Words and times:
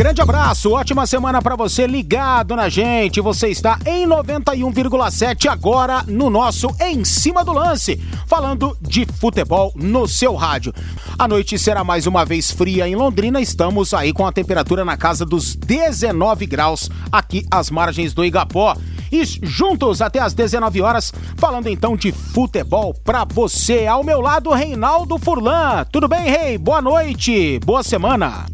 Grande 0.00 0.22
abraço, 0.22 0.70
ótima 0.70 1.06
semana 1.06 1.42
para 1.42 1.54
você 1.54 1.86
ligado 1.86 2.56
na 2.56 2.70
gente. 2.70 3.20
Você 3.20 3.48
está 3.48 3.78
em 3.84 4.06
91,7 4.06 5.46
agora 5.46 6.02
no 6.08 6.30
nosso 6.30 6.74
Em 6.80 7.04
Cima 7.04 7.44
do 7.44 7.52
Lance, 7.52 8.00
falando 8.26 8.74
de 8.80 9.04
futebol 9.20 9.70
no 9.76 10.08
seu 10.08 10.34
rádio. 10.34 10.72
A 11.18 11.28
noite 11.28 11.58
será 11.58 11.84
mais 11.84 12.06
uma 12.06 12.24
vez 12.24 12.50
fria 12.50 12.88
em 12.88 12.96
Londrina. 12.96 13.42
Estamos 13.42 13.92
aí 13.92 14.10
com 14.10 14.26
a 14.26 14.32
temperatura 14.32 14.86
na 14.86 14.96
casa 14.96 15.26
dos 15.26 15.54
19 15.54 16.46
graus 16.46 16.88
aqui 17.12 17.44
às 17.50 17.68
margens 17.68 18.14
do 18.14 18.24
Igapó. 18.24 18.74
E 19.12 19.22
juntos 19.22 20.00
até 20.00 20.18
às 20.18 20.32
19 20.32 20.80
horas, 20.80 21.12
falando 21.36 21.68
então 21.68 21.94
de 21.94 22.10
futebol 22.10 22.94
para 23.04 23.26
você. 23.26 23.86
Ao 23.86 24.02
meu 24.02 24.22
lado, 24.22 24.48
Reinaldo 24.48 25.18
Furlan. 25.18 25.84
Tudo 25.92 26.08
bem, 26.08 26.30
Rei? 26.30 26.56
Boa 26.56 26.80
noite, 26.80 27.60
boa 27.66 27.82
semana. 27.82 28.46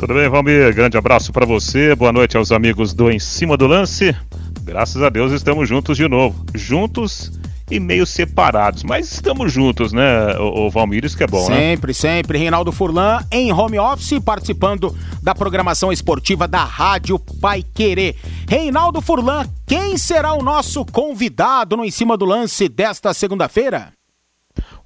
Tudo 0.00 0.14
bem, 0.14 0.30
Valmir? 0.30 0.74
Grande 0.74 0.96
abraço 0.96 1.30
para 1.30 1.44
você. 1.44 1.94
Boa 1.94 2.10
noite 2.10 2.34
aos 2.34 2.50
amigos 2.50 2.94
do 2.94 3.10
Em 3.10 3.18
Cima 3.18 3.54
do 3.54 3.66
Lance. 3.66 4.16
Graças 4.62 5.02
a 5.02 5.10
Deus 5.10 5.30
estamos 5.30 5.68
juntos 5.68 5.94
de 5.94 6.08
novo. 6.08 6.42
Juntos 6.54 7.30
e 7.70 7.78
meio 7.78 8.06
separados, 8.06 8.82
mas 8.82 9.12
estamos 9.12 9.52
juntos, 9.52 9.92
né, 9.92 10.38
o, 10.38 10.68
o 10.68 10.70
Valmir, 10.70 11.04
isso 11.04 11.18
que 11.18 11.22
é 11.22 11.26
bom, 11.26 11.40
sempre, 11.40 11.54
né? 11.54 11.70
Sempre, 11.70 11.94
sempre. 11.94 12.38
Reinaldo 12.38 12.72
Furlan 12.72 13.22
em 13.30 13.52
home 13.52 13.78
office, 13.78 14.18
participando 14.24 14.96
da 15.22 15.34
programação 15.34 15.92
esportiva 15.92 16.48
da 16.48 16.64
Rádio 16.64 17.18
Pai 17.18 17.62
Querer. 17.62 18.16
Reinaldo 18.48 19.02
Furlan, 19.02 19.46
quem 19.66 19.98
será 19.98 20.32
o 20.32 20.42
nosso 20.42 20.82
convidado 20.82 21.76
no 21.76 21.84
Em 21.84 21.90
Cima 21.90 22.16
do 22.16 22.24
Lance 22.24 22.70
desta 22.70 23.12
segunda-feira? 23.12 23.92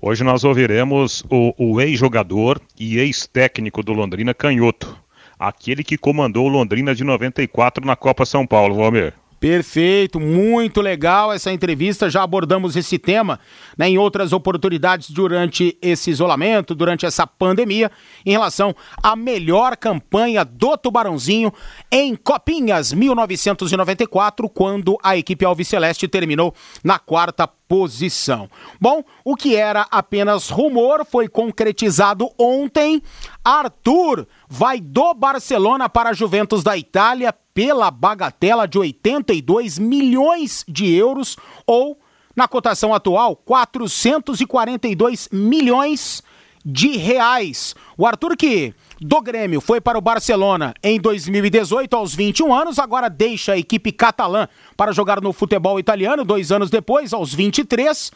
Hoje 0.02 0.24
nós 0.24 0.42
ouviremos 0.42 1.24
o, 1.30 1.54
o 1.56 1.80
ex-jogador 1.80 2.60
e 2.78 2.98
ex-técnico 2.98 3.80
do 3.80 3.92
Londrina, 3.92 4.34
Canhoto 4.34 5.03
aquele 5.38 5.84
que 5.84 5.98
comandou 5.98 6.48
Londrina 6.48 6.94
de 6.94 7.04
94 7.04 7.84
na 7.84 7.96
Copa 7.96 8.24
São 8.24 8.46
Paulo, 8.46 8.74
Valmir. 8.74 9.14
Perfeito, 9.38 10.18
muito 10.18 10.80
legal 10.80 11.32
essa 11.32 11.52
entrevista. 11.52 12.08
Já 12.08 12.22
abordamos 12.22 12.76
esse 12.76 12.98
tema 12.98 13.38
né, 13.76 13.88
em 13.88 13.98
outras 13.98 14.32
oportunidades 14.32 15.10
durante 15.10 15.76
esse 15.82 16.10
isolamento, 16.10 16.74
durante 16.74 17.04
essa 17.04 17.26
pandemia, 17.26 17.90
em 18.24 18.30
relação 18.30 18.74
à 19.02 19.14
melhor 19.14 19.76
campanha 19.76 20.44
do 20.44 20.76
Tubarãozinho 20.76 21.52
em 21.90 22.16
Copinhas 22.16 22.92
1994, 22.92 24.48
quando 24.48 24.98
a 25.02 25.16
equipe 25.16 25.44
Alviceleste 25.44 26.08
terminou 26.08 26.54
na 26.82 26.98
quarta 26.98 27.46
posição. 27.46 28.48
Bom, 28.80 29.02
o 29.24 29.34
que 29.36 29.56
era 29.56 29.86
apenas 29.90 30.48
rumor 30.48 31.04
foi 31.04 31.28
concretizado 31.28 32.30
ontem. 32.38 33.02
Arthur 33.44 34.26
vai 34.48 34.80
do 34.80 35.12
Barcelona 35.12 35.88
para 35.88 36.10
a 36.10 36.14
Juventus 36.14 36.62
da 36.62 36.76
Itália 36.76 37.34
pela 37.54 37.90
bagatela 37.90 38.68
de 38.68 38.78
82 38.78 39.78
milhões 39.78 40.64
de 40.68 40.92
euros 40.92 41.36
ou 41.66 41.98
na 42.36 42.48
cotação 42.48 42.92
atual 42.92 43.36
442 43.36 45.28
milhões 45.32 46.22
de 46.64 46.96
reais. 46.96 47.74
O 47.96 48.06
Arthur 48.06 48.36
que 48.36 48.74
do 49.00 49.20
Grêmio 49.20 49.60
foi 49.60 49.80
para 49.80 49.98
o 49.98 50.00
Barcelona 50.00 50.74
em 50.82 50.98
2018 50.98 51.94
aos 51.94 52.14
21 52.14 52.54
anos, 52.54 52.78
agora 52.78 53.08
deixa 53.08 53.52
a 53.52 53.58
equipe 53.58 53.92
catalã 53.92 54.48
para 54.76 54.92
jogar 54.92 55.20
no 55.20 55.32
futebol 55.32 55.78
italiano 55.78 56.24
dois 56.24 56.50
anos 56.50 56.70
depois 56.70 57.12
aos 57.12 57.32
23 57.32 58.10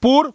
por 0.00 0.34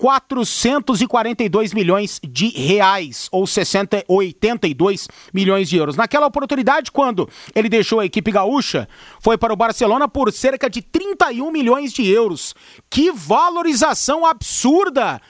442 0.00 1.74
milhões 1.74 2.18
de 2.24 2.48
reais, 2.48 3.28
ou 3.30 3.46
60, 3.46 4.02
82 4.08 5.06
milhões 5.32 5.68
de 5.68 5.76
euros. 5.76 5.94
Naquela 5.94 6.26
oportunidade, 6.26 6.90
quando 6.90 7.28
ele 7.54 7.68
deixou 7.68 8.00
a 8.00 8.06
equipe 8.06 8.32
gaúcha, 8.32 8.88
foi 9.20 9.36
para 9.36 9.52
o 9.52 9.56
Barcelona 9.56 10.08
por 10.08 10.32
cerca 10.32 10.70
de 10.70 10.80
31 10.80 11.52
milhões 11.52 11.92
de 11.92 12.08
euros. 12.08 12.54
Que 12.88 13.12
valorização 13.12 14.24
absurda 14.24 15.20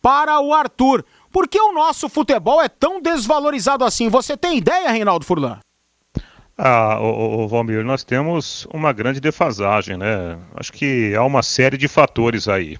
para 0.00 0.38
o 0.40 0.54
Arthur. 0.54 1.04
Por 1.32 1.48
que 1.48 1.60
o 1.60 1.72
nosso 1.72 2.08
futebol 2.08 2.62
é 2.62 2.68
tão 2.68 3.02
desvalorizado 3.02 3.84
assim? 3.84 4.08
Você 4.08 4.36
tem 4.36 4.58
ideia, 4.58 4.92
Reinaldo 4.92 5.24
Furlan? 5.24 5.58
Ah, 6.56 7.00
o, 7.00 7.42
o, 7.42 7.48
Valmir, 7.48 7.82
nós 7.84 8.04
temos 8.04 8.64
uma 8.72 8.92
grande 8.92 9.18
defasagem, 9.18 9.96
né? 9.96 10.38
Acho 10.54 10.72
que 10.72 11.16
há 11.16 11.24
uma 11.24 11.42
série 11.42 11.76
de 11.76 11.88
fatores 11.88 12.46
aí 12.46 12.76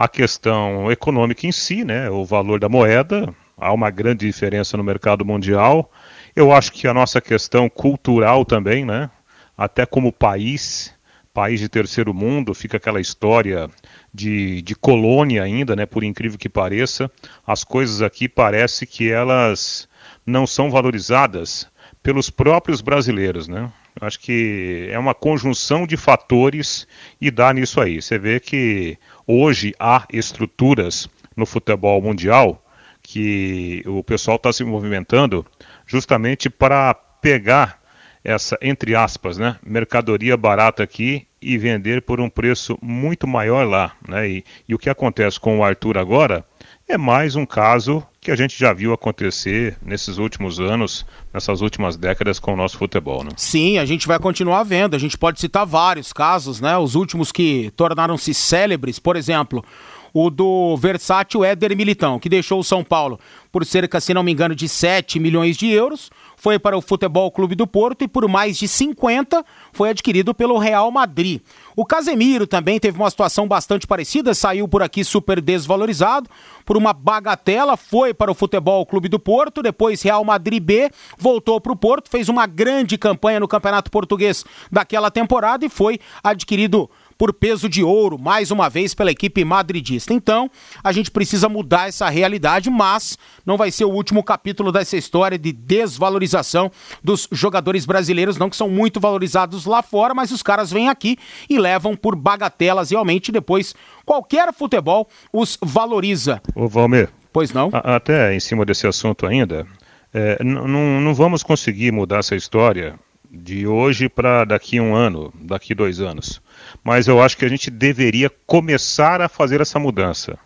a 0.00 0.08
questão 0.08 0.90
econômica 0.90 1.46
em 1.46 1.52
si, 1.52 1.84
né, 1.84 2.08
o 2.08 2.24
valor 2.24 2.58
da 2.58 2.70
moeda, 2.70 3.34
há 3.54 3.70
uma 3.70 3.90
grande 3.90 4.26
diferença 4.26 4.74
no 4.74 4.82
mercado 4.82 5.26
mundial. 5.26 5.92
Eu 6.34 6.52
acho 6.52 6.72
que 6.72 6.88
a 6.88 6.94
nossa 6.94 7.20
questão 7.20 7.68
cultural 7.68 8.42
também, 8.46 8.82
né, 8.82 9.10
até 9.58 9.84
como 9.84 10.10
país, 10.10 10.94
país 11.34 11.60
de 11.60 11.68
terceiro 11.68 12.14
mundo, 12.14 12.54
fica 12.54 12.78
aquela 12.78 12.98
história 12.98 13.68
de, 14.12 14.62
de 14.62 14.74
colônia 14.74 15.42
ainda, 15.42 15.76
né, 15.76 15.84
por 15.84 16.02
incrível 16.02 16.38
que 16.38 16.48
pareça. 16.48 17.10
As 17.46 17.62
coisas 17.62 18.00
aqui 18.00 18.26
parece 18.26 18.86
que 18.86 19.10
elas 19.10 19.86
não 20.24 20.46
são 20.46 20.70
valorizadas 20.70 21.68
pelos 22.02 22.30
próprios 22.30 22.80
brasileiros, 22.80 23.48
né? 23.48 23.70
Acho 24.00 24.20
que 24.20 24.88
é 24.90 24.98
uma 24.98 25.14
conjunção 25.14 25.86
de 25.86 25.96
fatores 25.96 26.86
e 27.20 27.30
dá 27.30 27.52
nisso 27.52 27.80
aí. 27.80 28.00
Você 28.00 28.18
vê 28.18 28.38
que 28.38 28.96
hoje 29.30 29.74
há 29.78 30.06
estruturas 30.12 31.08
no 31.36 31.46
futebol 31.46 32.02
mundial 32.02 32.64
que 33.02 33.82
o 33.86 34.02
pessoal 34.02 34.36
está 34.36 34.52
se 34.52 34.64
movimentando 34.64 35.46
justamente 35.86 36.50
para 36.50 36.92
pegar 36.94 37.80
essa, 38.22 38.58
entre 38.60 38.94
aspas, 38.94 39.38
né, 39.38 39.56
mercadoria 39.64 40.36
barata 40.36 40.82
aqui 40.82 41.26
e 41.40 41.56
vender 41.56 42.02
por 42.02 42.20
um 42.20 42.28
preço 42.28 42.78
muito 42.82 43.26
maior 43.26 43.66
lá. 43.66 43.92
Né? 44.06 44.28
E, 44.28 44.44
e 44.68 44.74
o 44.74 44.78
que 44.78 44.90
acontece 44.90 45.40
com 45.40 45.58
o 45.58 45.64
Arthur 45.64 45.96
agora 45.96 46.44
é 46.90 46.98
mais 46.98 47.36
um 47.36 47.46
caso 47.46 48.02
que 48.20 48.30
a 48.30 48.36
gente 48.36 48.58
já 48.58 48.72
viu 48.72 48.92
acontecer 48.92 49.76
nesses 49.80 50.18
últimos 50.18 50.58
anos, 50.58 51.06
nessas 51.32 51.60
últimas 51.60 51.96
décadas 51.96 52.38
com 52.38 52.52
o 52.52 52.56
nosso 52.56 52.76
futebol, 52.76 53.22
né? 53.22 53.30
Sim, 53.36 53.78
a 53.78 53.84
gente 53.84 54.06
vai 54.06 54.18
continuar 54.18 54.64
vendo. 54.64 54.94
A 54.94 54.98
gente 54.98 55.16
pode 55.16 55.40
citar 55.40 55.64
vários 55.64 56.12
casos, 56.12 56.60
né? 56.60 56.76
Os 56.76 56.96
últimos 56.96 57.30
que 57.30 57.72
tornaram-se 57.76 58.34
célebres, 58.34 58.98
por 58.98 59.16
exemplo, 59.16 59.64
o 60.12 60.28
do 60.28 60.76
versátil 60.76 61.44
Éder 61.44 61.76
Militão, 61.76 62.18
que 62.18 62.28
deixou 62.28 62.58
o 62.58 62.64
São 62.64 62.82
Paulo 62.82 63.18
por 63.52 63.64
cerca, 63.64 64.00
se 64.00 64.12
não 64.12 64.22
me 64.22 64.32
engano, 64.32 64.54
de 64.54 64.68
7 64.68 65.18
milhões 65.20 65.56
de 65.56 65.68
euros 65.70 66.10
foi 66.40 66.58
para 66.58 66.76
o 66.76 66.80
Futebol 66.80 67.30
Clube 67.30 67.54
do 67.54 67.66
Porto 67.66 68.02
e 68.02 68.08
por 68.08 68.26
mais 68.26 68.56
de 68.56 68.66
50 68.66 69.44
foi 69.74 69.90
adquirido 69.90 70.34
pelo 70.34 70.56
Real 70.56 70.90
Madrid. 70.90 71.42
O 71.76 71.84
Casemiro 71.84 72.46
também 72.46 72.80
teve 72.80 72.98
uma 72.98 73.10
situação 73.10 73.46
bastante 73.46 73.86
parecida, 73.86 74.32
saiu 74.32 74.66
por 74.66 74.82
aqui 74.82 75.04
super 75.04 75.38
desvalorizado, 75.38 76.30
por 76.64 76.78
uma 76.78 76.94
bagatela, 76.94 77.76
foi 77.76 78.14
para 78.14 78.30
o 78.30 78.34
Futebol 78.34 78.86
Clube 78.86 79.08
do 79.08 79.18
Porto, 79.18 79.62
depois 79.62 80.00
Real 80.00 80.24
Madrid 80.24 80.62
B, 80.62 80.90
voltou 81.18 81.60
para 81.60 81.72
o 81.72 81.76
Porto, 81.76 82.08
fez 82.08 82.30
uma 82.30 82.46
grande 82.46 82.96
campanha 82.96 83.38
no 83.38 83.46
Campeonato 83.46 83.90
Português 83.90 84.42
daquela 84.72 85.10
temporada 85.10 85.66
e 85.66 85.68
foi 85.68 86.00
adquirido 86.24 86.88
por 87.20 87.34
peso 87.34 87.68
de 87.68 87.84
ouro, 87.84 88.18
mais 88.18 88.50
uma 88.50 88.70
vez 88.70 88.94
pela 88.94 89.10
equipe 89.10 89.44
madridista. 89.44 90.14
Então, 90.14 90.50
a 90.82 90.90
gente 90.90 91.10
precisa 91.10 91.50
mudar 91.50 91.86
essa 91.86 92.08
realidade, 92.08 92.70
mas 92.70 93.18
não 93.44 93.58
vai 93.58 93.70
ser 93.70 93.84
o 93.84 93.90
último 93.90 94.24
capítulo 94.24 94.72
dessa 94.72 94.96
história 94.96 95.38
de 95.38 95.52
desvalorização 95.52 96.72
dos 97.04 97.28
jogadores 97.30 97.84
brasileiros, 97.84 98.38
não 98.38 98.48
que 98.48 98.56
são 98.56 98.70
muito 98.70 98.98
valorizados 98.98 99.66
lá 99.66 99.82
fora, 99.82 100.14
mas 100.14 100.30
os 100.30 100.42
caras 100.42 100.70
vêm 100.70 100.88
aqui 100.88 101.18
e 101.46 101.58
levam 101.58 101.94
por 101.94 102.16
bagatelas 102.16 102.90
realmente 102.90 103.30
depois 103.30 103.74
qualquer 104.06 104.50
futebol 104.54 105.06
os 105.30 105.58
valoriza. 105.60 106.40
Ô 106.54 106.68
Valmir. 106.68 107.10
Pois 107.30 107.52
não? 107.52 107.68
A, 107.70 107.96
até 107.96 108.34
em 108.34 108.40
cima 108.40 108.64
desse 108.64 108.86
assunto 108.86 109.26
ainda, 109.26 109.66
é, 110.14 110.42
não 110.42 111.12
vamos 111.12 111.42
conseguir 111.42 111.92
mudar 111.92 112.20
essa 112.20 112.34
história 112.34 112.98
de 113.30 113.66
hoje 113.66 114.08
para 114.08 114.44
daqui 114.44 114.80
um 114.80 114.94
ano, 114.94 115.32
daqui 115.40 115.74
dois 115.74 116.00
anos 116.00 116.42
mas 116.82 117.08
eu 117.08 117.22
acho 117.22 117.36
que 117.36 117.44
a 117.44 117.48
gente 117.48 117.70
deveria 117.70 118.30
começar 118.46 119.20
a 119.20 119.28
fazer 119.28 119.60
essa 119.60 119.78
mudança. 119.78 120.38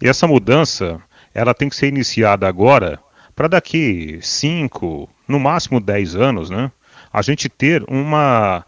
E 0.00 0.08
essa 0.08 0.26
mudança, 0.26 1.00
ela 1.34 1.54
tem 1.54 1.68
que 1.68 1.76
ser 1.76 1.88
iniciada 1.88 2.46
agora, 2.46 2.98
para 3.34 3.48
daqui 3.48 4.18
5, 4.20 5.08
no 5.26 5.40
máximo 5.40 5.80
10 5.80 6.16
anos, 6.16 6.50
né? 6.50 6.70
A 7.12 7.22
gente 7.22 7.48
ter 7.48 7.84
uma, 7.88 8.64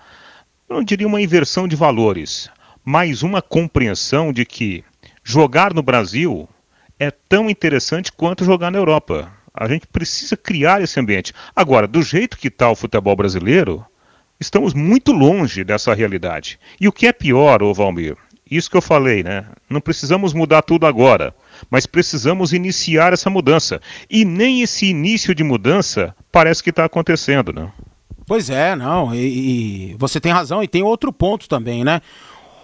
não 0.68 0.82
diria 0.82 1.06
uma 1.06 1.20
inversão 1.20 1.66
de 1.66 1.76
valores, 1.76 2.50
mais 2.84 3.22
uma 3.22 3.40
compreensão 3.42 4.32
de 4.32 4.44
que 4.44 4.84
jogar 5.22 5.72
no 5.72 5.82
Brasil 5.82 6.48
é 6.98 7.10
tão 7.10 7.50
interessante 7.50 8.12
quanto 8.12 8.44
jogar 8.44 8.70
na 8.70 8.78
Europa. 8.78 9.32
A 9.56 9.68
gente 9.68 9.86
precisa 9.86 10.36
criar 10.36 10.82
esse 10.82 10.98
ambiente. 10.98 11.32
Agora, 11.54 11.86
do 11.86 12.02
jeito 12.02 12.36
que 12.36 12.48
está 12.48 12.68
o 12.68 12.74
futebol 12.74 13.14
brasileiro, 13.14 13.86
estamos 14.40 14.74
muito 14.74 15.12
longe 15.12 15.62
dessa 15.62 15.94
realidade. 15.94 16.58
E 16.80 16.88
o 16.88 16.92
que 16.92 17.06
é 17.06 17.12
pior, 17.12 17.62
ô 17.62 17.72
Valmir, 17.72 18.16
isso 18.50 18.68
que 18.68 18.76
eu 18.76 18.82
falei, 18.82 19.22
né? 19.22 19.46
Não 19.70 19.80
precisamos 19.80 20.32
mudar 20.32 20.62
tudo 20.62 20.86
agora, 20.86 21.32
mas 21.70 21.86
precisamos 21.86 22.52
iniciar 22.52 23.12
essa 23.12 23.30
mudança. 23.30 23.80
E 24.10 24.24
nem 24.24 24.60
esse 24.60 24.86
início 24.86 25.34
de 25.34 25.44
mudança 25.44 26.14
parece 26.32 26.62
que 26.62 26.70
está 26.70 26.84
acontecendo, 26.84 27.52
né? 27.52 27.70
Pois 28.26 28.50
é, 28.50 28.74
não. 28.74 29.14
E, 29.14 29.92
e 29.92 29.94
você 29.98 30.20
tem 30.20 30.32
razão, 30.32 30.62
e 30.64 30.68
tem 30.68 30.82
outro 30.82 31.12
ponto 31.12 31.48
também, 31.48 31.84
né? 31.84 32.00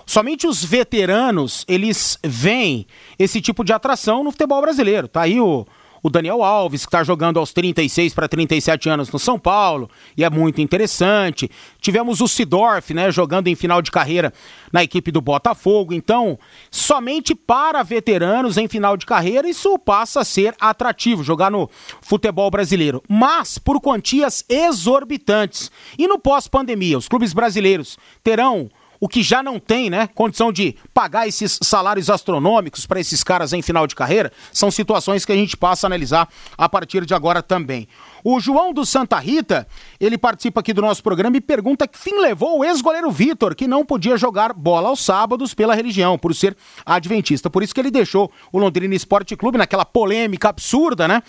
Somente 0.05 0.45
os 0.47 0.65
veteranos, 0.65 1.65
eles 1.69 2.19
veem 2.25 2.85
esse 3.17 3.41
tipo 3.41 3.63
de 3.63 3.73
atração 3.73 4.25
no 4.25 4.33
futebol 4.33 4.61
brasileiro. 4.61 5.07
Tá 5.07 5.23
aí 5.23 5.41
o, 5.41 5.65
o 6.03 6.11
Daniel 6.11 6.43
Alves, 6.43 6.83
que 6.83 6.89
está 6.89 7.05
jogando 7.05 7.39
aos 7.39 7.53
36 7.53 8.15
para 8.15 8.29
37 8.29 8.89
anos 8.89 9.11
no 9.11 9.19
São 9.19 9.39
Paulo, 9.39 9.91
e 10.17 10.25
é 10.25 10.31
muito 10.31 10.61
interessante. 10.61 11.51
Tivemos 11.81 12.21
o 12.21 12.29
Sidorf, 12.29 12.93
né, 12.95 13.11
jogando 13.11 13.49
em 13.49 13.55
final 13.55 13.83
de 13.83 13.91
carreira 13.91 14.33
na 14.73 14.83
equipe 14.83 15.11
do 15.11 15.21
Botafogo. 15.21 15.93
Então, 15.93 16.39
somente 16.71 17.35
para 17.35 17.83
veteranos 17.83 18.57
em 18.57 18.69
final 18.69 18.97
de 18.97 19.07
carreira, 19.07 19.49
isso 19.49 19.79
passa 19.79 20.21
a 20.21 20.25
ser 20.25 20.55
atrativo, 20.61 21.25
jogar 21.25 21.51
no 21.51 21.69
futebol 22.01 22.51
brasileiro. 22.51 23.03
Mas 23.09 23.59
por 23.59 23.81
quantias 23.81 24.45
exorbitantes. 24.49 25.71
E 25.99 26.07
no 26.07 26.19
pós-pandemia, 26.19 26.99
os 26.99 27.09
clubes 27.09 27.33
brasileiros 27.33 27.99
terão 28.23 28.71
o 29.01 29.09
que 29.09 29.23
já 29.23 29.43
não 29.43 29.59
tem, 29.59 29.89
né, 29.89 30.09
condição 30.15 30.53
de 30.53 30.77
pagar 30.93 31.27
esses 31.27 31.59
salários 31.63 32.11
astronômicos 32.11 32.85
para 32.85 33.01
esses 33.01 33.25
caras 33.25 33.53
em 33.55 33.63
final 33.63 33.87
de 33.87 33.95
carreira, 33.95 34.31
são 34.53 34.71
situações 34.71 35.25
que 35.25 35.33
a 35.33 35.37
gente 35.37 35.57
passa 35.57 35.87
a 35.87 35.89
analisar 35.89 36.29
a 36.57 36.69
partir 36.69 37.07
de 37.07 37.15
agora 37.15 37.43
também. 37.43 37.89
O 38.23 38.39
João 38.39 38.73
do 38.73 38.85
Santa 38.85 39.19
Rita, 39.19 39.67
ele 39.99 40.19
participa 40.19 40.61
aqui 40.61 40.75
do 40.75 40.83
nosso 40.83 41.03
programa 41.03 41.39
e 41.39 41.41
pergunta 41.41 41.89
que 41.89 41.99
fim 41.99 42.21
levou 42.21 42.59
o 42.59 42.65
ex-goleiro 42.65 43.11
Vitor, 43.11 43.55
que 43.55 43.67
não 43.67 43.85
podia 43.85 44.19
jogar 44.19 44.53
bola 44.53 44.91
aos 44.91 45.03
sábados 45.03 45.55
pela 45.55 45.75
religião, 45.75 46.19
por 46.19 46.35
ser 46.35 46.55
adventista. 46.85 47.49
Por 47.49 47.63
isso 47.63 47.75
que 47.75 47.81
ele 47.81 47.91
deixou 47.91 48.31
o 48.53 48.59
Londrina 48.59 48.95
Esporte 48.95 49.35
Clube 49.37 49.57
naquela 49.57 49.87
polêmica 49.87 50.51
absurda, 50.51 51.09
né? 51.09 51.23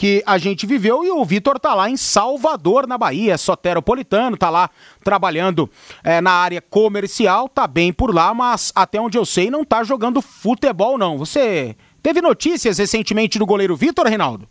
Que 0.00 0.22
a 0.24 0.38
gente 0.38 0.64
viveu 0.64 1.04
e 1.04 1.10
o 1.10 1.22
Vitor 1.26 1.60
tá 1.60 1.74
lá 1.74 1.90
em 1.90 1.96
Salvador, 1.98 2.86
na 2.86 2.96
Bahia, 2.96 3.36
soteropolitano, 3.36 4.34
tá 4.34 4.48
lá 4.48 4.70
trabalhando 5.04 5.68
é, 6.02 6.22
na 6.22 6.30
área 6.30 6.62
comercial, 6.62 7.50
tá 7.50 7.66
bem 7.66 7.92
por 7.92 8.14
lá, 8.14 8.32
mas 8.32 8.72
até 8.74 8.98
onde 8.98 9.18
eu 9.18 9.26
sei 9.26 9.50
não 9.50 9.62
tá 9.62 9.84
jogando 9.84 10.22
futebol 10.22 10.96
não. 10.96 11.18
Você 11.18 11.76
teve 12.02 12.22
notícias 12.22 12.78
recentemente 12.78 13.38
do 13.38 13.44
goleiro 13.44 13.76
Vitor, 13.76 14.06
Reinaldo? 14.06 14.48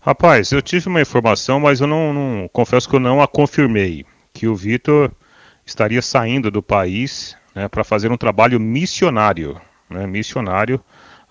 Rapaz, 0.00 0.52
eu 0.52 0.62
tive 0.62 0.88
uma 0.88 1.00
informação, 1.00 1.58
mas 1.58 1.80
eu 1.80 1.88
não, 1.88 2.14
não 2.14 2.48
confesso 2.52 2.88
que 2.88 2.94
eu 2.94 3.00
não 3.00 3.20
a 3.20 3.26
confirmei, 3.26 4.06
que 4.32 4.46
o 4.46 4.54
Vitor 4.54 5.10
estaria 5.66 6.00
saindo 6.00 6.52
do 6.52 6.62
país 6.62 7.36
né, 7.52 7.66
para 7.66 7.82
fazer 7.82 8.12
um 8.12 8.16
trabalho 8.16 8.60
missionário, 8.60 9.60
né, 9.90 10.06
missionário 10.06 10.80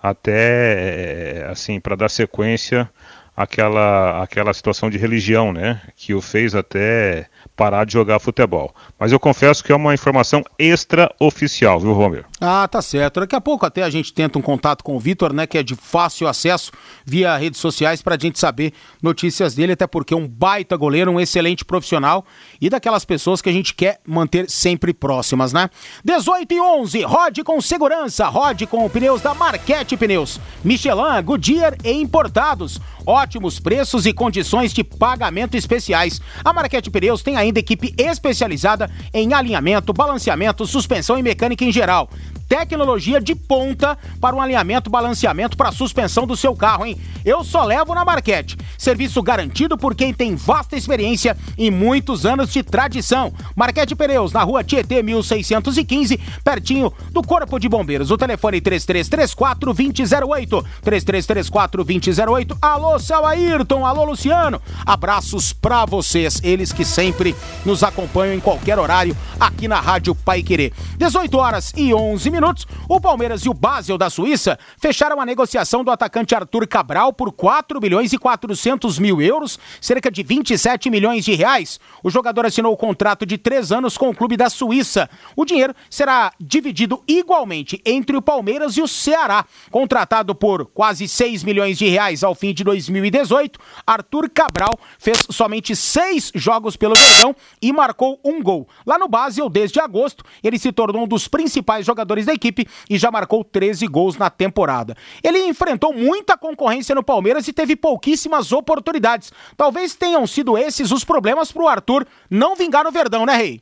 até 0.02 1.40
eh, 1.40 1.48
assim 1.50 1.80
para 1.80 1.96
dar 1.96 2.08
sequência 2.08 2.88
àquela, 3.38 4.20
àquela 4.20 4.52
situação 4.52 4.90
de 4.90 4.98
religião, 4.98 5.52
né, 5.52 5.80
que 5.96 6.12
o 6.12 6.20
fez 6.20 6.56
até 6.56 7.26
parar 7.54 7.84
de 7.84 7.92
jogar 7.92 8.18
futebol. 8.18 8.74
Mas 8.98 9.12
eu 9.12 9.20
confesso 9.20 9.62
que 9.62 9.70
é 9.70 9.76
uma 9.76 9.94
informação 9.94 10.42
extraoficial, 10.58 11.78
viu, 11.78 11.92
Romero? 11.92 12.24
Ah, 12.40 12.66
tá 12.66 12.82
certo. 12.82 13.20
Daqui 13.20 13.36
a 13.36 13.40
pouco 13.40 13.64
até 13.64 13.84
a 13.84 13.90
gente 13.90 14.12
tenta 14.12 14.40
um 14.40 14.42
contato 14.42 14.82
com 14.82 14.96
o 14.96 14.98
Vitor, 15.00 15.32
né, 15.32 15.46
que 15.46 15.56
é 15.56 15.62
de 15.62 15.76
fácil 15.76 16.26
acesso 16.26 16.72
via 17.06 17.36
redes 17.36 17.60
sociais 17.60 18.02
para 18.02 18.16
a 18.16 18.18
gente 18.18 18.40
saber 18.40 18.72
notícias 19.00 19.54
dele, 19.54 19.72
até 19.72 19.86
porque 19.86 20.12
é 20.12 20.16
um 20.16 20.26
baita 20.26 20.76
goleiro, 20.76 21.12
um 21.12 21.20
excelente 21.20 21.64
profissional 21.64 22.26
e 22.60 22.68
daquelas 22.68 23.04
pessoas 23.04 23.40
que 23.40 23.48
a 23.48 23.52
gente 23.52 23.72
quer 23.72 24.00
manter 24.04 24.50
sempre 24.50 24.92
próximas, 24.92 25.52
né? 25.52 25.70
18 26.04 26.54
e 26.54 26.60
11, 26.60 27.02
rode 27.02 27.44
com 27.44 27.60
segurança, 27.60 28.26
rode 28.26 28.66
com 28.66 28.88
pneus 28.88 29.20
da 29.20 29.32
Marquete 29.32 29.96
Pneus, 29.96 30.40
Michelin, 30.64 31.22
Goodyear 31.24 31.76
e 31.84 31.92
importados. 31.92 32.80
Ótimos 33.28 33.60
preços 33.60 34.06
e 34.06 34.12
condições 34.14 34.72
de 34.72 34.82
pagamento 34.82 35.54
especiais. 35.54 36.18
A 36.42 36.50
Marquete 36.50 36.90
Pneus 36.90 37.22
tem 37.22 37.36
ainda 37.36 37.58
equipe 37.58 37.94
especializada 37.98 38.90
em 39.12 39.34
alinhamento, 39.34 39.92
balanceamento, 39.92 40.66
suspensão 40.66 41.18
e 41.18 41.22
mecânica 41.22 41.62
em 41.62 41.70
geral 41.70 42.08
tecnologia 42.48 43.20
de 43.20 43.34
ponta 43.34 43.98
para 44.20 44.34
um 44.34 44.40
alinhamento, 44.40 44.88
balanceamento 44.88 45.56
para 45.56 45.68
a 45.68 45.72
suspensão 45.72 46.26
do 46.26 46.36
seu 46.36 46.56
carro, 46.56 46.86
hein? 46.86 46.98
Eu 47.24 47.44
só 47.44 47.64
levo 47.64 47.94
na 47.94 48.04
Marquete. 48.04 48.56
Serviço 48.78 49.22
garantido 49.22 49.76
por 49.76 49.94
quem 49.94 50.14
tem 50.14 50.34
vasta 50.34 50.76
experiência 50.76 51.36
e 51.58 51.70
muitos 51.70 52.24
anos 52.24 52.50
de 52.50 52.62
tradição. 52.62 53.32
Marquete 53.54 53.94
Pneus, 53.94 54.32
na 54.32 54.42
rua 54.42 54.64
Tietê 54.64 55.02
1615, 55.02 56.18
pertinho 56.42 56.92
do 57.10 57.22
Corpo 57.22 57.58
de 57.58 57.68
Bombeiros. 57.68 58.10
O 58.10 58.16
telefone 58.16 58.60
3334 58.60 59.74
2008. 59.74 60.64
3334 60.82 61.84
2008. 61.84 62.58
Alô, 62.62 62.98
Céu 62.98 63.26
Ayrton. 63.26 63.84
Alô, 63.84 64.04
Luciano. 64.04 64.62
Abraços 64.86 65.52
para 65.52 65.84
vocês, 65.84 66.40
eles 66.42 66.72
que 66.72 66.84
sempre 66.84 67.36
nos 67.66 67.82
acompanham 67.82 68.34
em 68.34 68.40
qualquer 68.40 68.78
horário 68.78 69.16
aqui 69.38 69.68
na 69.68 69.80
Rádio 69.80 70.14
Pai 70.14 70.42
Querer. 70.42 70.72
18 70.96 71.36
horas 71.36 71.72
e 71.76 71.92
11 71.92 72.30
minutos 72.30 72.37
minutos, 72.40 72.66
o 72.88 73.00
Palmeiras 73.00 73.42
e 73.42 73.48
o 73.48 73.54
Basel 73.54 73.98
da 73.98 74.08
Suíça 74.08 74.58
fecharam 74.80 75.20
a 75.20 75.26
negociação 75.26 75.82
do 75.82 75.90
atacante 75.90 76.34
Arthur 76.34 76.68
Cabral 76.68 77.12
por 77.12 77.32
4 77.32 77.80
bilhões 77.80 78.12
e 78.12 78.18
400 78.18 78.98
mil 79.00 79.20
euros, 79.20 79.58
cerca 79.80 80.08
de 80.08 80.22
27 80.22 80.88
milhões 80.88 81.24
de 81.24 81.34
reais. 81.34 81.80
O 82.02 82.10
jogador 82.10 82.46
assinou 82.46 82.72
o 82.72 82.76
contrato 82.76 83.26
de 83.26 83.36
três 83.36 83.72
anos 83.72 83.98
com 83.98 84.08
o 84.08 84.14
clube 84.14 84.36
da 84.36 84.48
Suíça. 84.48 85.10
O 85.34 85.44
dinheiro 85.44 85.74
será 85.90 86.32
dividido 86.40 87.02
igualmente 87.08 87.82
entre 87.84 88.16
o 88.16 88.22
Palmeiras 88.22 88.76
e 88.76 88.82
o 88.82 88.86
Ceará. 88.86 89.44
Contratado 89.70 90.32
por 90.32 90.66
quase 90.66 91.08
6 91.08 91.42
milhões 91.42 91.76
de 91.76 91.88
reais 91.88 92.22
ao 92.22 92.36
fim 92.36 92.54
de 92.54 92.62
2018, 92.62 93.58
Arthur 93.84 94.30
Cabral 94.30 94.78
fez 94.98 95.26
somente 95.30 95.74
seis 95.74 96.30
jogos 96.34 96.76
pelo 96.76 96.94
Leão 96.94 97.34
e 97.60 97.72
marcou 97.72 98.20
um 98.24 98.40
gol. 98.40 98.68
Lá 98.86 98.96
no 98.96 99.08
Basel, 99.08 99.48
desde 99.48 99.80
agosto, 99.80 100.24
ele 100.42 100.58
se 100.58 100.70
tornou 100.70 101.02
um 101.02 101.08
dos 101.08 101.26
principais 101.26 101.84
jogadores 101.84 102.27
da 102.28 102.34
equipe 102.34 102.66
e 102.88 102.96
já 102.96 103.10
marcou 103.10 103.42
13 103.42 103.86
gols 103.86 104.16
na 104.16 104.30
temporada. 104.30 104.96
Ele 105.22 105.38
enfrentou 105.46 105.92
muita 105.92 106.36
concorrência 106.36 106.94
no 106.94 107.02
Palmeiras 107.02 107.48
e 107.48 107.52
teve 107.52 107.74
pouquíssimas 107.74 108.52
oportunidades. 108.52 109.32
Talvez 109.56 109.94
tenham 109.94 110.26
sido 110.26 110.56
esses 110.56 110.92
os 110.92 111.04
problemas 111.04 111.50
para 111.50 111.62
o 111.62 111.68
Arthur 111.68 112.06
não 112.30 112.54
vingar 112.54 112.84
no 112.84 112.92
Verdão, 112.92 113.26
né, 113.26 113.34
Rei? 113.34 113.60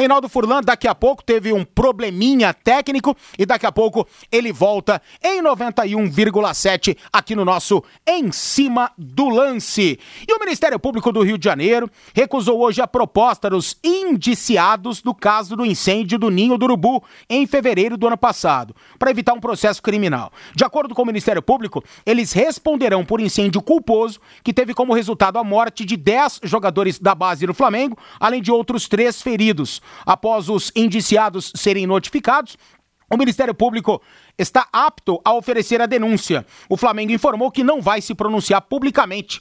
Reinaldo 0.00 0.30
Furlan 0.30 0.62
daqui 0.62 0.88
a 0.88 0.94
pouco 0.94 1.22
teve 1.22 1.52
um 1.52 1.62
probleminha 1.62 2.54
técnico 2.54 3.14
e 3.38 3.44
daqui 3.44 3.66
a 3.66 3.72
pouco 3.72 4.08
ele 4.32 4.50
volta 4.50 5.02
em 5.22 5.42
91,7 5.42 6.96
aqui 7.12 7.36
no 7.36 7.44
nosso 7.44 7.84
Em 8.06 8.32
Cima 8.32 8.90
do 8.96 9.28
Lance. 9.28 10.00
E 10.26 10.32
o 10.32 10.38
Ministério 10.38 10.80
Público 10.80 11.12
do 11.12 11.20
Rio 11.20 11.36
de 11.36 11.44
Janeiro 11.44 11.90
recusou 12.14 12.62
hoje 12.62 12.80
a 12.80 12.86
proposta 12.86 13.50
dos 13.50 13.76
indiciados 13.84 15.02
do 15.02 15.14
caso 15.14 15.54
do 15.54 15.66
incêndio 15.66 16.18
do 16.18 16.30
Ninho 16.30 16.56
do 16.56 16.64
Urubu 16.64 17.04
em 17.28 17.46
fevereiro 17.46 17.98
do 17.98 18.06
ano 18.06 18.16
passado, 18.16 18.74
para 18.98 19.10
evitar 19.10 19.34
um 19.34 19.40
processo 19.40 19.82
criminal. 19.82 20.32
De 20.56 20.64
acordo 20.64 20.94
com 20.94 21.02
o 21.02 21.06
Ministério 21.06 21.42
Público, 21.42 21.84
eles 22.06 22.32
responderão 22.32 23.04
por 23.04 23.20
incêndio 23.20 23.60
culposo 23.60 24.18
que 24.42 24.54
teve 24.54 24.72
como 24.72 24.94
resultado 24.94 25.38
a 25.38 25.44
morte 25.44 25.84
de 25.84 25.98
10 25.98 26.40
jogadores 26.44 26.98
da 26.98 27.14
base 27.14 27.46
do 27.46 27.52
Flamengo, 27.52 27.98
além 28.18 28.40
de 28.40 28.50
outros 28.50 28.88
três 28.88 29.20
feridos. 29.20 29.82
Após 30.04 30.48
os 30.48 30.72
indiciados 30.74 31.52
serem 31.54 31.86
notificados, 31.86 32.56
o 33.12 33.16
Ministério 33.16 33.54
Público 33.54 34.00
está 34.38 34.68
apto 34.72 35.20
a 35.24 35.34
oferecer 35.34 35.82
a 35.82 35.86
denúncia. 35.86 36.46
O 36.68 36.76
Flamengo 36.76 37.12
informou 37.12 37.50
que 37.50 37.64
não 37.64 37.82
vai 37.82 38.00
se 38.00 38.14
pronunciar 38.14 38.62
publicamente 38.62 39.40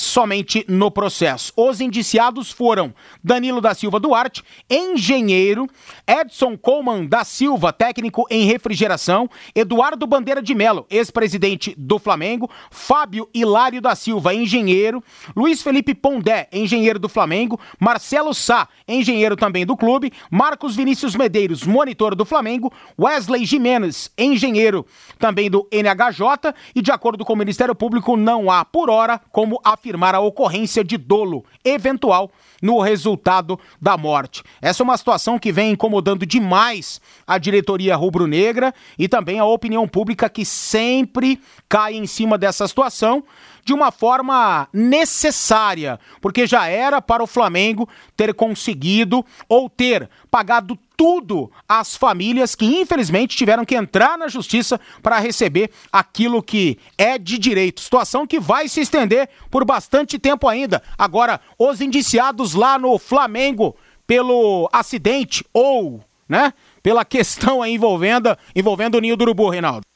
somente 0.00 0.64
no 0.66 0.90
processo. 0.90 1.52
Os 1.54 1.78
indiciados 1.78 2.50
foram 2.50 2.94
Danilo 3.22 3.60
da 3.60 3.74
Silva 3.74 4.00
Duarte, 4.00 4.42
engenheiro, 4.68 5.68
Edson 6.06 6.56
Coleman 6.56 7.04
da 7.04 7.22
Silva, 7.22 7.70
técnico 7.70 8.26
em 8.30 8.46
refrigeração, 8.46 9.28
Eduardo 9.54 10.06
Bandeira 10.06 10.40
de 10.40 10.54
Melo, 10.54 10.86
ex-presidente 10.88 11.74
do 11.76 11.98
Flamengo, 11.98 12.50
Fábio 12.70 13.28
Hilário 13.34 13.82
da 13.82 13.94
Silva, 13.94 14.32
engenheiro, 14.32 15.04
Luiz 15.36 15.60
Felipe 15.60 15.94
Pondé, 15.94 16.48
engenheiro 16.50 16.98
do 16.98 17.08
Flamengo, 17.08 17.60
Marcelo 17.78 18.32
Sá, 18.32 18.68
engenheiro 18.88 19.36
também 19.36 19.66
do 19.66 19.76
clube, 19.76 20.10
Marcos 20.30 20.74
Vinícius 20.74 21.14
Medeiros, 21.14 21.64
monitor 21.64 22.14
do 22.14 22.24
Flamengo, 22.24 22.72
Wesley 22.98 23.44
Jimenez, 23.44 24.10
engenheiro 24.16 24.86
também 25.18 25.50
do 25.50 25.68
NHJ 25.70 26.54
e 26.74 26.80
de 26.80 26.90
acordo 26.90 27.22
com 27.22 27.34
o 27.34 27.36
Ministério 27.36 27.74
Público 27.74 28.16
não 28.16 28.50
há 28.50 28.64
por 28.64 28.88
hora 28.88 29.20
como 29.30 29.60
afirmar 29.62 29.89
afirmar 29.90 30.14
a 30.14 30.20
ocorrência 30.20 30.84
de 30.84 30.96
dolo 30.96 31.44
eventual 31.64 32.30
no 32.62 32.80
resultado 32.80 33.58
da 33.80 33.96
morte. 33.96 34.42
Essa 34.62 34.82
é 34.82 34.84
uma 34.84 34.96
situação 34.96 35.38
que 35.38 35.50
vem 35.50 35.72
incomodando 35.72 36.24
demais 36.24 37.00
a 37.26 37.38
diretoria 37.38 37.96
rubro-negra 37.96 38.72
e 38.96 39.08
também 39.08 39.40
a 39.40 39.44
opinião 39.44 39.88
pública 39.88 40.28
que 40.28 40.44
sempre 40.44 41.40
cai 41.68 41.94
em 41.94 42.06
cima 42.06 42.38
dessa 42.38 42.68
situação 42.68 43.24
de 43.64 43.72
uma 43.72 43.90
forma 43.90 44.68
necessária, 44.72 45.98
porque 46.20 46.46
já 46.46 46.66
era 46.66 47.00
para 47.00 47.22
o 47.22 47.26
Flamengo 47.26 47.88
ter 48.16 48.34
conseguido 48.34 49.24
ou 49.48 49.68
ter 49.68 50.08
pagado 50.30 50.78
tudo 50.96 51.50
às 51.66 51.96
famílias 51.96 52.54
que 52.54 52.66
infelizmente 52.66 53.36
tiveram 53.36 53.64
que 53.64 53.74
entrar 53.74 54.18
na 54.18 54.28
justiça 54.28 54.78
para 55.02 55.18
receber 55.18 55.70
aquilo 55.90 56.42
que 56.42 56.78
é 56.98 57.16
de 57.16 57.38
direito. 57.38 57.80
Situação 57.80 58.26
que 58.26 58.38
vai 58.38 58.68
se 58.68 58.80
estender 58.80 59.28
por 59.50 59.64
bastante 59.64 60.18
tempo 60.18 60.46
ainda. 60.46 60.82
Agora, 60.98 61.40
os 61.58 61.80
indiciados 61.80 62.52
lá 62.54 62.78
no 62.78 62.98
Flamengo 62.98 63.74
pelo 64.06 64.68
acidente 64.72 65.44
ou, 65.54 66.04
né, 66.28 66.52
pela 66.82 67.04
questão 67.04 67.64
envolvendo, 67.64 68.36
envolvendo 68.54 68.96
o 68.96 69.00
Ninho 69.00 69.16
do 69.16 69.22
Urubu, 69.22 69.48
Reinaldo. 69.48 69.89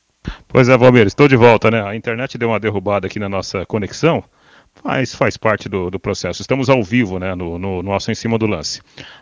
Pois 0.49 0.69
é, 0.69 0.77
Valmir, 0.77 1.07
estou 1.07 1.29
de 1.29 1.37
volta, 1.37 1.71
né? 1.71 1.83
A 1.83 1.95
internet 1.95 2.39
deu 2.39 2.49
uma 2.49 2.61
derrubada 2.61 3.07
aqui 3.07 3.19
na 3.19 3.29
nossa 3.29 3.67
conexão, 3.67 4.23
mas 4.83 5.15
faz 5.15 5.37
parte 5.37 5.69
do, 5.69 5.91
do 5.91 5.99
processo. 5.99 6.41
Estamos 6.41 6.69
ao 6.69 6.83
vivo, 6.83 7.19
né, 7.19 7.35
no, 7.35 7.59
no 7.59 7.83
nosso 7.83 8.11
Em 8.11 8.15
Cima 8.15 8.39
do 8.39 8.47
Lance. 8.47 8.81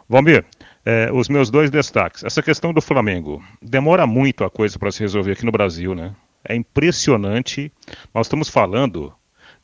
Valmir, 0.08 0.44
é, 0.84 1.10
os 1.12 1.28
meus 1.28 1.50
dois 1.50 1.70
destaques. 1.70 2.24
Essa 2.24 2.42
questão 2.42 2.72
do 2.72 2.80
Flamengo. 2.80 3.42
Demora 3.60 4.06
muito 4.06 4.44
a 4.44 4.50
coisa 4.50 4.78
para 4.78 4.92
se 4.92 5.00
resolver 5.00 5.32
aqui 5.32 5.44
no 5.44 5.52
Brasil, 5.52 5.94
né? 5.94 6.14
É 6.44 6.54
impressionante. 6.54 7.72
Nós 8.14 8.26
estamos 8.26 8.48
falando 8.48 9.12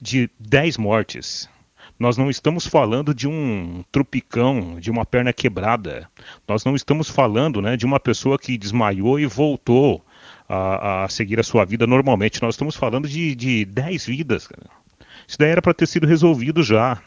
de 0.01 0.31
10 0.39 0.77
mortes. 0.79 1.49
Nós 1.99 2.17
não 2.17 2.31
estamos 2.31 2.65
falando 2.65 3.13
de 3.13 3.27
um 3.27 3.83
trupicão, 3.91 4.79
de 4.79 4.89
uma 4.89 5.05
perna 5.05 5.33
quebrada. 5.33 6.09
Nós 6.47 6.65
não 6.65 6.77
estamos 6.77 7.11
falando 7.11 7.61
né, 7.61 7.77
de 7.77 7.85
uma 7.85 7.99
pessoa 7.99 8.39
que 8.39 8.57
desmaiou 8.57 9.19
e 9.19 9.27
voltou 9.27 10.05
a, 10.49 11.05
a 11.05 11.09
seguir 11.09 11.39
a 11.39 11.45
sua 11.45 11.65
vida 11.65 11.87
normalmente. 11.87 12.43
Nós 12.43 12.55
estamos 12.55 12.75
falando 12.75 13.07
de, 13.07 13.35
de 13.35 13.65
10 13.67 14.07
vidas. 14.07 14.47
Cara. 14.47 14.71
Isso 15.27 15.39
daí 15.39 15.51
era 15.51 15.63
para 15.63 15.75
ter 15.75 15.87
sido 15.87 16.07
resolvido 16.07 16.63
já. 16.63 17.01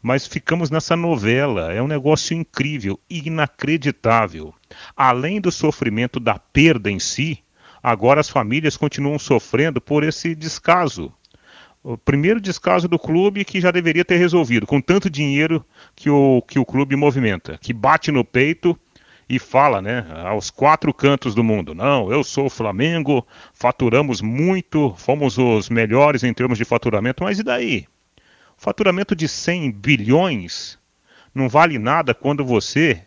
Mas 0.00 0.26
ficamos 0.26 0.70
nessa 0.70 0.96
novela. 0.96 1.72
É 1.72 1.82
um 1.82 1.86
negócio 1.86 2.36
incrível, 2.36 2.98
inacreditável. 3.08 4.54
Além 4.96 5.40
do 5.40 5.52
sofrimento 5.52 6.18
da 6.18 6.38
perda 6.38 6.90
em 6.90 6.98
si, 6.98 7.38
agora 7.82 8.20
as 8.20 8.28
famílias 8.28 8.76
continuam 8.76 9.18
sofrendo 9.18 9.80
por 9.80 10.02
esse 10.02 10.34
descaso. 10.34 11.12
O 11.82 11.98
primeiro 11.98 12.40
descaso 12.40 12.88
do 12.88 12.98
clube 12.98 13.44
que 13.44 13.60
já 13.60 13.70
deveria 13.70 14.06
ter 14.06 14.16
resolvido, 14.16 14.66
com 14.66 14.80
tanto 14.80 15.10
dinheiro 15.10 15.62
que 15.94 16.08
o, 16.08 16.40
que 16.40 16.58
o 16.58 16.64
clube 16.64 16.96
movimenta, 16.96 17.58
que 17.60 17.74
bate 17.74 18.10
no 18.10 18.24
peito 18.24 18.78
e 19.28 19.38
fala, 19.38 19.80
né, 19.80 20.06
aos 20.24 20.50
quatro 20.50 20.92
cantos 20.92 21.34
do 21.34 21.44
mundo: 21.44 21.74
não, 21.74 22.10
eu 22.10 22.22
sou 22.22 22.46
o 22.46 22.50
Flamengo, 22.50 23.26
faturamos 23.52 24.20
muito, 24.20 24.94
fomos 24.96 25.38
os 25.38 25.68
melhores 25.68 26.22
em 26.22 26.34
termos 26.34 26.58
de 26.58 26.64
faturamento, 26.64 27.24
mas 27.24 27.38
e 27.38 27.42
daí? 27.42 27.86
Faturamento 28.56 29.16
de 29.16 29.26
100 29.28 29.72
bilhões 29.72 30.78
não 31.34 31.48
vale 31.48 31.78
nada 31.78 32.14
quando 32.14 32.44
você 32.44 33.02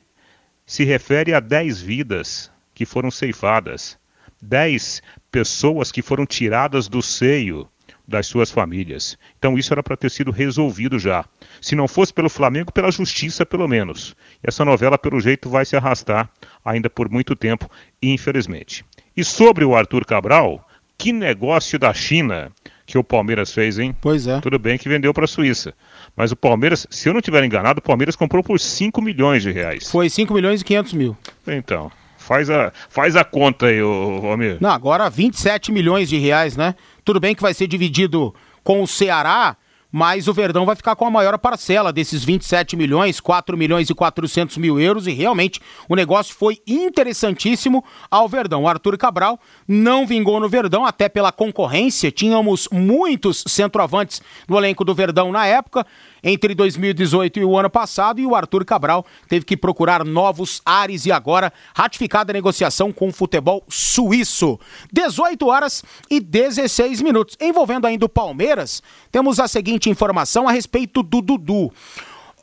se 0.65 0.83
refere 0.83 1.33
a 1.33 1.39
10 1.39 1.81
vidas 1.81 2.51
que 2.73 2.85
foram 2.85 3.09
ceifadas, 3.09 3.97
10 4.41 5.01
pessoas 5.31 5.91
que 5.91 6.01
foram 6.01 6.25
tiradas 6.25 6.87
do 6.87 7.01
seio 7.01 7.67
das 8.07 8.27
suas 8.27 8.49
famílias. 8.49 9.17
Então 9.37 9.57
isso 9.57 9.73
era 9.73 9.83
para 9.83 9.97
ter 9.97 10.09
sido 10.09 10.31
resolvido 10.31 10.97
já. 10.97 11.25
Se 11.61 11.75
não 11.75 11.87
fosse 11.87 12.13
pelo 12.13 12.29
Flamengo, 12.29 12.71
pela 12.71 12.91
justiça 12.91 13.45
pelo 13.45 13.67
menos. 13.67 14.15
E 14.43 14.47
essa 14.47 14.63
novela, 14.63 14.97
pelo 14.97 15.19
jeito, 15.19 15.49
vai 15.49 15.65
se 15.65 15.75
arrastar 15.75 16.29
ainda 16.63 16.89
por 16.89 17.09
muito 17.09 17.35
tempo, 17.35 17.69
infelizmente. 18.01 18.85
E 19.15 19.23
sobre 19.23 19.65
o 19.65 19.75
Arthur 19.75 20.05
Cabral, 20.05 20.65
que 20.97 21.11
negócio 21.11 21.77
da 21.77 21.93
China 21.93 22.51
que 22.85 22.97
o 22.97 23.03
Palmeiras 23.03 23.51
fez, 23.51 23.77
hein? 23.77 23.95
Pois 23.99 24.25
é. 24.25 24.39
Tudo 24.39 24.57
bem 24.57 24.77
que 24.77 24.87
vendeu 24.87 25.13
para 25.13 25.25
a 25.25 25.27
Suíça. 25.27 25.73
Mas 26.15 26.31
o 26.31 26.37
Palmeiras, 26.37 26.87
se 26.89 27.09
eu 27.09 27.13
não 27.13 27.19
estiver 27.19 27.43
enganado, 27.43 27.79
o 27.79 27.81
Palmeiras 27.81 28.15
comprou 28.15 28.41
por 28.41 28.59
5 28.59 29.01
milhões 29.01 29.43
de 29.43 29.51
reais. 29.51 29.91
Foi 29.91 30.09
5 30.09 30.33
milhões 30.33 30.61
e 30.61 30.63
500 30.63 30.93
mil. 30.93 31.17
Então, 31.45 31.91
faz 32.17 32.49
a, 32.49 32.71
faz 32.89 33.15
a 33.17 33.25
conta 33.25 33.67
aí, 33.67 33.81
ô, 33.81 34.19
Romir. 34.19 34.57
Não, 34.61 34.69
agora 34.69 35.09
27 35.09 35.71
milhões 35.71 36.07
de 36.07 36.17
reais, 36.17 36.55
né? 36.55 36.75
Tudo 37.07 37.21
bem 37.21 37.33
que 37.33 37.41
vai 37.41 37.53
ser 37.53 37.67
dividido 37.67 38.35
com 38.65 38.83
o 38.83 38.87
Ceará, 38.87 39.55
mas 39.89 40.27
o 40.27 40.33
Verdão 40.33 40.65
vai 40.65 40.75
ficar 40.75 40.93
com 40.93 41.05
a 41.05 41.09
maior 41.09 41.37
parcela 41.37 41.93
desses 41.93 42.21
27 42.21 42.75
milhões, 42.75 43.21
4 43.21 43.55
milhões 43.55 43.89
e 43.89 43.95
400 43.95 44.57
mil 44.57 44.77
euros, 44.77 45.07
e 45.07 45.13
realmente 45.13 45.61
o 45.87 45.95
negócio 45.95 46.35
foi 46.35 46.59
interessantíssimo 46.67 47.81
ao 48.11 48.27
Verdão. 48.27 48.63
O 48.63 48.67
Arthur 48.67 48.97
Cabral 48.97 49.39
não 49.65 50.05
vingou 50.05 50.37
no 50.41 50.49
Verdão, 50.49 50.85
até 50.85 51.07
pela 51.07 51.31
concorrência, 51.31 52.11
tínhamos 52.11 52.67
muitos 52.73 53.41
centroavantes 53.47 54.21
no 54.45 54.57
elenco 54.57 54.83
do 54.83 54.93
Verdão 54.93 55.31
na 55.31 55.47
época, 55.47 55.87
entre 56.27 56.53
2018 56.53 57.39
e 57.39 57.45
o 57.45 57.57
ano 57.57 57.69
passado, 57.69 58.19
e 58.19 58.25
o 58.25 58.35
Arthur 58.35 58.65
Cabral 58.65 59.05
teve 59.29 59.45
que 59.45 59.55
procurar 59.55 60.03
novos 60.03 60.61
ares 60.65 61.05
e 61.05 61.11
agora 61.11 61.53
ratificada 61.73 62.31
a 62.31 62.33
negociação 62.33 62.91
com 62.91 63.07
o 63.07 63.13
futebol 63.13 63.63
suíço. 63.69 64.59
18 64.91 65.47
horas 65.47 65.83
e 66.09 66.19
16 66.19 67.01
minutos. 67.01 67.37
Envolvendo 67.39 67.87
ainda 67.87 68.05
o 68.05 68.09
Palmeiras, 68.09 68.83
temos 69.11 69.39
a 69.39 69.47
seguinte 69.47 69.89
informação 69.89 70.47
a 70.47 70.51
respeito 70.51 71.01
do 71.01 71.21
Dudu. 71.21 71.71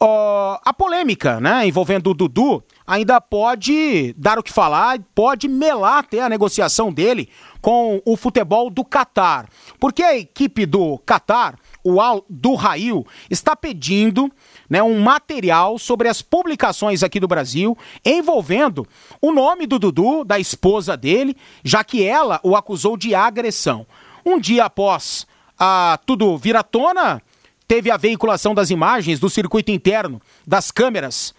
Uh, 0.02 0.58
a 0.64 0.74
polêmica, 0.76 1.40
né, 1.40 1.66
envolvendo 1.66 2.10
o 2.10 2.14
Dudu, 2.14 2.62
ainda 2.86 3.20
pode 3.20 4.12
dar 4.18 4.38
o 4.38 4.42
que 4.42 4.52
falar, 4.52 4.98
pode 5.14 5.46
melar 5.46 5.98
até 6.00 6.20
a 6.20 6.28
negociação 6.28 6.92
dele 6.92 7.28
com 7.60 8.02
o 8.04 8.16
futebol 8.16 8.70
do 8.70 8.84
Catar. 8.84 9.48
Porque 9.78 10.02
a 10.02 10.16
equipe 10.16 10.66
do 10.66 10.98
Catar 11.06 11.54
o 11.84 12.00
Al 12.00 12.24
do 12.28 12.54
Rail 12.54 13.06
está 13.30 13.54
pedindo 13.54 14.32
né, 14.68 14.82
um 14.82 14.98
material 14.98 15.78
sobre 15.78 16.08
as 16.08 16.22
publicações 16.22 17.02
aqui 17.02 17.20
do 17.20 17.28
Brasil 17.28 17.76
envolvendo 18.04 18.86
o 19.20 19.30
nome 19.30 19.66
do 19.66 19.78
Dudu, 19.78 20.24
da 20.24 20.38
esposa 20.38 20.96
dele, 20.96 21.36
já 21.62 21.84
que 21.84 22.02
ela 22.02 22.40
o 22.42 22.56
acusou 22.56 22.96
de 22.96 23.14
agressão. 23.14 23.86
Um 24.24 24.40
dia 24.40 24.64
após 24.64 25.26
a, 25.58 25.98
tudo 26.06 26.36
vir 26.38 26.56
à 26.56 26.62
tona, 26.62 27.22
teve 27.68 27.90
a 27.90 27.98
veiculação 27.98 28.54
das 28.54 28.70
imagens 28.70 29.20
do 29.20 29.28
circuito 29.28 29.70
interno 29.70 30.20
das 30.46 30.70
câmeras 30.70 31.34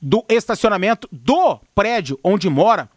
do 0.00 0.24
estacionamento 0.28 1.06
do 1.12 1.60
prédio 1.74 2.18
onde 2.24 2.48
mora 2.48 2.88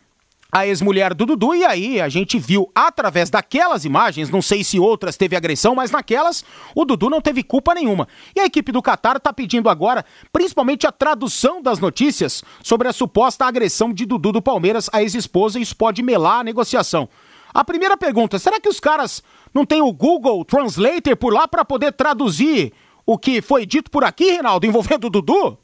a 0.54 0.68
ex-mulher 0.68 1.16
do 1.16 1.26
Dudu, 1.26 1.56
e 1.56 1.66
aí 1.66 2.00
a 2.00 2.08
gente 2.08 2.38
viu 2.38 2.70
através 2.76 3.28
daquelas 3.32 3.86
imagens, 3.86 4.30
não 4.30 4.40
sei 4.40 4.64
se 4.64 4.80
outras 4.80 5.18
teve 5.18 5.36
agressão, 5.36 5.74
mas 5.74 5.90
naquelas 5.90 6.46
o 6.76 6.86
Dudu 6.86 7.10
não 7.10 7.20
teve 7.20 7.42
culpa 7.42 7.74
nenhuma. 7.74 8.08
E 8.36 8.40
a 8.40 8.46
equipe 8.46 8.72
do 8.72 8.80
Qatar 8.80 9.18
está 9.18 9.34
pedindo 9.34 9.68
agora, 9.68 10.06
principalmente 10.32 10.86
a 10.86 10.92
tradução 10.92 11.60
das 11.60 11.80
notícias 11.80 12.44
sobre 12.62 12.88
a 12.88 12.94
suposta 12.94 13.46
agressão 13.46 13.92
de 13.92 14.06
Dudu 14.06 14.32
do 14.32 14.44
Palmeiras 14.44 14.92
à 14.94 15.02
ex-esposa, 15.02 15.58
e 15.58 15.64
isso 15.64 15.76
pode 15.76 16.04
melar 16.04 16.42
a 16.42 16.44
negociação. 16.44 17.10
A 17.52 17.64
primeira 17.64 17.98
pergunta, 17.98 18.38
será 18.38 18.60
que 18.60 18.70
os 18.70 18.80
caras 18.80 19.24
não 19.52 19.66
têm 19.66 19.82
o 19.82 19.92
Google 19.92 20.46
Translator 20.46 21.18
por 21.18 21.34
lá 21.34 21.48
para 21.48 21.66
poder 21.66 21.94
traduzir 21.94 22.74
o 23.08 23.18
que 23.18 23.42
foi 23.42 23.66
dito 23.66 23.90
por 23.90 24.04
aqui, 24.04 24.26
Reinaldo, 24.32 24.68
envolvendo 24.68 25.06
o 25.06 25.10
Dudu? 25.10 25.58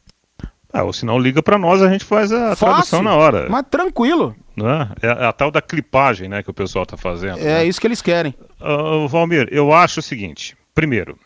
Ah, 0.74 0.84
ou 0.84 0.94
se 0.94 1.06
não 1.06 1.18
liga 1.18 1.42
para 1.42 1.58
nós, 1.58 1.82
a 1.82 1.90
gente 1.90 2.06
faz 2.06 2.32
a 2.32 2.56
Fácil, 2.56 2.68
tradução 2.68 3.04
na 3.04 3.16
hora. 3.16 3.48
Mas 3.50 3.66
tranquilo. 3.70 4.36
Né? 4.64 4.90
É 5.02 5.26
a 5.26 5.34
tal 5.34 5.52
da 5.52 5.62
clipagem 5.62 6.30
né, 6.30 6.44
que 6.44 6.50
o 6.50 6.54
pessoal 6.54 6.84
está 6.84 6.98
fazendo. 6.98 7.40
É 7.40 7.60
né? 7.60 7.66
isso 7.66 7.80
que 7.80 7.88
eles 7.88 8.02
querem. 8.02 8.34
Uh, 8.60 9.08
Valmir, 9.08 9.48
eu 9.52 9.74
acho 9.74 10.00
o 10.00 10.04
seguinte: 10.04 10.58
primeiro, 10.74 11.18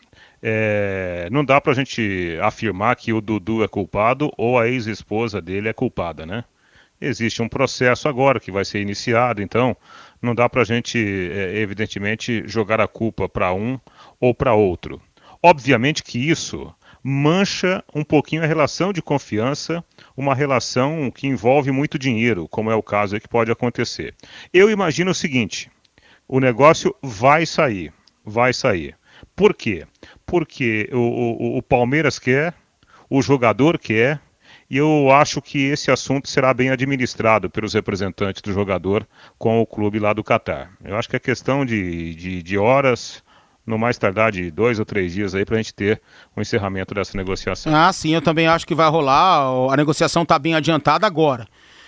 é, 0.42 1.26
não 1.30 1.44
dá 1.44 1.60
para 1.60 1.72
a 1.72 1.74
gente 1.74 2.38
afirmar 2.42 2.96
que 2.96 3.12
o 3.12 3.20
Dudu 3.20 3.64
é 3.64 3.68
culpado 3.68 4.30
ou 4.36 4.58
a 4.58 4.68
ex-esposa 4.68 5.40
dele 5.40 5.68
é 5.68 5.72
culpada, 5.72 6.26
né? 6.26 6.44
Existe 7.00 7.42
um 7.42 7.48
processo 7.48 8.08
agora 8.08 8.38
que 8.38 8.52
vai 8.52 8.64
ser 8.64 8.80
iniciado, 8.80 9.42
então 9.42 9.76
não 10.20 10.34
dá 10.34 10.48
para 10.48 10.62
a 10.62 10.64
gente, 10.64 10.98
é, 10.98 11.58
evidentemente, 11.58 12.42
jogar 12.46 12.80
a 12.80 12.86
culpa 12.86 13.28
para 13.28 13.52
um 13.52 13.78
ou 14.20 14.34
para 14.34 14.54
outro. 14.54 15.00
Obviamente 15.42 16.02
que 16.02 16.30
isso 16.30 16.74
mancha 17.06 17.84
um 17.94 18.02
pouquinho 18.02 18.42
a 18.42 18.46
relação 18.46 18.90
de 18.90 19.02
confiança 19.02 19.84
uma 20.16 20.34
relação 20.34 21.10
que 21.10 21.26
envolve 21.26 21.70
muito 21.70 21.98
dinheiro, 21.98 22.48
como 22.48 22.70
é 22.70 22.74
o 22.74 22.82
caso 22.82 23.20
que 23.20 23.28
pode 23.28 23.50
acontecer. 23.50 24.14
Eu 24.52 24.70
imagino 24.70 25.10
o 25.10 25.14
seguinte: 25.14 25.70
o 26.26 26.40
negócio 26.40 26.94
vai 27.02 27.44
sair, 27.44 27.92
vai 28.24 28.54
sair. 28.54 28.96
Por 29.36 29.54
quê? 29.54 29.86
Porque 30.24 30.88
o, 30.92 30.98
o, 30.98 31.58
o 31.58 31.62
Palmeiras 31.62 32.18
quer, 32.18 32.54
o 33.10 33.20
jogador 33.20 33.78
quer, 33.78 34.20
e 34.70 34.76
eu 34.78 35.10
acho 35.10 35.42
que 35.42 35.58
esse 35.66 35.90
assunto 35.90 36.28
será 36.28 36.54
bem 36.54 36.70
administrado 36.70 37.50
pelos 37.50 37.74
representantes 37.74 38.40
do 38.40 38.52
jogador 38.52 39.06
com 39.38 39.60
o 39.60 39.66
clube 39.66 39.98
lá 39.98 40.12
do 40.12 40.24
Catar. 40.24 40.72
Eu 40.82 40.96
acho 40.96 41.08
que 41.08 41.16
é 41.16 41.20
questão 41.20 41.64
de, 41.66 42.14
de, 42.14 42.42
de 42.42 42.58
horas, 42.58 43.22
no 43.66 43.78
mais 43.78 43.96
tardar 43.96 44.30
de 44.30 44.50
dois 44.50 44.78
ou 44.78 44.84
três 44.84 45.12
dias 45.12 45.34
aí 45.34 45.44
para 45.44 45.54
a 45.54 45.58
gente 45.58 45.74
ter 45.74 46.00
o 46.36 46.40
encerramento 46.40 46.94
dessa 46.94 47.16
negociação. 47.16 47.74
Ah, 47.74 47.92
sim, 47.92 48.14
eu 48.14 48.22
também 48.22 48.46
acho 48.46 48.66
que 48.66 48.74
vai 48.74 48.88
rolar. 48.88 49.72
A 49.72 49.76
negociação 49.76 50.22
está 50.22 50.38
bem 50.38 50.54
adiantada 50.54 51.06
agora. 51.06 51.46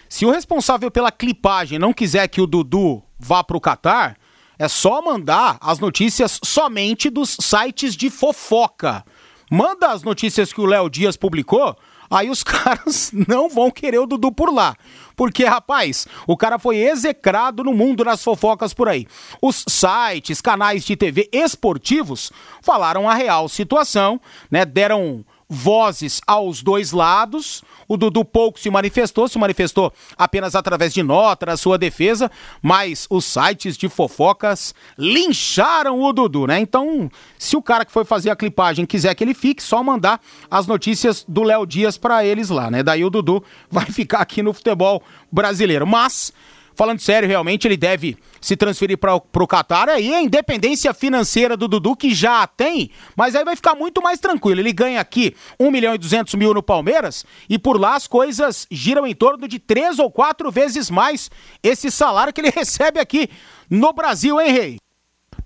Se 0.09 0.25
o 0.25 0.31
responsável 0.31 0.91
pela 0.91 1.11
clipagem 1.11 1.79
não 1.79 1.93
quiser 1.93 2.29
que 2.29 2.41
o 2.41 2.47
Dudu 2.47 3.03
vá 3.19 3.43
para 3.43 3.57
o 3.57 3.61
Catar, 3.61 4.17
é 4.59 4.69
só 4.69 5.03
mandar 5.03 5.59
as 5.61 5.79
notícias 5.79 6.41
somente 6.43 7.11
dos 7.11 7.37
sites 7.41 7.95
de 7.95 8.09
fofoca. 8.09 9.05
Manda 9.51 9.91
as 9.91 10.03
notícias 10.03 10.53
que 10.53 10.61
o 10.61 10.67
Léo 10.67 10.89
Dias 10.89 11.17
publicou, 11.17 11.77
aí 12.11 12.31
os 12.31 12.43
caras 12.45 13.11
não 13.29 13.49
vão 13.49 13.71
querer 13.71 13.99
o 13.99 14.07
Dudu 14.07 14.33
por 14.33 14.53
lá. 14.53 14.77
Porque, 15.17 15.45
rapaz, 15.45 16.07
o 16.27 16.37
cara 16.37 16.59
foi 16.59 16.77
execrado 16.77 17.65
no 17.65 17.73
mundo 17.73 18.05
das 18.05 18.23
fofocas 18.23 18.75
por 18.75 18.89
aí. 18.89 19.07
Os 19.41 19.65
sites, 19.67 20.43
canais 20.43 20.85
de 20.85 20.95
TV 20.95 21.29
esportivos 21.33 22.31
falaram 22.61 23.09
a 23.09 23.15
real 23.15 23.49
situação, 23.49 24.21
né? 24.51 24.67
Deram 24.67 25.25
vozes 25.49 26.21
aos 26.27 26.63
dois 26.63 26.93
lados. 26.93 27.63
O 27.89 27.97
Dudu 27.97 28.25
pouco 28.25 28.59
se 28.59 28.69
manifestou, 28.71 29.29
se 29.29 29.39
manifestou 29.39 29.93
apenas 30.17 30.55
através 30.55 30.93
de 30.93 31.03
nota 31.03 31.47
na 31.47 31.57
sua 31.57 31.79
defesa, 31.79 32.31
mas 32.61 33.07
os 33.09 33.25
sites 33.25 33.77
de 33.77 33.89
fofocas 33.89 34.75
lincharam 34.99 36.01
o 36.03 36.13
Dudu, 36.13 36.47
né? 36.47 36.59
Então, 36.59 37.11
se 37.39 37.57
o 37.57 37.63
cara 37.63 37.85
que 37.85 37.93
foi 37.93 38.05
fazer 38.05 38.31
a 38.31 38.37
clipagem 38.37 38.87
quiser 38.87 39.15
que 39.15 39.23
ele 39.23 39.35
fique, 39.35 39.63
só 39.63 39.83
mandar 39.83 40.21
as 40.51 40.67
notícias 40.67 41.25
do 41.29 41.43
Léo 41.43 41.67
Dias 41.67 41.97
para 41.97 42.25
eles 42.25 42.51
lá, 42.51 42.71
né? 42.71 42.83
Daí 42.83 43.05
o 43.05 43.11
Dudu 43.11 43.43
vai 43.71 43.87
ficar 43.87 44.19
aqui 44.19 44.43
no 44.43 44.53
futebol 44.53 45.03
brasileiro. 45.31 45.87
Mas 45.87 46.33
falando 46.77 47.01
sério, 47.01 47.29
realmente 47.29 47.67
ele 47.67 47.77
deve 47.77 48.17
se 48.41 48.57
transferir 48.57 48.99
para 48.99 49.15
o 49.15 49.49
Qatar. 49.49 49.89
Aí 49.89 50.15
a 50.15 50.21
independência 50.21 50.93
financeira 50.95 51.57
do 51.57 51.67
Dudu, 51.67 51.97
que 51.97 52.15
já 52.15 52.47
tem, 52.47 52.91
mas 53.17 53.35
aí 53.35 53.45
vai 53.45 53.57
ficar 53.57 53.75
muito 53.75 54.03
mais 54.03 54.21
tranquilo. 54.21 54.61
Ele 54.61 54.73
ganha 54.73 55.01
aqui 55.01 55.35
1 55.59 55.71
milhão 55.71 55.95
e 55.95 55.99
200 55.99 56.35
mil 56.35 56.53
no 56.55 56.63
Palmeiras 56.63 57.25
e 57.49 57.59
por 57.59 57.81
lá 57.81 57.97
as 57.97 58.07
coisas 58.07 58.67
giram 58.71 59.07
em 59.07 59.15
torno 59.15 59.49
de 59.49 59.59
três 59.59 59.99
ou 59.99 60.11
quatro 60.11 60.51
vezes 60.51 60.91
mais 60.91 61.31
esse 61.63 61.91
salário 61.91 62.33
que 62.33 62.41
ele 62.41 62.51
recebe 62.55 63.01
aqui 63.01 63.29
no 63.71 63.93
Brasil, 63.93 64.41
hein, 64.41 64.53
Rei? 64.53 64.77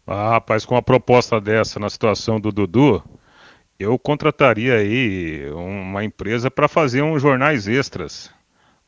Ah, 0.06 0.30
rapaz, 0.30 0.64
com 0.64 0.74
uma 0.74 0.82
proposta 0.82 1.40
dessa 1.40 1.78
na 1.78 1.88
situação 1.88 2.40
do 2.40 2.50
Dudu, 2.50 3.02
eu 3.78 3.98
contrataria 3.98 4.74
aí 4.74 5.48
uma 5.52 6.04
empresa 6.04 6.50
para 6.50 6.68
fazer 6.68 7.02
uns 7.02 7.22
jornais 7.22 7.68
extras 7.68 8.30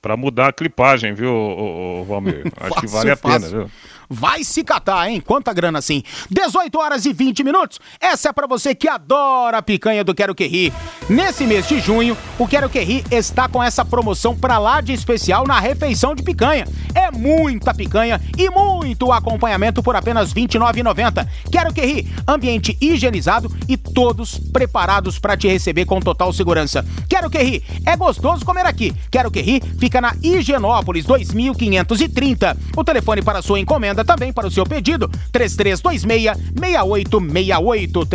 para 0.03 0.17
mudar 0.17 0.49
a 0.49 0.53
clipagem, 0.53 1.15
viu, 1.15 2.05
Valmir? 2.07 2.45
Acho 2.61 2.81
que 2.81 2.87
vale 2.89 3.13
a 3.13 3.17
pena, 3.17 3.49
viu? 3.49 3.71
Vai 4.13 4.45
se 4.45 4.63
catar, 4.63 5.09
hein? 5.09 5.21
Quanta 5.21 5.53
grana 5.55 5.79
assim. 5.79 6.03
18 6.31 6.79
horas 6.79 7.07
e 7.07 7.13
20 7.13 7.43
minutos. 7.43 7.81
Essa 7.99 8.29
é 8.29 8.33
para 8.33 8.47
você 8.47 8.75
que 8.75 8.87
adora 8.87 9.59
a 9.59 9.63
picanha 9.63 10.05
do 10.05 10.15
Quero 10.15 10.35
Que 10.35 10.47
Ri. 10.47 10.73
Nesse 11.09 11.45
mês 11.45 11.67
de 11.67 11.81
junho, 11.81 12.17
o 12.39 12.47
Quero 12.47 12.69
Que 12.69 12.81
Ri 12.81 13.05
está 13.11 13.49
com 13.49 13.63
essa 13.63 13.85
promoção 13.85 14.37
pra 14.37 14.59
lá 14.59 14.83
de 14.83 14.93
especial 14.93 15.47
na 15.47 15.59
refeição 15.59 16.15
de 16.15 16.23
picanha. 16.23 16.67
É 16.95 17.11
muita 17.11 17.73
picanha 17.73 18.21
e 18.37 18.51
muito 18.51 19.11
acompanhamento 19.11 19.83
por 19.83 19.97
apenas 19.97 20.33
R$ 20.33 20.43
29,90. 20.43 21.27
Quero 21.51 21.73
Que 21.73 21.81
Ri, 21.81 22.13
ambiente 22.29 22.77
higienizado 22.81 23.51
e 23.67 23.77
todos 23.79 24.39
preparados 24.53 25.19
para 25.19 25.37
te 25.37 25.49
receber 25.49 25.87
com 25.87 26.01
total 26.01 26.33
segurança. 26.35 26.85
Quero 27.09 27.31
Que 27.31 27.43
Ri, 27.43 27.65
é 27.87 27.97
gostoso 27.97 28.45
comer 28.45 28.67
aqui. 28.67 28.95
Quero 29.11 29.31
Que 29.31 29.41
Ri 29.41 29.63
fica 29.79 30.01
na 30.01 30.15
Higienópolis 30.23 31.07
2530. 31.07 32.57
O 32.77 32.85
telefone 32.85 33.23
para 33.23 33.41
sua 33.41 33.59
encomenda 33.59 34.02
também 34.05 34.33
para 34.33 34.47
o 34.47 34.51
seu 34.51 34.65
pedido, 34.65 35.11
3326-6868, 35.33 38.07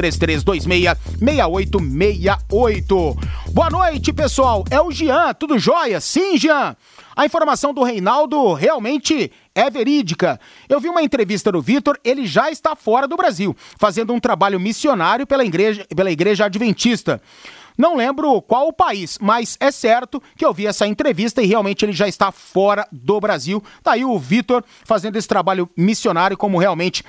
3326-6868. 1.21 3.17
Boa 3.51 3.69
noite, 3.69 4.13
pessoal, 4.13 4.63
é 4.69 4.79
o 4.81 4.91
Jean, 4.91 5.33
tudo 5.33 5.57
jóia? 5.57 5.99
Sim, 5.99 6.37
Jean. 6.37 6.75
A 7.15 7.25
informação 7.25 7.73
do 7.73 7.81
Reinaldo 7.81 8.53
realmente 8.53 9.31
é 9.55 9.71
verídica. 9.71 10.39
Eu 10.69 10.79
vi 10.79 10.87
uma 10.87 11.01
entrevista 11.01 11.51
do 11.51 11.59
Vitor, 11.59 11.97
ele 12.03 12.27
já 12.27 12.51
está 12.51 12.75
fora 12.75 13.07
do 13.07 13.17
Brasil, 13.17 13.57
fazendo 13.79 14.13
um 14.13 14.19
trabalho 14.19 14.59
missionário 14.59 15.25
pela 15.25 15.43
igreja, 15.43 15.83
pela 15.95 16.11
igreja 16.11 16.45
adventista. 16.45 17.19
Não 17.77 17.95
lembro 17.95 18.41
qual 18.41 18.67
o 18.67 18.73
país, 18.73 19.19
mas 19.21 19.55
é 19.59 19.71
certo 19.71 20.21
que 20.35 20.43
eu 20.43 20.53
vi 20.53 20.65
essa 20.65 20.87
entrevista 20.87 21.41
e 21.41 21.45
realmente 21.45 21.85
ele 21.85 21.93
já 21.93 22.07
está 22.07 22.31
fora 22.31 22.87
do 22.91 23.19
Brasil. 23.19 23.63
Tá 23.83 23.91
aí 23.91 24.03
o 24.03 24.17
Vitor 24.17 24.63
fazendo 24.83 25.15
esse 25.15 25.27
trabalho 25.27 25.69
missionário 25.77 26.35
como 26.35 26.57
realmente 26.57 27.03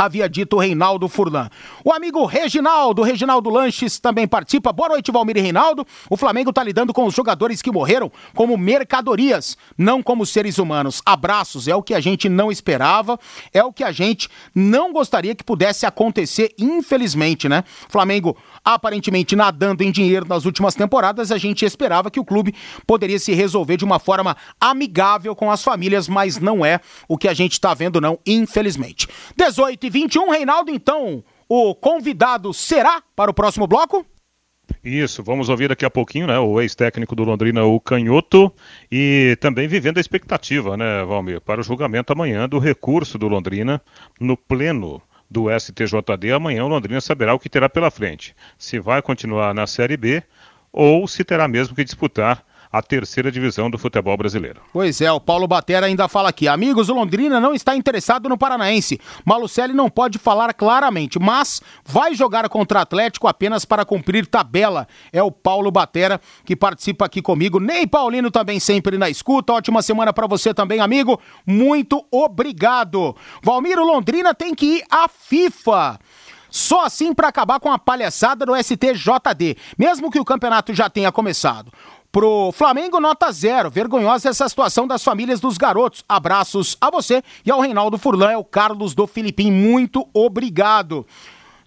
havia 0.00 0.26
dito 0.30 0.56
Reinaldo 0.56 1.08
Furlan. 1.08 1.50
O 1.84 1.92
amigo 1.92 2.24
Reginaldo, 2.24 3.02
Reginaldo 3.02 3.50
Lanches, 3.50 3.98
também 3.98 4.26
participa. 4.26 4.72
Boa 4.72 4.88
noite, 4.88 5.12
Valmir 5.12 5.36
e 5.36 5.42
Reinaldo. 5.42 5.86
O 6.08 6.16
Flamengo 6.16 6.48
está 6.48 6.64
lidando 6.64 6.94
com 6.94 7.04
os 7.04 7.14
jogadores 7.14 7.60
que 7.60 7.70
morreram 7.70 8.10
como 8.34 8.56
mercadorias, 8.56 9.58
não 9.76 10.02
como 10.02 10.24
seres 10.24 10.56
humanos. 10.56 11.02
Abraços, 11.04 11.68
é 11.68 11.74
o 11.74 11.82
que 11.82 11.92
a 11.92 12.00
gente 12.00 12.30
não 12.30 12.50
esperava, 12.50 13.20
é 13.52 13.62
o 13.62 13.74
que 13.74 13.84
a 13.84 13.92
gente 13.92 14.30
não 14.54 14.90
gostaria 14.90 15.34
que 15.34 15.44
pudesse 15.44 15.84
acontecer, 15.84 16.54
infelizmente, 16.58 17.46
né? 17.46 17.62
Flamengo 17.90 18.38
aparentemente 18.64 19.36
nadando 19.36 19.82
em 19.82 19.90
dinheiro 19.90 20.26
nas 20.26 20.46
últimas 20.46 20.74
temporadas, 20.74 21.30
a 21.30 21.36
gente 21.36 21.64
esperava 21.66 22.10
que 22.10 22.20
o 22.20 22.24
clube 22.24 22.54
poderia 22.86 23.18
se 23.18 23.34
resolver 23.34 23.76
de 23.76 23.84
uma 23.84 23.98
forma 23.98 24.34
amigável 24.58 25.36
com 25.36 25.50
as 25.50 25.62
famílias, 25.62 26.08
mas 26.08 26.38
não 26.38 26.64
é 26.64 26.80
o 27.06 27.18
que 27.18 27.28
a 27.28 27.34
gente 27.34 27.52
está 27.52 27.74
vendo, 27.74 28.00
não, 28.00 28.18
infelizmente. 28.26 29.06
18 29.36 29.86
e 29.86 29.89
21, 29.90 30.30
Reinaldo, 30.30 30.70
então, 30.70 31.22
o 31.48 31.74
convidado 31.74 32.54
será 32.54 33.02
para 33.14 33.30
o 33.30 33.34
próximo 33.34 33.66
bloco? 33.66 34.06
Isso, 34.84 35.22
vamos 35.22 35.48
ouvir 35.48 35.68
daqui 35.68 35.84
a 35.84 35.90
pouquinho, 35.90 36.28
né, 36.28 36.38
o 36.38 36.60
ex-técnico 36.60 37.16
do 37.16 37.24
Londrina, 37.24 37.64
o 37.64 37.80
Canhoto, 37.80 38.52
e 38.90 39.36
também 39.40 39.66
vivendo 39.66 39.98
a 39.98 40.00
expectativa, 40.00 40.76
né, 40.76 41.04
Valmir, 41.04 41.40
para 41.40 41.60
o 41.60 41.64
julgamento 41.64 42.12
amanhã 42.12 42.48
do 42.48 42.58
recurso 42.58 43.18
do 43.18 43.26
Londrina 43.26 43.82
no 44.20 44.36
pleno 44.36 45.02
do 45.28 45.46
STJD, 45.50 46.32
amanhã 46.32 46.64
o 46.64 46.68
Londrina 46.68 47.00
saberá 47.00 47.34
o 47.34 47.38
que 47.38 47.48
terá 47.48 47.68
pela 47.68 47.90
frente. 47.90 48.34
Se 48.56 48.78
vai 48.78 49.02
continuar 49.02 49.52
na 49.54 49.66
Série 49.66 49.96
B 49.96 50.22
ou 50.72 51.06
se 51.06 51.24
terá 51.24 51.46
mesmo 51.48 51.74
que 51.74 51.84
disputar 51.84 52.44
a 52.72 52.80
terceira 52.80 53.32
divisão 53.32 53.68
do 53.68 53.76
futebol 53.76 54.16
brasileiro. 54.16 54.60
Pois 54.72 55.00
é, 55.00 55.10
o 55.10 55.20
Paulo 55.20 55.48
Batera 55.48 55.86
ainda 55.86 56.06
fala 56.06 56.28
aqui. 56.28 56.46
Amigos, 56.46 56.88
o 56.88 56.94
Londrina 56.94 57.40
não 57.40 57.52
está 57.52 57.74
interessado 57.74 58.28
no 58.28 58.38
Paranaense. 58.38 59.00
Malucelli 59.24 59.74
não 59.74 59.90
pode 59.90 60.18
falar 60.18 60.54
claramente, 60.54 61.18
mas 61.18 61.60
vai 61.84 62.14
jogar 62.14 62.48
contra 62.48 62.80
Atlético 62.80 63.26
apenas 63.26 63.64
para 63.64 63.84
cumprir 63.84 64.26
tabela. 64.26 64.86
É 65.12 65.22
o 65.22 65.32
Paulo 65.32 65.70
Batera 65.70 66.20
que 66.44 66.54
participa 66.54 67.06
aqui 67.06 67.20
comigo. 67.20 67.58
Ney 67.58 67.86
Paulino 67.86 68.30
também 68.30 68.60
sempre 68.60 68.96
na 68.96 69.10
escuta. 69.10 69.52
Ótima 69.52 69.82
semana 69.82 70.12
para 70.12 70.28
você 70.28 70.54
também, 70.54 70.80
amigo. 70.80 71.20
Muito 71.44 72.06
obrigado. 72.10 73.16
Valmiro 73.42 73.84
Londrina 73.84 74.32
tem 74.32 74.54
que 74.54 74.76
ir 74.76 74.84
à 74.88 75.08
FIFA. 75.08 75.98
Só 76.50 76.84
assim 76.84 77.14
para 77.14 77.28
acabar 77.28 77.60
com 77.60 77.70
a 77.70 77.78
palhaçada 77.78 78.44
do 78.44 78.56
STJD, 78.56 79.56
mesmo 79.78 80.10
que 80.10 80.18
o 80.18 80.24
campeonato 80.24 80.74
já 80.74 80.90
tenha 80.90 81.12
começado. 81.12 81.72
Pro 82.12 82.50
Flamengo, 82.52 82.98
nota 82.98 83.30
zero. 83.30 83.70
Vergonhosa 83.70 84.30
essa 84.30 84.48
situação 84.48 84.84
das 84.84 85.04
famílias 85.04 85.38
dos 85.38 85.56
garotos. 85.56 86.04
Abraços 86.08 86.76
a 86.80 86.90
você 86.90 87.22
e 87.46 87.50
ao 87.52 87.60
Reinaldo 87.60 87.98
Furlan, 87.98 88.32
é 88.32 88.36
o 88.36 88.44
Carlos 88.44 88.94
do 88.94 89.06
Filipim. 89.06 89.52
Muito 89.52 90.08
obrigado. 90.12 91.06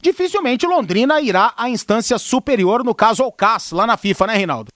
Dificilmente 0.01 0.67
Londrina 0.67 1.21
irá 1.21 1.53
à 1.55 1.69
instância 1.69 2.17
superior, 2.17 2.83
no 2.83 2.93
caso 2.93 3.23
ao 3.23 3.31
CAS, 3.31 3.71
lá 3.71 3.87
na 3.87 3.95
FIFA, 3.95 4.27
né, 4.27 4.35
Reinaldo? 4.35 4.67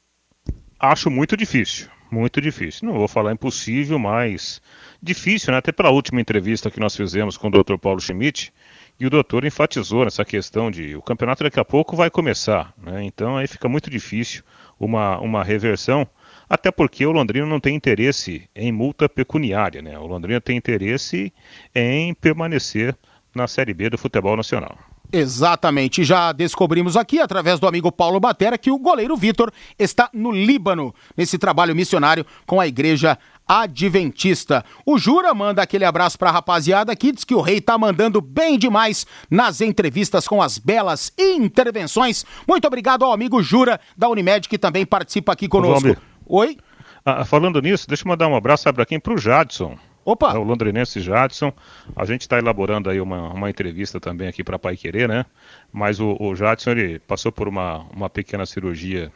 Acho 0.80 1.12
muito 1.12 1.36
difícil. 1.36 1.90
Muito 2.10 2.40
difícil. 2.40 2.88
Não 2.88 2.98
vou 2.98 3.08
falar 3.10 3.34
impossível, 3.34 4.00
mas 4.00 4.62
difícil, 5.04 5.52
né? 5.52 5.58
Até 5.58 5.74
pela 5.74 5.90
última 5.90 6.22
entrevista 6.22 6.72
que 6.72 6.80
nós 6.80 6.96
fizemos 6.96 7.36
com 7.36 7.50
o 7.50 7.52
Dr. 7.52 7.78
Paulo 7.78 8.00
Schmidt, 8.00 8.54
e 9.00 9.06
o 9.06 9.10
doutor 9.10 9.46
enfatizou 9.46 10.06
nessa 10.06 10.26
questão 10.26 10.72
de 10.72 10.96
o 10.96 11.02
campeonato 11.02 11.44
daqui 11.44 11.60
a 11.60 11.66
pouco 11.66 11.96
vai 11.96 12.10
começar, 12.10 12.74
né? 12.78 13.04
Então 13.04 13.38
aí 13.38 13.48
fica 13.48 13.70
muito 13.70 13.90
difícil 13.90 14.44
uma, 14.80 15.20
uma 15.20 15.44
reversão, 15.44 16.08
até 16.50 16.72
porque 16.72 17.06
o 17.06 17.12
Londrina 17.12 17.46
não 17.46 17.60
tem 17.60 17.76
interesse 17.76 18.50
em 18.56 18.72
multa 18.72 19.10
pecuniária, 19.10 19.82
né? 19.82 19.98
O 20.00 20.06
Londrina 20.06 20.40
tem 20.40 20.58
interesse 20.58 21.34
em 21.76 22.14
permanecer 22.14 22.96
na 23.36 23.48
Série 23.48 23.74
B 23.74 23.90
do 23.90 23.98
futebol 23.98 24.36
nacional. 24.36 24.78
Exatamente. 25.12 26.04
Já 26.04 26.32
descobrimos 26.32 26.98
aqui, 26.98 27.20
através 27.20 27.60
do 27.60 27.68
amigo 27.68 27.92
Paulo 27.92 28.20
Batera, 28.20 28.58
que 28.58 28.72
o 28.72 28.78
goleiro 28.78 29.16
Vitor 29.16 29.52
está 29.80 30.10
no 30.14 30.32
Líbano, 30.32 30.94
nesse 31.16 31.38
trabalho 31.38 31.76
missionário 31.76 32.26
com 32.46 32.60
a 32.60 32.68
igreja 32.68 33.18
adventista. 33.48 34.64
O 34.86 34.98
Jura 34.98 35.34
manda 35.34 35.62
aquele 35.62 35.86
abraço 35.86 36.18
para 36.18 36.30
a 36.30 36.34
rapaziada 36.34 36.92
aqui, 36.92 37.12
diz 37.12 37.24
que 37.24 37.36
o 37.36 37.42
rei 37.42 37.62
tá 37.62 37.78
mandando 37.78 38.20
bem 38.20 38.58
demais 38.58 39.06
nas 39.30 39.62
entrevistas 39.62 40.28
com 40.28 40.42
as 40.42 40.58
belas 40.58 41.12
intervenções. 41.18 42.26
Muito 42.48 42.68
obrigado 42.68 43.06
ao 43.06 43.14
amigo 43.14 43.42
Jura 43.42 43.80
da 43.96 44.10
Unimed 44.10 44.50
que 44.50 44.58
também 44.58 44.86
participa 44.86 45.34
aqui 45.34 45.48
conosco. 45.48 45.96
Oi? 46.26 46.58
Ah, 47.06 47.24
falando 47.24 47.62
nisso, 47.62 47.88
deixa 47.88 48.04
eu 48.04 48.10
mandar 48.10 48.28
um 48.28 48.36
abraço, 48.36 48.72
para 48.74 48.86
quem? 48.86 49.00
Pro 49.00 49.18
Jadson. 49.18 49.78
Opa! 50.04 50.34
É 50.34 50.38
o 50.38 50.44
londrinense 50.44 51.02
Jadson. 51.02 51.52
A 51.94 52.06
gente 52.06 52.22
está 52.22 52.38
elaborando 52.38 52.90
aí 52.90 53.02
uma, 53.02 53.34
uma 53.34 53.50
entrevista 53.50 54.00
também 54.00 54.30
aqui 54.30 54.42
para 54.42 54.58
Pai 54.58 54.78
Querer, 54.78 55.08
né? 55.08 55.26
Mas 55.72 56.00
o, 56.00 56.16
o 56.18 56.34
Jadson, 56.34 56.72
ele 56.72 57.00
passou 57.00 57.30
por 57.30 57.46
uma, 57.46 57.86
uma 57.94 58.10
pequena 58.10 58.46
cirurgia 58.46 59.12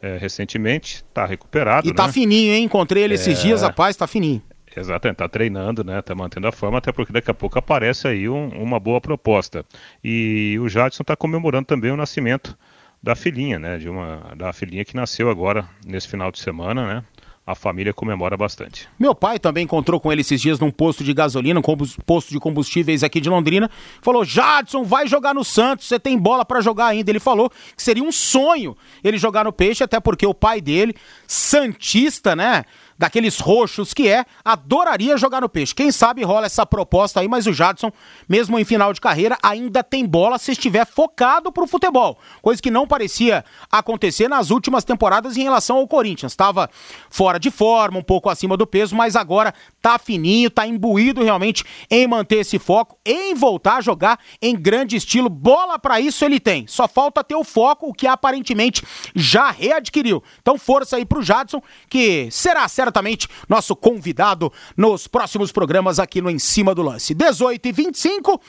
é, 0.00 0.16
recentemente, 0.18 0.96
está 0.96 1.26
recuperado. 1.26 1.88
E 1.88 1.94
tá 1.94 2.06
né? 2.06 2.12
fininho, 2.12 2.52
hein? 2.52 2.64
Encontrei 2.64 3.02
ele 3.02 3.14
esses 3.14 3.38
é... 3.38 3.42
dias, 3.42 3.62
rapaz, 3.62 3.96
tá 3.96 4.06
fininho. 4.06 4.42
Exatamente, 4.76 5.16
tá 5.16 5.28
treinando, 5.28 5.82
né? 5.82 6.02
Tá 6.02 6.14
mantendo 6.14 6.46
a 6.46 6.52
forma, 6.52 6.76
até 6.78 6.92
porque 6.92 7.12
daqui 7.12 7.30
a 7.30 7.34
pouco 7.34 7.58
aparece 7.58 8.06
aí 8.06 8.28
um, 8.28 8.48
uma 8.48 8.78
boa 8.78 9.00
proposta. 9.00 9.64
E 10.04 10.58
o 10.60 10.68
Jadson 10.68 11.02
está 11.02 11.16
comemorando 11.16 11.66
também 11.66 11.90
o 11.90 11.96
nascimento 11.96 12.56
da 13.02 13.14
filhinha, 13.16 13.58
né? 13.58 13.78
De 13.78 13.88
uma 13.88 14.34
da 14.36 14.52
filhinha 14.52 14.84
que 14.84 14.94
nasceu 14.94 15.30
agora 15.30 15.66
nesse 15.86 16.06
final 16.08 16.30
de 16.30 16.38
semana, 16.38 16.86
né? 16.86 17.04
A 17.46 17.54
família 17.54 17.94
comemora 17.94 18.36
bastante. 18.36 18.88
Meu 18.98 19.14
pai 19.14 19.38
também 19.38 19.62
encontrou 19.62 20.00
com 20.00 20.10
ele 20.10 20.22
esses 20.22 20.40
dias 20.40 20.58
num 20.58 20.70
posto 20.70 21.04
de 21.04 21.14
gasolina, 21.14 21.60
um 21.60 21.62
posto 22.04 22.30
de 22.30 22.40
combustíveis 22.40 23.04
aqui 23.04 23.20
de 23.20 23.30
Londrina. 23.30 23.70
Falou: 24.02 24.24
Jadson, 24.24 24.82
vai 24.82 25.06
jogar 25.06 25.32
no 25.32 25.44
Santos, 25.44 25.86
você 25.86 26.00
tem 26.00 26.18
bola 26.18 26.44
para 26.44 26.60
jogar 26.60 26.86
ainda. 26.86 27.08
Ele 27.08 27.20
falou 27.20 27.48
que 27.48 27.82
seria 27.82 28.02
um 28.02 28.10
sonho 28.10 28.76
ele 29.04 29.16
jogar 29.16 29.44
no 29.44 29.52
Peixe, 29.52 29.84
até 29.84 30.00
porque 30.00 30.26
o 30.26 30.34
pai 30.34 30.60
dele, 30.60 30.94
Santista, 31.28 32.34
né? 32.34 32.64
Daqueles 32.98 33.38
roxos 33.38 33.92
que 33.92 34.08
é, 34.08 34.24
adoraria 34.44 35.16
jogar 35.16 35.40
no 35.40 35.48
peixe. 35.48 35.74
Quem 35.74 35.92
sabe 35.92 36.22
rola 36.22 36.46
essa 36.46 36.64
proposta 36.64 37.20
aí, 37.20 37.28
mas 37.28 37.46
o 37.46 37.52
Jadson, 37.52 37.92
mesmo 38.28 38.58
em 38.58 38.64
final 38.64 38.92
de 38.92 39.00
carreira, 39.00 39.36
ainda 39.42 39.82
tem 39.82 40.06
bola 40.06 40.38
se 40.38 40.52
estiver 40.52 40.86
focado 40.86 41.52
pro 41.52 41.66
futebol. 41.66 42.18
Coisa 42.40 42.62
que 42.62 42.70
não 42.70 42.86
parecia 42.86 43.44
acontecer 43.70 44.28
nas 44.28 44.50
últimas 44.50 44.84
temporadas 44.84 45.36
em 45.36 45.42
relação 45.42 45.76
ao 45.76 45.88
Corinthians. 45.88 46.32
Estava 46.32 46.70
fora 47.10 47.38
de 47.38 47.50
forma, 47.50 47.98
um 47.98 48.02
pouco 48.02 48.30
acima 48.30 48.56
do 48.56 48.66
peso, 48.66 48.96
mas 48.96 49.16
agora 49.16 49.52
tá 49.82 49.98
fininho, 49.98 50.50
tá 50.50 50.66
imbuído 50.66 51.22
realmente 51.22 51.64
em 51.90 52.06
manter 52.06 52.36
esse 52.36 52.58
foco, 52.58 52.98
em 53.04 53.34
voltar 53.34 53.76
a 53.76 53.80
jogar 53.80 54.18
em 54.40 54.56
grande 54.56 54.96
estilo. 54.96 55.28
Bola 55.28 55.78
para 55.78 56.00
isso 56.00 56.24
ele 56.24 56.40
tem. 56.40 56.66
Só 56.66 56.88
falta 56.88 57.22
ter 57.22 57.34
o 57.34 57.44
foco, 57.44 57.88
o 57.88 57.94
que 57.94 58.06
aparentemente 58.06 58.82
já 59.14 59.50
readquiriu. 59.50 60.22
Então 60.40 60.58
força 60.58 60.96
aí 60.96 61.04
pro 61.04 61.22
Jadson, 61.22 61.62
que 61.88 62.28
será 62.30 62.66
certo 62.68 62.85
certamente 62.86 63.28
nosso 63.48 63.74
convidado 63.74 64.52
nos 64.76 65.08
próximos 65.08 65.50
programas 65.50 65.98
aqui 65.98 66.20
no 66.20 66.30
Em 66.30 66.38
Cima 66.38 66.74
do 66.74 66.82
Lance. 66.82 67.14
18 67.14 67.66
e 67.66 67.72
25. 67.72 68.40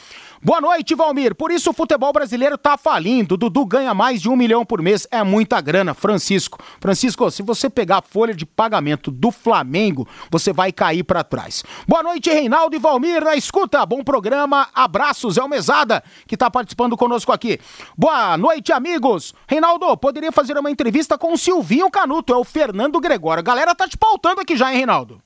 Boa 0.41 0.61
noite, 0.61 0.93
Valmir. 0.93 1.33
Por 1.33 1.51
isso 1.51 1.71
o 1.71 1.73
futebol 1.73 2.13
brasileiro 2.13 2.57
tá 2.57 2.77
falindo. 2.77 3.35
Dudu 3.35 3.65
ganha 3.65 3.93
mais 3.93 4.21
de 4.21 4.29
um 4.29 4.35
milhão 4.35 4.63
por 4.63 4.81
mês. 4.81 5.07
É 5.11 5.23
muita 5.23 5.59
grana, 5.59 5.93
Francisco. 5.93 6.59
Francisco, 6.79 7.29
se 7.31 7.41
você 7.41 7.69
pegar 7.69 7.97
a 7.97 8.01
folha 8.01 8.33
de 8.33 8.45
pagamento 8.45 9.09
do 9.09 9.31
Flamengo, 9.31 10.07
você 10.29 10.53
vai 10.53 10.71
cair 10.71 11.03
para 11.03 11.23
trás. 11.23 11.63
Boa 11.87 12.03
noite, 12.03 12.29
Reinaldo 12.29 12.75
e 12.75 12.79
Valmir. 12.79 13.23
Na 13.23 13.35
escuta, 13.35 13.85
bom 13.85 14.03
programa. 14.03 14.67
Abraços, 14.73 15.37
é 15.37 15.43
o 15.43 15.49
Mesada, 15.49 16.03
que 16.27 16.37
tá 16.37 16.51
participando 16.51 16.95
conosco 16.95 17.31
aqui. 17.31 17.59
Boa 17.97 18.37
noite, 18.37 18.71
amigos. 18.71 19.33
Reinaldo, 19.47 19.97
poderia 19.97 20.31
fazer 20.31 20.57
uma 20.57 20.69
entrevista 20.69 21.17
com 21.17 21.33
o 21.33 21.37
Silvinho 21.37 21.89
Canuto, 21.89 22.33
é 22.33 22.37
o 22.37 22.43
Fernando 22.43 22.99
Gregório. 22.99 23.41
A 23.41 23.43
galera 23.43 23.73
tá 23.73 23.87
te 23.87 23.97
pautando 23.97 24.41
aqui 24.41 24.55
já, 24.55 24.71
hein, 24.71 24.77
Reinaldo? 24.77 25.21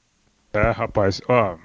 É, 0.53 0.71
rapaz, 0.71 1.21
ó, 1.27 1.55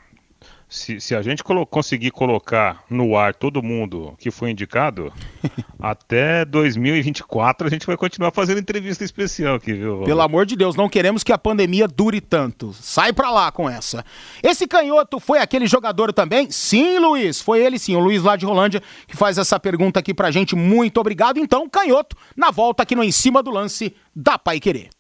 se, 0.76 1.00
se 1.00 1.14
a 1.14 1.22
gente 1.22 1.42
colo 1.42 1.64
conseguir 1.64 2.10
colocar 2.10 2.84
no 2.90 3.16
ar 3.16 3.34
todo 3.34 3.62
mundo 3.62 4.14
que 4.18 4.30
foi 4.30 4.50
indicado, 4.50 5.10
até 5.80 6.44
2024 6.44 7.66
a 7.66 7.70
gente 7.70 7.86
vai 7.86 7.96
continuar 7.96 8.30
fazendo 8.30 8.60
entrevista 8.60 9.02
especial 9.02 9.54
aqui, 9.54 9.72
viu? 9.72 10.02
Pelo 10.02 10.20
amor 10.20 10.44
de 10.44 10.54
Deus, 10.54 10.76
não 10.76 10.88
queremos 10.88 11.24
que 11.24 11.32
a 11.32 11.38
pandemia 11.38 11.88
dure 11.88 12.20
tanto. 12.20 12.74
Sai 12.74 13.12
pra 13.12 13.30
lá 13.30 13.50
com 13.50 13.68
essa. 13.68 14.04
Esse 14.42 14.66
canhoto 14.66 15.18
foi 15.18 15.38
aquele 15.38 15.66
jogador 15.66 16.12
também? 16.12 16.50
Sim, 16.50 16.98
Luiz, 16.98 17.40
foi 17.40 17.64
ele 17.64 17.78
sim, 17.78 17.96
o 17.96 18.00
Luiz 18.00 18.22
lá 18.22 18.36
de 18.36 18.44
Rolândia, 18.44 18.82
que 19.08 19.16
faz 19.16 19.38
essa 19.38 19.58
pergunta 19.58 19.98
aqui 19.98 20.12
pra 20.12 20.30
gente. 20.30 20.54
Muito 20.54 21.00
obrigado. 21.00 21.38
Então, 21.38 21.68
canhoto, 21.68 22.14
na 22.36 22.50
volta 22.50 22.82
aqui 22.82 22.94
no 22.94 23.02
Em 23.02 23.12
Cima 23.12 23.42
do 23.42 23.50
Lance 23.50 23.94
da 24.14 24.38
Pai 24.38 24.60
Querer. 24.60 24.90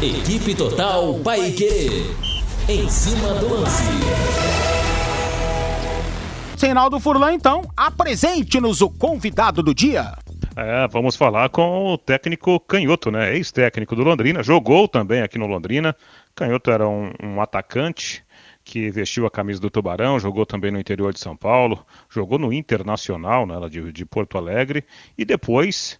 Equipe 0.00 0.54
Total 0.54 1.14
Paique. 1.20 2.31
Em 2.68 2.88
cima 2.88 3.34
do 3.34 3.54
lance. 3.54 3.82
Reinaldo 6.60 7.00
Furlan, 7.00 7.32
então, 7.32 7.62
apresente-nos 7.76 8.80
o 8.80 8.88
convidado 8.88 9.64
do 9.64 9.74
dia. 9.74 10.16
É, 10.54 10.86
vamos 10.86 11.16
falar 11.16 11.48
com 11.48 11.92
o 11.92 11.98
técnico 11.98 12.60
Canhoto, 12.60 13.10
né? 13.10 13.34
Ex-técnico 13.34 13.96
do 13.96 14.04
Londrina, 14.04 14.44
jogou 14.44 14.86
também 14.86 15.22
aqui 15.22 15.38
no 15.38 15.48
Londrina. 15.48 15.96
Canhoto 16.36 16.70
era 16.70 16.88
um, 16.88 17.12
um, 17.20 17.40
atacante 17.40 18.24
que 18.62 18.90
vestiu 18.90 19.26
a 19.26 19.30
camisa 19.30 19.60
do 19.60 19.68
Tubarão, 19.68 20.20
jogou 20.20 20.46
também 20.46 20.70
no 20.70 20.78
interior 20.78 21.12
de 21.12 21.18
São 21.18 21.36
Paulo, 21.36 21.84
jogou 22.08 22.38
no 22.38 22.52
Internacional, 22.52 23.44
né, 23.44 23.56
de, 23.68 23.90
de 23.90 24.06
Porto 24.06 24.38
Alegre, 24.38 24.84
e 25.18 25.24
depois, 25.24 25.98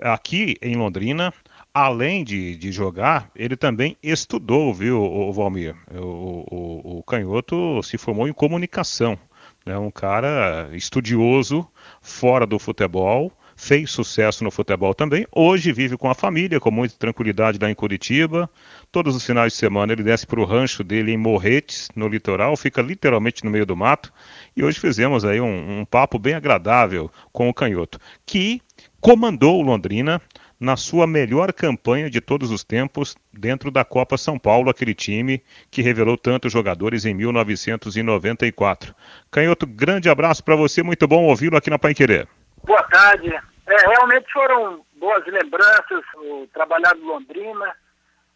aqui 0.00 0.56
em 0.62 0.76
Londrina, 0.76 1.34
além 1.74 2.22
de, 2.22 2.56
de 2.56 2.70
jogar, 2.70 3.28
ele 3.34 3.56
também 3.56 3.96
estudou, 4.00 4.72
viu, 4.72 5.02
o 5.02 5.32
Valmir? 5.32 5.74
O, 5.92 6.46
o, 6.48 6.98
o 6.98 7.02
Canhoto 7.02 7.82
se 7.82 7.98
formou 7.98 8.28
em 8.28 8.32
comunicação. 8.32 9.18
É 9.66 9.76
um 9.76 9.90
cara 9.90 10.68
estudioso, 10.72 11.66
fora 12.00 12.46
do 12.46 12.58
futebol, 12.58 13.32
fez 13.56 13.90
sucesso 13.90 14.44
no 14.44 14.50
futebol 14.50 14.94
também. 14.94 15.26
Hoje 15.32 15.72
vive 15.72 15.96
com 15.96 16.08
a 16.08 16.14
família, 16.14 16.60
com 16.60 16.70
muita 16.70 16.96
tranquilidade 16.96 17.58
lá 17.60 17.70
em 17.70 17.74
Curitiba. 17.74 18.48
Todos 18.92 19.16
os 19.16 19.24
finais 19.24 19.52
de 19.52 19.58
semana 19.58 19.92
ele 19.92 20.02
desce 20.02 20.26
para 20.26 20.40
o 20.40 20.44
rancho 20.44 20.84
dele 20.84 21.12
em 21.12 21.16
Morretes, 21.16 21.88
no 21.96 22.06
litoral, 22.06 22.56
fica 22.56 22.82
literalmente 22.82 23.44
no 23.44 23.50
meio 23.50 23.66
do 23.66 23.76
mato. 23.76 24.12
E 24.56 24.62
hoje 24.62 24.78
fizemos 24.78 25.24
aí 25.24 25.40
um, 25.40 25.80
um 25.80 25.84
papo 25.84 26.18
bem 26.18 26.34
agradável 26.34 27.10
com 27.32 27.48
o 27.48 27.54
Canhoto, 27.54 27.98
que 28.26 28.60
comandou 29.00 29.58
o 29.58 29.62
Londrina 29.62 30.20
na 30.58 30.76
sua 30.76 31.06
melhor 31.06 31.52
campanha 31.52 32.08
de 32.08 32.20
todos 32.20 32.50
os 32.50 32.64
tempos 32.64 33.16
dentro 33.32 33.70
da 33.70 33.84
Copa 33.84 34.16
São 34.16 34.38
Paulo, 34.38 34.70
aquele 34.70 34.94
time 34.94 35.42
que 35.70 35.82
revelou 35.82 36.16
tantos 36.16 36.52
jogadores 36.52 37.04
em 37.04 37.14
1994. 37.14 38.94
Canhoto, 39.30 39.66
grande 39.66 40.08
abraço 40.08 40.42
para 40.42 40.56
você, 40.56 40.82
muito 40.82 41.06
bom 41.06 41.24
ouvi-lo 41.24 41.56
aqui 41.56 41.70
na 41.70 41.78
Pai 41.78 41.94
Querer. 41.94 42.28
Boa 42.64 42.82
tarde. 42.84 43.34
É, 43.66 43.76
realmente 43.88 44.30
foram 44.32 44.84
boas 44.96 45.24
lembranças, 45.26 46.04
o 46.16 46.46
trabalhar 46.52 46.94
no 46.94 47.06
Londrina, 47.06 47.74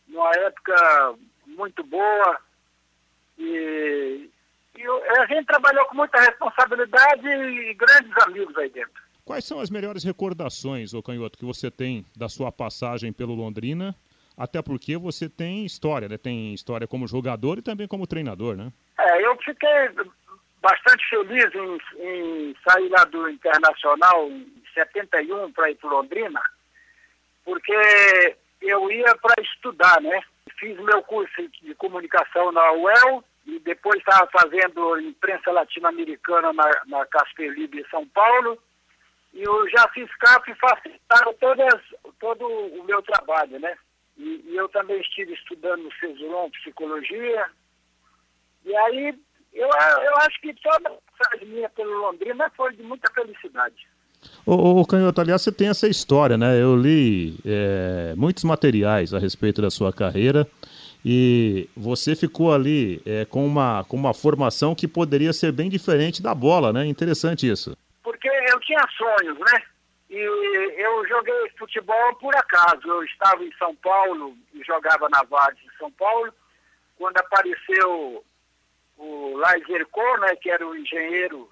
numa 0.09 0.31
época 0.37 1.15
muito 1.47 1.83
boa, 1.85 2.39
e, 3.39 4.31
e 4.77 4.87
a 5.19 5.27
gente 5.27 5.47
trabalhou 5.47 5.85
com 5.87 5.97
muita 5.97 6.21
responsabilidade 6.21 7.27
e 7.27 7.75
grandes 7.75 8.17
amigos 8.27 8.57
aí 8.57 8.69
dentro. 8.71 9.08
Quais 9.29 9.45
são 9.45 9.61
as 9.61 9.69
melhores 9.69 10.05
recordações, 10.05 10.95
ô 10.95 11.03
Canhoto, 11.03 11.37
que 11.37 11.45
você 11.45 11.71
tem 11.71 12.03
da 12.17 12.31
sua 12.31 12.51
passagem 12.51 13.13
pelo 13.13 13.35
Londrina? 13.35 13.95
Até 14.35 14.63
porque 14.63 14.97
você 14.97 15.29
tem 15.29 15.67
história, 15.67 16.09
né? 16.09 16.17
Tem 16.17 16.55
história 16.55 16.89
como 16.89 17.07
jogador 17.07 17.59
e 17.59 17.63
também 17.63 17.87
como 17.87 18.07
treinador, 18.07 18.57
né? 18.57 18.73
É, 18.99 19.27
eu 19.27 19.37
fiquei 19.45 19.91
bastante 20.63 21.07
feliz 21.11 21.45
em, 21.55 21.79
em 21.99 22.57
sair 22.67 22.89
lá 22.89 23.05
do 23.05 23.29
Internacional 23.29 24.31
em 24.31 24.63
71 24.73 25.53
para 25.53 25.71
ir 25.73 25.75
para 25.75 25.91
Londrina, 25.91 26.41
porque 27.45 28.35
eu 28.63 28.91
ia 28.91 29.15
para 29.17 29.43
estudar, 29.43 30.01
né? 30.01 30.23
Fiz 30.59 30.75
meu 30.79 31.03
curso 31.03 31.47
de 31.63 31.75
comunicação 31.75 32.51
na 32.51 32.73
UEL 32.73 33.23
e 33.45 33.59
depois 33.59 33.99
estava 33.99 34.27
fazendo 34.29 34.99
imprensa 35.01 35.53
latino-americana 35.53 36.51
na, 36.55 36.71
na 36.87 37.05
Casper 37.05 37.53
Libre 37.53 37.85
São 37.91 38.09
Paulo 38.09 38.59
e 39.39 39.43
eu 39.45 39.71
já 39.71 39.89
fiz 39.95 40.13
CAP 40.17 40.51
e 40.51 40.55
facilitaram 40.57 41.33
todas, 41.35 41.81
todo 42.19 42.45
o 42.45 42.85
meu 42.85 43.01
trabalho, 43.03 43.61
né? 43.61 43.73
E, 44.17 44.45
e 44.49 44.57
eu 44.57 44.69
também 44.71 45.01
estive 45.01 45.33
estudando 45.33 45.85
no 45.85 45.93
CESULON, 45.95 46.51
psicologia, 46.51 47.47
e 48.65 48.77
aí 48.77 49.15
eu, 49.55 49.69
eu 49.69 50.17
acho 50.17 50.41
que 50.41 50.53
toda 50.55 50.91
a 50.91 51.45
minha 51.45 51.69
pelo 51.69 52.01
Londrina 52.01 52.51
foi 52.57 52.75
de 52.75 52.83
muita 52.83 53.09
felicidade. 53.13 53.87
Ô, 54.45 54.81
ô 54.81 54.85
Canhoto, 54.85 55.21
aliás, 55.21 55.41
você 55.43 55.53
tem 55.53 55.69
essa 55.69 55.87
história, 55.87 56.37
né? 56.37 56.61
Eu 56.61 56.75
li 56.75 57.39
é, 57.47 58.15
muitos 58.17 58.43
materiais 58.43 59.15
a 59.15 59.21
respeito 59.21 59.63
da 59.63 59.71
sua 59.71 59.93
carreira 59.93 60.49
e 61.05 61.69
você 61.77 62.17
ficou 62.17 62.53
ali 62.53 63.01
é, 63.07 63.25
com, 63.25 63.47
uma, 63.47 63.85
com 63.85 63.97
uma 63.97 64.13
formação 64.13 64.75
que 64.75 64.89
poderia 64.89 65.33
ser 65.33 65.53
bem 65.53 65.71
diferente 65.71 66.21
da 66.21 66.35
bola, 66.35 66.73
né? 66.73 66.85
Interessante 66.87 67.49
isso 67.49 67.77
porque 68.09 68.29
eu 68.59 68.61
tinha 68.61 68.85
sonhos, 68.97 69.39
né? 69.39 69.63
E 70.11 70.17
eu 70.17 71.07
joguei 71.07 71.51
futebol 71.59 72.15
por 72.17 72.35
acaso. 72.35 72.87
Eu 72.87 73.05
estava 73.05 73.45
em 73.45 73.53
São 73.57 73.75
Paulo 73.77 74.37
e 74.53 74.63
jogava 74.65 75.09
na 75.09 75.23
Vade 75.23 75.63
de 75.63 75.79
São 75.79 75.91
Paulo, 75.93 76.33
quando 76.97 77.17
apareceu 77.19 78.25
o 78.97 79.37
Laizerco, 79.37 80.17
né, 80.21 80.35
que 80.37 80.51
era 80.51 80.67
o 80.67 80.75
engenheiro 80.75 81.49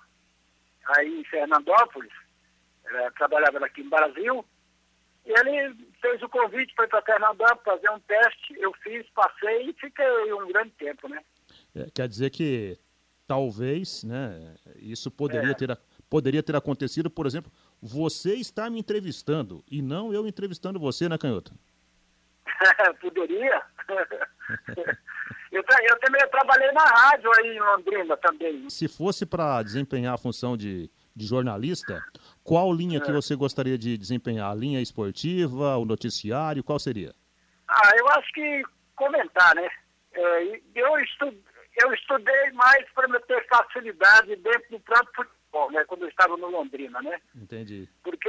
aí 0.97 1.21
em 1.21 1.25
Fernandópolis, 1.25 2.13
é, 2.85 3.11
trabalhava 3.11 3.65
aqui 3.65 3.83
no 3.85 3.91
Brasil, 3.91 4.45
e 5.25 5.31
ele 5.31 5.77
fez 6.01 6.21
o 6.23 6.29
convite 6.29 6.75
para 6.75 6.87
ir 6.87 6.89
para 6.89 7.03
Pernambuco 7.03 7.63
fazer 7.65 7.91
um 7.91 8.01
teste, 8.01 8.55
eu 8.59 8.73
fiz, 8.83 9.07
passei 9.11 9.71
e 9.71 9.73
fiquei 9.75 10.33
um 10.33 10.49
grande 10.49 10.71
tempo, 10.71 11.09
né? 11.09 11.23
É, 11.75 11.87
quer 11.95 12.09
dizer 12.09 12.31
que 12.31 12.77
talvez, 13.27 14.03
né, 14.03 14.57
isso 14.77 15.11
poderia, 15.11 15.51
é. 15.51 15.55
ter, 15.55 15.79
poderia 16.09 16.43
ter 16.43 16.57
acontecido, 16.57 17.11
por 17.11 17.27
exemplo, 17.27 17.51
você 17.81 18.35
está 18.35 18.69
me 18.71 18.79
entrevistando 18.79 19.65
e 19.71 19.83
não 19.83 20.13
eu 20.13 20.27
entrevistando 20.27 20.79
você, 20.79 21.09
né, 21.09 21.19
Canhota? 21.19 21.53
poderia. 23.01 23.63
eu, 25.53 25.63
eu 25.63 26.01
também 26.01 26.29
trabalhei 26.31 26.73
na 26.73 26.85
rádio 26.85 27.31
aí 27.37 27.57
em 27.57 27.61
Londrina 27.61 28.17
também. 28.17 28.71
Se 28.71 28.89
fosse 28.89 29.27
para 29.27 29.63
desempenhar 29.63 30.15
a 30.15 30.19
função 30.19 30.57
de, 30.57 30.91
de 31.15 31.27
jornalista, 31.27 32.03
qual 32.43 32.73
linha 32.73 32.99
é. 32.99 33.01
que 33.01 33.13
você 33.13 33.35
gostaria 33.35 33.77
de 33.77 33.97
desempenhar? 33.97 34.51
A 34.51 34.55
linha 34.55 34.81
esportiva, 34.81 35.77
o 35.77 35.85
noticiário, 35.85 36.65
qual 36.65 36.79
seria? 36.79 37.15
Ah, 37.69 37.91
eu 37.99 38.09
acho 38.11 38.33
que 38.33 38.63
comentar, 38.95 39.55
né? 39.55 39.69
É, 40.15 40.61
eu, 40.75 40.99
estu, 40.99 41.35
eu 41.83 41.93
estudei 41.93 42.51
mais 42.53 42.89
para 42.95 43.21
ter 43.21 43.47
facilidade 43.49 44.37
dentro 44.37 44.71
do 44.71 44.81
próprio 44.81 45.27
futebol, 45.57 45.71
né? 45.71 45.85
Quando 45.85 46.03
eu 46.03 46.09
estava 46.09 46.37
no 46.37 46.51
Londrina, 46.51 47.01
né? 47.01 47.19
Entendi. 47.35 47.89
Porque 48.03 48.29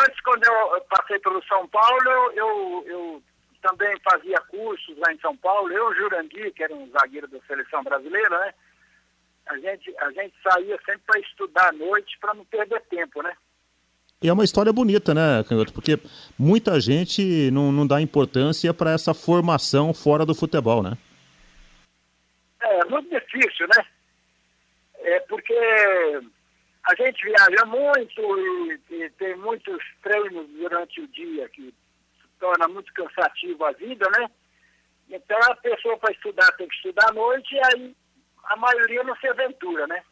antes, 0.00 0.20
quando 0.20 0.44
eu 0.44 0.80
passei 0.82 1.18
pelo 1.18 1.42
São 1.44 1.66
Paulo, 1.68 2.32
eu, 2.34 2.84
eu 2.86 3.22
também 3.60 3.94
fazia 4.08 4.40
cursos 4.42 4.96
lá 4.98 5.12
em 5.12 5.18
São 5.18 5.36
Paulo. 5.36 5.72
Eu, 5.72 5.94
Jurandir, 5.94 6.52
que 6.54 6.62
era 6.62 6.74
um 6.74 6.88
zagueiro 6.90 7.26
da 7.28 7.38
seleção 7.46 7.82
brasileira, 7.82 8.38
né? 8.38 8.54
A 9.46 9.58
gente, 9.58 9.94
a 9.98 10.10
gente 10.12 10.34
saía 10.42 10.78
sempre 10.84 11.02
para 11.06 11.20
estudar 11.20 11.68
à 11.68 11.72
noite 11.72 12.18
para 12.20 12.34
não 12.34 12.44
perder 12.44 12.80
tempo, 12.82 13.22
né? 13.22 13.34
E 14.20 14.28
é 14.28 14.32
uma 14.32 14.44
história 14.44 14.72
bonita, 14.72 15.14
né, 15.14 15.44
Canhoto? 15.48 15.72
Porque 15.72 15.96
muita 16.36 16.80
gente 16.80 17.50
não, 17.52 17.70
não 17.70 17.86
dá 17.86 18.00
importância 18.00 18.74
para 18.74 18.90
essa 18.90 19.14
formação 19.14 19.94
fora 19.94 20.26
do 20.26 20.34
futebol, 20.34 20.82
né? 20.82 20.98
É 22.60 22.84
muito 22.86 23.08
difícil, 23.08 23.68
né? 23.68 23.86
É 25.00 25.20
porque 25.20 25.54
a 26.84 26.94
gente 26.94 27.22
viaja 27.22 27.64
muito 27.66 28.20
e, 28.38 28.80
e 28.90 29.10
tem 29.10 29.36
muitos 29.36 29.78
treinos 30.02 30.46
durante 30.58 31.00
o 31.00 31.08
dia 31.08 31.48
que 31.48 31.74
torna 32.38 32.68
muito 32.68 32.92
cansativo 32.92 33.64
a 33.64 33.72
vida, 33.72 34.06
né? 34.18 34.30
Então 35.10 35.38
a 35.44 35.54
pessoa 35.56 35.96
para 35.98 36.12
estudar 36.12 36.50
tem 36.52 36.68
que 36.68 36.74
estudar 36.76 37.08
à 37.08 37.12
noite 37.12 37.54
e 37.54 37.58
aí 37.58 37.96
a 38.44 38.56
maioria 38.56 39.02
não 39.02 39.16
se 39.16 39.26
aventura, 39.26 39.86
né? 39.86 40.02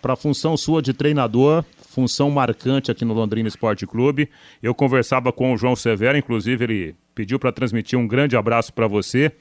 Para 0.00 0.12
a 0.12 0.16
função 0.16 0.56
sua 0.56 0.80
de 0.80 0.94
treinador, 0.94 1.64
função 1.88 2.30
marcante 2.30 2.90
aqui 2.90 3.04
no 3.04 3.14
Londrina 3.14 3.48
Esporte 3.48 3.84
Clube, 3.84 4.30
eu 4.62 4.72
conversava 4.72 5.32
com 5.32 5.52
o 5.52 5.56
João 5.56 5.74
Severo, 5.74 6.16
inclusive 6.16 6.64
ele 6.64 6.96
pediu 7.14 7.38
para 7.38 7.50
transmitir 7.50 7.98
um 7.98 8.06
grande 8.06 8.36
abraço 8.36 8.72
para 8.72 8.86
você. 8.86 9.32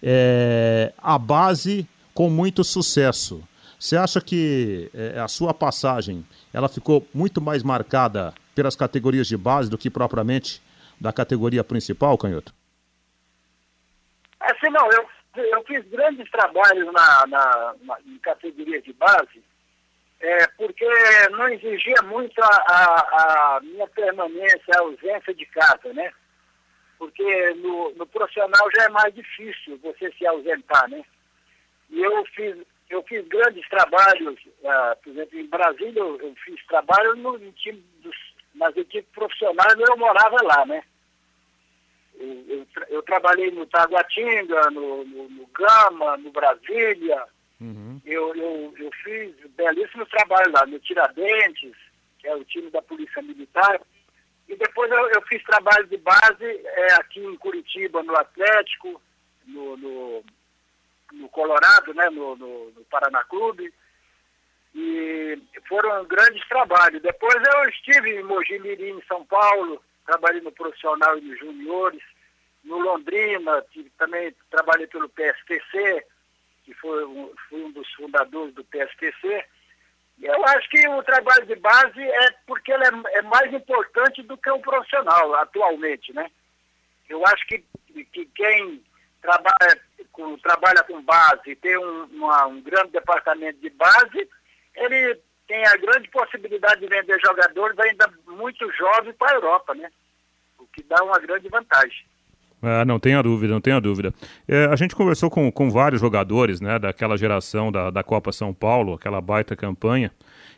É, 0.00 0.92
a 0.98 1.18
base 1.18 1.88
com 2.12 2.30
muito 2.30 2.62
sucesso. 2.62 3.42
Você 3.84 3.98
acha 3.98 4.18
que 4.18 4.90
é, 4.94 5.20
a 5.20 5.28
sua 5.28 5.52
passagem 5.52 6.26
ela 6.54 6.70
ficou 6.70 7.06
muito 7.12 7.38
mais 7.38 7.62
marcada 7.62 8.32
pelas 8.54 8.74
categorias 8.74 9.26
de 9.26 9.36
base 9.36 9.68
do 9.68 9.76
que 9.76 9.90
propriamente 9.90 10.62
da 10.98 11.12
categoria 11.12 11.62
principal, 11.62 12.16
Canhoto? 12.16 12.54
Assim, 14.40 14.70
não, 14.70 14.90
eu, 14.90 15.06
eu 15.36 15.64
fiz 15.64 15.86
grandes 15.90 16.30
trabalhos 16.30 16.90
na, 16.94 17.26
na, 17.26 17.74
na 17.82 18.00
em 18.06 18.16
categoria 18.20 18.80
de 18.80 18.94
base, 18.94 19.44
é, 20.18 20.46
porque 20.56 20.88
não 21.32 21.46
exigia 21.50 22.00
muito 22.04 22.40
a, 22.40 22.46
a, 22.46 23.56
a, 23.56 23.60
minha 23.60 23.86
permanência, 23.88 24.74
a 24.74 24.80
ausência 24.80 25.34
de 25.34 25.44
casa, 25.44 25.92
né? 25.92 26.10
Porque 26.98 27.50
no, 27.56 27.90
no 27.96 28.06
profissional 28.06 28.66
já 28.74 28.84
é 28.84 28.88
mais 28.88 29.14
difícil 29.14 29.78
você 29.82 30.10
se 30.12 30.26
ausentar, 30.26 30.88
né? 30.88 31.04
E 31.90 32.00
eu 32.00 32.24
fiz, 32.34 32.56
eu 32.94 33.02
fiz 33.02 33.26
grandes 33.26 33.68
trabalhos, 33.68 34.38
uh, 34.62 35.02
por 35.02 35.10
exemplo, 35.10 35.38
em 35.38 35.48
Brasília 35.48 36.00
eu, 36.00 36.20
eu 36.20 36.34
fiz 36.44 36.64
trabalho 36.66 37.16
no, 37.16 37.36
no 37.36 37.52
time 37.52 37.84
dos, 38.00 38.16
nas 38.54 38.76
equipes 38.76 39.10
profissionais, 39.12 39.74
eu 39.76 39.96
morava 39.96 40.36
lá, 40.42 40.64
né? 40.64 40.82
Eu, 42.14 42.44
eu, 42.48 42.66
eu 42.88 43.02
trabalhei 43.02 43.50
no 43.50 43.66
Taguatinga, 43.66 44.70
no, 44.70 45.04
no, 45.04 45.28
no 45.28 45.46
Gama, 45.48 46.16
no 46.18 46.30
Brasília, 46.30 47.24
uhum. 47.60 48.00
eu, 48.06 48.34
eu, 48.36 48.74
eu 48.78 48.90
fiz 49.02 49.34
belíssimos 49.56 50.08
trabalhos 50.08 50.52
lá, 50.52 50.64
no 50.64 50.78
Tiradentes, 50.78 51.76
que 52.20 52.28
é 52.28 52.36
o 52.36 52.44
time 52.44 52.70
da 52.70 52.80
Polícia 52.80 53.20
Militar, 53.20 53.80
e 54.48 54.54
depois 54.54 54.88
eu, 54.90 55.08
eu 55.10 55.22
fiz 55.22 55.42
trabalho 55.42 55.86
de 55.88 55.96
base 55.96 56.44
é, 56.44 56.94
aqui 56.94 57.18
em 57.18 57.36
Curitiba, 57.36 58.04
no 58.04 58.16
Atlético, 58.16 59.02
no, 59.46 59.76
no, 59.76 60.24
no 61.12 61.28
Colorado, 61.28 61.94
né, 61.94 62.08
no, 62.10 62.36
no, 62.36 62.70
no 62.70 62.84
Paraná 62.86 63.22
Clube, 63.24 63.72
e 64.74 65.38
foram 65.68 66.04
grandes 66.04 66.46
trabalhos. 66.48 67.02
Depois 67.02 67.34
eu 67.34 67.68
estive 67.68 68.18
em 68.18 68.24
Mogi 68.24 68.58
Mirim, 68.58 68.98
em 68.98 69.04
São 69.06 69.24
Paulo, 69.24 69.80
trabalhei 70.04 70.40
no 70.40 70.52
profissional 70.52 71.16
e 71.16 71.20
nos 71.20 71.38
juniores, 71.38 72.02
no 72.64 72.78
Londrina, 72.78 73.64
tive, 73.70 73.90
também 73.90 74.34
trabalhei 74.50 74.86
pelo 74.86 75.08
PSTC, 75.08 76.04
que 76.64 76.74
foi 76.74 77.04
um, 77.04 77.32
fui 77.48 77.62
um 77.62 77.70
dos 77.72 77.88
fundadores 77.92 78.54
do 78.54 78.64
PSTC. 78.64 79.44
Eu 80.22 80.44
acho 80.46 80.68
que 80.70 80.88
o 80.88 81.02
trabalho 81.02 81.46
de 81.46 81.56
base 81.56 82.00
é 82.00 82.30
porque 82.46 82.72
ele 82.72 82.84
é, 82.84 83.18
é 83.18 83.22
mais 83.22 83.52
importante 83.52 84.22
do 84.22 84.36
que 84.38 84.50
o 84.50 84.60
profissional 84.60 85.34
atualmente, 85.34 86.12
né? 86.12 86.30
Eu 87.08 87.22
acho 87.26 87.46
que, 87.46 87.64
que 88.12 88.24
quem 88.26 88.82
trabalha 89.20 89.80
com, 90.12 90.36
trabalha 90.38 90.82
com 90.84 91.02
base, 91.02 91.56
tem 91.56 91.76
um, 91.78 92.04
uma, 92.12 92.46
um 92.46 92.60
grande 92.60 92.92
departamento 92.92 93.60
de 93.60 93.70
base, 93.70 94.28
ele 94.76 95.18
tem 95.46 95.66
a 95.66 95.76
grande 95.76 96.08
possibilidade 96.10 96.80
de 96.80 96.86
vender 96.86 97.18
jogadores 97.24 97.78
ainda 97.78 98.10
muito 98.26 98.70
jovens 98.72 99.14
para 99.16 99.32
a 99.32 99.34
Europa, 99.34 99.74
né? 99.74 99.90
O 100.58 100.66
que 100.66 100.82
dá 100.82 101.02
uma 101.02 101.18
grande 101.18 101.48
vantagem. 101.48 102.06
Ah, 102.66 102.84
não 102.84 102.98
tenha 102.98 103.22
dúvida, 103.22 103.52
não 103.52 103.60
tenha 103.60 103.78
dúvida. 103.78 104.14
É, 104.48 104.64
a 104.66 104.76
gente 104.76 104.96
conversou 104.96 105.28
com, 105.28 105.52
com 105.52 105.70
vários 105.70 106.00
jogadores 106.00 106.62
né, 106.62 106.78
daquela 106.78 107.16
geração 107.16 107.70
da, 107.70 107.90
da 107.90 108.02
Copa 108.02 108.32
São 108.32 108.54
Paulo, 108.54 108.94
aquela 108.94 109.20
baita 109.20 109.54
campanha, 109.54 110.10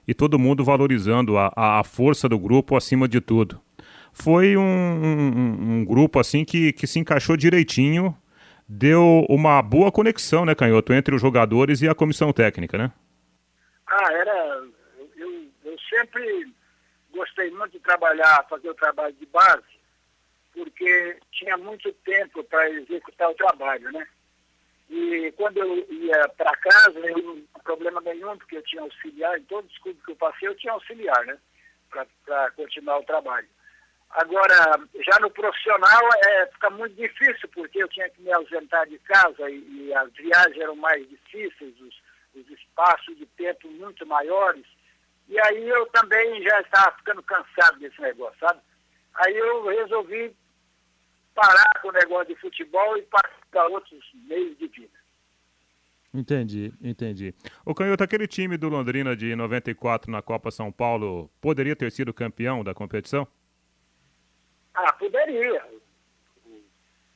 e 0.07 0.14
todo 0.14 0.38
mundo 0.38 0.64
valorizando 0.64 1.37
a, 1.37 1.53
a 1.57 1.83
força 1.83 2.29
do 2.29 2.38
grupo 2.38 2.77
acima 2.77 3.09
de 3.09 3.20
tudo. 3.20 3.61
Foi 4.12 4.57
um, 4.57 4.62
um, 4.62 5.79
um 5.81 5.85
grupo 5.85 6.20
assim 6.20 6.44
que, 6.44 6.72
que 6.72 6.87
se 6.87 7.01
encaixou 7.01 7.37
direitinho, 7.37 8.16
deu 8.69 9.25
uma 9.29 9.63
boa 9.63 9.93
conexão, 9.93 10.45
né, 10.45 10.55
Canhoto, 10.55 10.93
entre 10.93 11.15
os 11.15 11.21
jogadores 11.21 11.83
e 11.83 11.89
a 11.89 11.95
comissão 11.95 12.33
técnica, 12.33 12.77
né? 12.77 12.93
Ah, 13.87 14.13
era. 14.13 14.65
Eu, 15.17 15.49
eu 15.65 15.77
sempre 15.89 16.53
gostei 17.13 17.51
muito 17.51 17.73
de 17.73 17.81
trabalhar, 17.81 18.47
fazer 18.49 18.69
o 18.69 18.75
trabalho 18.75 19.15
de 19.15 19.27
base, 19.27 19.81
porque 20.53 21.19
tinha 21.33 21.57
muito 21.57 21.93
tempo 22.05 22.43
para 22.45 22.69
executar 22.71 23.31
o 23.31 23.35
trabalho, 23.35 23.91
né? 23.93 24.07
E 24.89 25.33
quando 25.37 25.59
eu 25.59 25.87
ia 25.91 26.29
para 26.37 26.57
casa, 26.57 26.99
eu 26.99 27.19
não 27.19 27.35
tinha 27.35 27.63
problema 27.65 28.01
nenhum, 28.03 28.37
porque 28.39 28.57
eu 28.57 28.63
tinha 28.63 28.83
auxiliar, 28.83 29.39
em 29.39 29.45
todos 29.45 29.71
os 29.71 29.79
clubes 29.79 30.05
que 30.05 30.13
eu 30.13 30.17
passei, 30.17 30.49
eu 30.49 30.57
tinha 30.57 30.73
auxiliar, 30.73 31.25
né? 31.25 31.39
Para 32.25 32.51
continuar 32.53 32.99
o 32.99 33.05
trabalho. 33.05 33.49
Agora, 34.11 34.81
já 35.05 35.19
no 35.21 35.31
profissional, 35.31 36.09
é, 36.27 36.47
fica 36.47 36.71
muito 36.71 36.95
difícil, 36.95 37.49
porque 37.53 37.83
eu 37.83 37.88
tinha 37.88 38.09
que 38.09 38.23
me 38.23 38.33
ausentar 38.33 38.88
de 38.88 38.99
casa 39.01 39.51
e, 39.51 39.88
e 39.88 39.95
as 39.95 40.12
viagens 40.12 40.59
eram 40.59 40.77
mais 40.77 41.07
difíceis, 41.09 41.75
os, 41.81 41.95
os 42.35 42.51
espaços 42.51 43.16
de 43.19 43.27
tempo 43.27 43.69
muito 43.73 44.07
maiores. 44.07 44.64
E 45.29 45.38
aí 45.40 45.69
eu 45.69 45.87
também 45.87 46.42
já 46.42 46.61
estava 46.61 46.97
ficando 46.97 47.23
cansado 47.23 47.79
desse 47.79 48.01
negócio, 48.01 48.38
sabe? 48.38 48.61
Aí 49.14 49.37
eu 49.37 49.66
resolvi 49.66 50.35
parar 51.35 51.69
com 51.83 51.88
o 51.88 51.92
negócio 51.92 52.35
de 52.35 52.40
futebol 52.40 52.97
e 52.97 53.03
para 53.03 53.66
outros 53.69 54.03
meios 54.14 54.57
de 54.59 54.69
vida. 54.69 54.97
Entendi, 56.14 56.73
entendi. 56.81 57.35
O 57.64 57.75
Canhoto, 57.75 58.03
aquele 58.03 58.27
time 58.27 58.57
do 58.57 58.71
Londrina 58.71 59.14
de 59.14 59.37
94 59.37 60.11
na 60.11 60.23
Copa 60.23 60.51
São 60.51 60.73
Paulo 60.73 61.31
poderia 61.40 61.77
ter 61.77 61.92
sido 61.92 62.14
campeão 62.14 62.64
da 62.64 62.73
competição? 62.73 63.29
Ah, 64.77 64.93
poderia. 64.93 65.65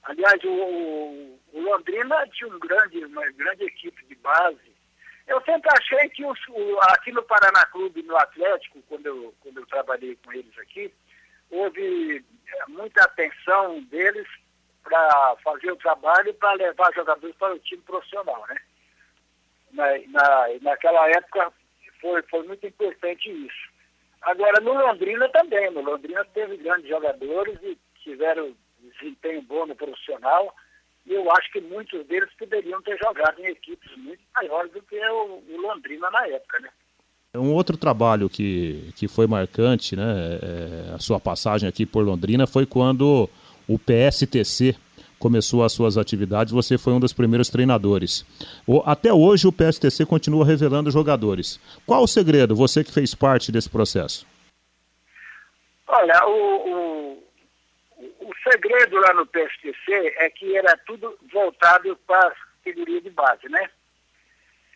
Aliás, 0.05 0.42
o, 0.44 1.38
o 1.53 1.61
Londrina 1.61 2.27
tinha 2.29 2.49
um 2.49 2.59
grande, 2.59 3.05
uma 3.05 3.31
grande 3.33 3.64
equipe 3.64 4.03
de 4.07 4.14
base. 4.16 4.75
Eu 5.27 5.40
sempre 5.42 5.70
achei 5.79 6.09
que 6.09 6.25
os, 6.25 6.38
o, 6.49 6.79
aqui 6.92 7.12
no 7.12 7.23
Paraná 7.23 7.64
Clube, 7.66 8.03
no 8.03 8.16
Atlético, 8.16 8.83
quando 8.88 9.07
eu, 9.07 9.35
quando 9.40 9.59
eu 9.59 9.66
trabalhei 9.66 10.16
com 10.25 10.33
eles 10.33 10.59
aqui, 10.59 10.92
houve 11.51 12.25
é, 12.49 12.66
muita 12.68 13.05
atenção 13.05 13.83
deles 13.85 14.27
para 14.83 15.37
fazer 15.44 15.70
o 15.70 15.77
trabalho 15.77 16.33
para 16.35 16.55
levar 16.55 16.92
jogadores 16.94 17.37
para 17.37 17.55
o 17.55 17.59
time 17.59 17.83
profissional, 17.83 18.44
né? 18.49 18.57
Na, 19.73 19.87
na, 20.09 20.46
naquela 20.62 21.09
época 21.11 21.53
foi, 22.01 22.23
foi 22.23 22.42
muito 22.44 22.66
importante 22.66 23.31
isso. 23.31 23.69
Agora, 24.22 24.61
no 24.61 24.74
Londrina 24.74 25.28
também. 25.30 25.70
No 25.70 25.80
Londrina 25.80 26.24
teve 26.35 26.56
grandes 26.59 26.88
jogadores 26.88 27.59
e 27.62 27.78
tiveram 28.02 28.54
desempenho 28.80 29.42
bom 29.42 29.66
no 29.66 29.74
profissional, 29.74 30.54
e 31.06 31.12
eu 31.12 31.30
acho 31.33 31.50
que 31.52 31.61
muitos 31.61 32.06
deles 32.06 32.28
poderiam 32.38 32.80
ter 32.83 32.98
jogado 32.98 33.38
em 33.40 33.46
equipes 33.46 33.94
muito 33.96 34.20
maiores 34.35 34.72
do 34.72 34.83
que 34.83 34.98
o, 34.98 35.42
Londrina 35.61 36.11
na 36.11 36.26
época, 36.26 36.61
né? 36.61 36.68
Um 37.35 37.52
outro 37.52 37.76
trabalho 37.76 38.28
que, 38.28 38.92
que 38.96 39.06
foi 39.06 39.26
marcante, 39.26 39.94
né, 39.94 40.02
é, 40.42 40.94
a 40.94 40.98
sua 40.98 41.20
passagem 41.20 41.68
aqui 41.68 41.87
por 41.87 42.04
Londrina, 42.04 42.44
foi 42.44 42.66
quando 42.66 43.30
o 43.68 43.78
PSTC 43.78 44.74
começou 45.20 45.62
as 45.62 45.72
suas 45.72 45.98
atividades, 45.98 46.52
você 46.52 46.78
foi 46.78 46.94
um 46.94 46.98
dos 46.98 47.12
primeiros 47.12 47.50
treinadores. 47.50 48.24
O, 48.66 48.83
até 48.85 49.12
hoje 49.12 49.46
o 49.46 49.52
PSTC 49.52 50.06
continua 50.06 50.46
revelando 50.46 50.90
jogadores. 50.90 51.61
Qual 51.87 52.02
o 52.02 52.09
segredo, 52.09 52.56
você 52.56 52.83
que 52.83 52.92
fez 52.92 53.14
parte 53.14 53.52
desse 53.52 53.68
processo? 53.68 54.26
Olha, 55.87 56.26
o, 56.26 56.72
o, 56.72 57.24
o 58.20 58.33
segredo 58.50 58.96
lá 58.96 59.12
no 59.12 59.26
PSTC 59.26 60.14
é 60.18 60.30
que 60.30 60.56
era 60.56 60.74
tudo 60.87 61.14
voltado 61.30 61.94
para 62.06 62.28
a 62.28 62.35
categoria 62.64 63.02
de 63.02 63.11
base, 63.11 63.46
né? 63.50 63.68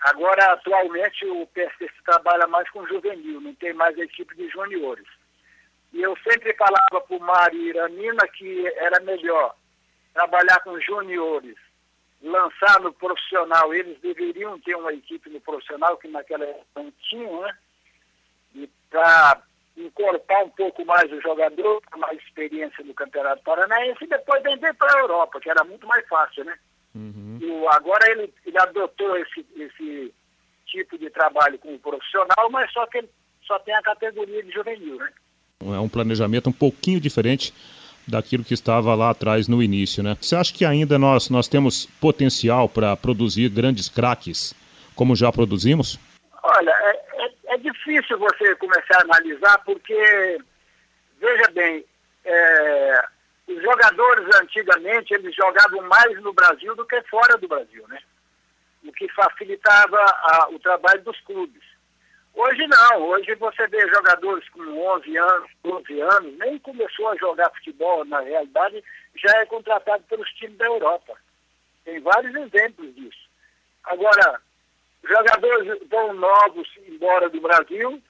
Agora, 0.03 0.53
atualmente, 0.53 1.25
o 1.25 1.47
PSTC 1.47 1.91
trabalha 2.05 2.47
mais 2.47 2.69
com 2.69 2.87
juvenil, 2.87 3.41
não 3.41 3.55
tem 3.55 3.73
mais 3.73 3.97
equipe 3.97 4.37
de 4.37 4.47
juniores. 4.51 5.07
E 5.95 6.03
eu 6.03 6.15
sempre 6.29 6.53
falava 6.55 7.01
para 7.01 7.17
o 7.17 7.21
Mário 7.21 7.59
e 7.59 7.69
Iranina 7.69 8.29
que 8.37 8.67
era 8.77 9.01
melhor 9.01 9.55
trabalhar 10.15 10.61
com 10.61 10.81
juniores, 10.81 11.57
lançar 12.23 12.81
no 12.81 12.93
profissional. 12.93 13.75
Eles 13.75 14.01
deveriam 14.01 14.59
ter 14.61 14.77
uma 14.77 14.93
equipe 14.93 15.29
no 15.29 15.41
profissional, 15.41 15.97
que 15.99 16.09
naquela 16.09 16.45
época 16.45 16.67
não 16.77 16.93
tinham, 17.11 17.43
né? 17.43 17.55
E 18.55 18.71
para 18.89 19.43
encorpar 19.77 20.45
um 20.45 20.51
pouco 20.51 20.85
mais 20.87 21.11
o 21.13 21.21
jogador, 21.21 21.83
com 21.91 21.99
mais 21.99 22.19
experiência 22.21 22.85
no 22.85 22.95
Campeonato 22.95 23.43
Paranaense, 23.43 24.05
e 24.05 24.07
depois 24.07 24.43
vender 24.43 24.73
para 24.75 24.97
a 24.97 25.01
Europa, 25.01 25.41
que 25.41 25.51
era 25.51 25.65
muito 25.65 25.87
mais 25.87 26.07
fácil, 26.07 26.45
né? 26.45 26.57
Uhum. 26.95 27.41
O, 27.43 27.69
agora 27.69 28.09
ele, 28.13 28.33
ele 28.47 28.59
adotou 28.59 29.17
esse, 29.17 29.45
esse 29.57 30.15
tipo 30.67 30.97
de 30.97 31.11
trabalho 31.11 31.59
com 31.59 31.75
o 31.75 31.79
profissional, 31.79 32.49
mas 32.51 32.73
só 32.73 32.87
que 32.87 32.99
ele 32.99 33.11
só 33.43 33.59
tem 33.59 33.75
a 33.75 33.83
categoria 33.83 34.43
de 34.45 34.53
juvenil, 34.53 34.97
né? 34.97 35.13
É 35.61 35.81
um 35.81 35.89
planejamento 35.89 36.49
um 36.49 36.53
pouquinho 36.53 37.01
diferente 37.01 37.53
daquilo 38.07 38.45
que 38.45 38.55
estava 38.55 38.95
lá 38.95 39.11
atrás 39.11 39.49
no 39.49 39.63
início, 39.63 40.03
né? 40.03 40.17
Você 40.21 40.37
acha 40.37 40.53
que 40.53 40.65
ainda 40.65 40.99
nós, 40.99 41.31
nós 41.31 41.49
temos 41.49 41.87
potencial 42.01 42.69
para 42.69 42.97
produzir 42.97 43.49
grandes 43.49 43.89
craques, 43.89 44.55
como 44.95 45.17
já 45.17 45.33
produzimos? 45.33 45.99
Olha, 46.43 46.71
é, 46.71 47.25
é, 47.25 47.55
é, 47.55 47.59
difícil 47.59 48.19
você 48.19 48.55
começar 48.57 48.99
a 48.99 49.03
analisar, 49.03 49.59
porque, 49.65 50.39
veja 51.19 51.51
bem, 51.53 51.85
é, 52.25 53.05
os 53.49 53.63
jogadores 53.63 54.35
antigamente 54.37 55.15
eles 55.15 55.35
jogavam 55.35 55.83
mais 55.89 56.21
no 56.23 56.33
Brasil 56.33 56.75
do 56.77 56.85
que 56.87 57.01
fora 57.03 57.37
do 57.39 57.49
Brasil, 57.49 57.87
né? 57.89 57.99
O 58.87 58.93
que 58.93 59.09
facilitava 59.09 59.97
a, 59.97 60.49
o 60.51 60.59
trabalho 60.59 61.03
dos 61.03 61.19
clubes. 61.21 61.63
Hoje 62.35 62.67
não, 62.67 63.03
hoje 63.03 63.33
você 63.37 63.67
vê 63.69 63.89
jogadores 63.89 64.49
com 64.49 64.61
11 64.61 65.17
anos, 65.17 65.51
12 65.63 66.01
anos, 66.01 66.39
nem 66.39 66.59
começou 66.59 67.09
a 67.09 67.17
jogar 67.17 67.51
futebol 67.51 68.05
na 68.05 68.21
realidade, 68.21 68.83
já 69.15 69.31
é 69.39 69.47
contratado 69.47 70.03
pelos 70.05 70.29
times 70.31 70.59
da 70.59 70.67
Europa. 70.67 71.17
Tem 71.85 72.01
vários 72.01 72.35
exemplos 72.35 72.93
disso. 72.97 73.31
Agora, 73.85 74.41
jogadores 75.05 75.89
vão 75.89 76.13
novos 76.15 76.69
embora 76.89 77.29
do 77.29 77.41
Brasil 77.41 78.03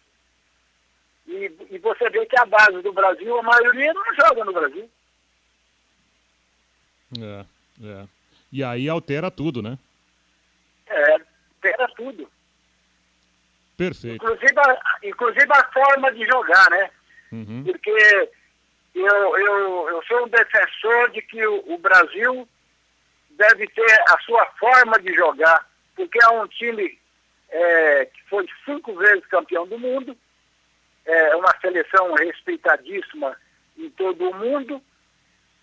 e, 1.26 1.52
e 1.70 1.78
você 1.78 2.08
vê 2.08 2.24
que 2.24 2.38
a 2.38 2.46
base 2.46 2.80
do 2.80 2.92
Brasil, 2.92 3.38
a 3.38 3.42
maioria 3.42 3.92
não 3.92 4.14
joga 4.14 4.44
no 4.44 4.52
Brasil. 4.52 4.90
É, 7.20 7.44
é. 7.84 8.06
E 8.50 8.64
aí 8.64 8.88
altera 8.88 9.30
tudo, 9.30 9.60
né? 9.60 9.78
É, 10.86 11.12
altera 11.12 11.88
tudo. 11.94 12.30
Perfeito. 13.76 14.16
Inclusive 14.16 14.58
a, 14.58 14.98
inclusive 15.02 15.52
a 15.52 15.64
forma 15.72 16.12
de 16.12 16.24
jogar, 16.26 16.70
né? 16.70 16.90
Uhum. 17.32 17.64
Porque 17.64 18.30
eu, 18.94 19.38
eu, 19.38 19.88
eu 19.88 20.02
sou 20.04 20.24
um 20.24 20.28
defensor 20.28 21.10
de 21.10 21.20
que 21.22 21.44
o, 21.44 21.74
o, 21.74 21.78
Brasil 21.78 22.48
deve 23.30 23.66
ter 23.68 24.02
a 24.08 24.18
sua 24.20 24.46
forma 24.58 25.00
de 25.00 25.12
jogar, 25.14 25.66
porque 25.96 26.18
é 26.22 26.28
um 26.28 26.46
time 26.46 26.96
é, 27.50 28.06
que 28.06 28.22
foi 28.28 28.46
cinco 28.64 28.94
vezes 28.94 29.26
campeão 29.26 29.66
do 29.66 29.78
mundo, 29.78 30.16
é 31.04 31.36
uma 31.36 31.52
seleção 31.60 32.14
respeitadíssima 32.14 33.36
em 33.76 33.90
todo 33.90 34.30
o 34.30 34.34
mundo, 34.34 34.80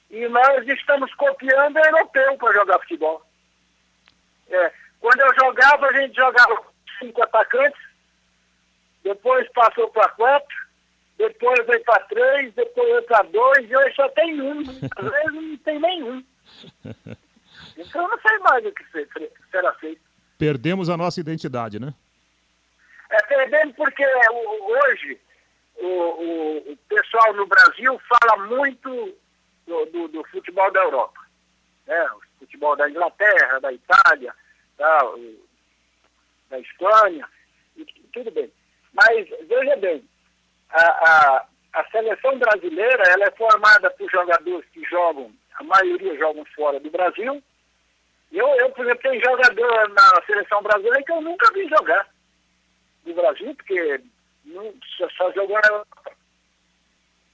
e 0.10 0.28
nós 0.28 0.68
estamos 0.68 1.14
copiando 1.16 1.78
o 1.78 1.86
europeu 1.86 2.38
para 2.38 2.54
jogar 2.54 2.80
futebol. 2.80 3.26
É, 4.50 4.74
quando 5.00 5.22
eu 5.22 5.34
jogava, 5.36 5.88
a 5.88 5.94
gente 5.94 6.16
jogava 6.16 6.62
cinco 7.00 7.24
atacantes, 7.24 7.82
depois 9.04 9.48
passou 9.52 9.90
para 9.90 10.10
quatro, 10.10 10.58
depois 11.18 11.66
veio 11.66 11.84
para 11.84 12.00
três, 12.06 12.54
depois 12.54 12.88
veio 12.88 13.04
para 13.04 13.24
dois, 13.24 13.70
e 13.70 13.76
hoje 13.76 13.96
só 13.96 14.10
tem 14.10 14.42
um. 14.42 14.62
Às 14.62 15.12
vezes 15.12 15.34
não 15.34 15.58
tem 15.58 15.80
nenhum. 15.80 16.24
Então 17.78 18.02
eu 18.04 18.10
não 18.10 18.20
sei 18.20 18.38
mais 18.40 18.66
o 18.66 18.72
que 18.72 18.84
será 19.52 19.74
feito. 19.76 20.02
Perdemos 20.38 20.90
a 20.90 20.98
nossa 20.98 21.20
identidade, 21.20 21.80
né? 21.80 21.94
É, 23.10 23.22
perdendo 23.24 23.74
porque 23.74 24.06
hoje 24.06 25.20
o, 25.76 25.88
o, 25.88 26.72
o 26.72 26.78
pessoal 26.88 27.34
no 27.34 27.46
Brasil 27.46 28.00
fala 28.08 28.48
muito 28.48 29.18
do, 29.68 29.86
do, 29.88 30.08
do 30.08 30.24
futebol 30.26 30.72
da 30.72 30.82
Europa. 30.82 31.20
Né? 31.88 32.10
O 32.12 32.22
futebol 32.40 32.76
da 32.76 32.90
Inglaterra, 32.90 33.60
da 33.60 33.74
Itália, 33.74 34.34
da, 34.78 35.00
da 36.50 36.60
Espanha, 36.60 37.28
e, 37.76 37.86
tudo 38.14 38.32
bem. 38.32 38.52
Mas, 38.94 39.28
veja 39.48 39.76
bem, 39.78 40.04
a, 40.70 40.82
a, 40.82 41.46
a 41.74 41.92
seleção 41.92 42.38
brasileira 42.38 43.04
ela 43.10 43.26
é 43.26 43.32
formada 43.32 43.90
por 43.92 44.10
jogadores 44.10 44.70
que 44.72 44.84
jogam, 44.86 45.32
a 45.56 45.64
maioria 45.64 46.18
jogam 46.18 46.46
fora 46.56 46.80
do 46.80 46.90
Brasil. 46.90 47.42
Eu, 48.32 48.48
eu 48.56 48.70
por 48.72 48.86
exemplo, 48.86 49.02
tenho 49.04 49.24
jogador 49.24 49.90
na 49.90 50.22
seleção 50.26 50.62
brasileira 50.62 51.04
que 51.04 51.12
eu 51.12 51.22
nunca 51.22 51.52
vi 51.54 51.68
jogar 51.68 52.08
no 53.06 53.14
Brasil, 53.14 53.54
porque 53.56 54.02
não, 54.46 54.74
só, 54.98 55.10
só 55.10 55.32
jogou 55.34 55.60
na 55.62 55.68
Europa. 55.68 56.12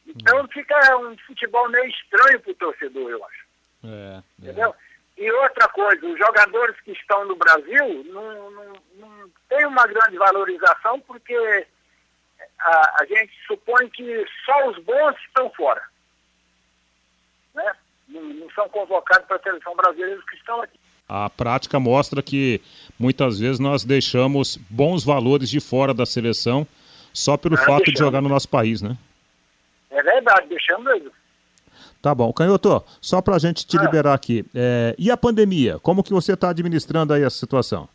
Então 0.08 0.48
fica 0.48 0.98
um 0.98 1.17
futebol 1.17 1.70
meio 1.70 1.88
estranho 1.89 2.39
para 2.39 2.52
o 2.52 2.56
torcedor, 2.56 3.10
eu 3.10 3.26
acho. 3.26 3.46
É, 3.84 4.24
é. 4.43 4.74
E 5.18 5.32
outra 5.32 5.68
coisa, 5.70 6.06
os 6.06 6.18
jogadores 6.18 6.80
que 6.82 6.92
estão 6.92 7.26
no 7.26 7.36
Brasil 7.36 8.04
não, 8.06 8.52
não, 8.52 8.74
não 8.98 9.30
tem 9.50 9.66
uma 9.66 9.86
grande 9.88 10.16
valorização 10.16 11.00
porque 11.02 11.66
a, 12.60 13.02
a, 13.02 13.06
gente 13.06 13.32
supõe 13.48 13.90
que 13.90 14.26
só 14.46 14.70
os 14.70 14.78
bons 14.84 15.16
estão 15.26 15.50
fora. 15.52 15.82
Né? 17.56 17.76
Não, 18.10 18.22
não 18.22 18.52
são 18.52 18.70
convocados 18.70 19.26
para 19.28 19.38
a 19.38 19.42
seleção 19.42 19.76
brasileira 19.76 20.20
os 20.20 20.26
que 20.26 20.36
estão 20.36 20.62
aqui. 20.62 20.80
A 21.10 21.30
prática 21.30 21.80
mostra 21.80 22.22
que 22.22 22.62
muitas 23.00 23.40
vezes 23.40 23.60
nós 23.60 23.84
deixamos 23.84 24.58
bons 24.70 25.04
valores 25.04 25.50
de 25.50 25.60
fora 25.60 25.94
da 25.94 26.06
seleção 26.06 26.68
só 27.12 27.38
pelo 27.38 27.56
ah, 27.56 27.58
fato 27.58 27.86
deixamos. 27.86 27.94
de 27.94 28.00
jogar 28.00 28.22
no 28.22 28.30
nosso 28.30 28.50
país, 28.50 28.82
né? 28.82 28.96
É 29.90 30.04
verdade, 30.04 30.48
deixamos. 30.48 31.12
Tá 32.02 32.13
bom. 32.13 32.32
Canhoto, 32.32 32.84
só 33.02 33.22
para 33.22 33.36
a 33.36 33.40
gente 33.40 33.66
te 33.66 33.78
ah. 33.78 33.82
liberar 33.82 34.13
aqui. 34.13 34.46
É, 34.54 34.96
e 34.98 35.12
a 35.12 35.18
pandemia? 35.18 35.80
Como 35.80 36.04
que 36.04 36.13
você 36.13 36.34
está 36.34 36.50
administrando 36.50 37.13
aí 37.13 37.24
essa 37.24 37.38
situação? 37.38 37.90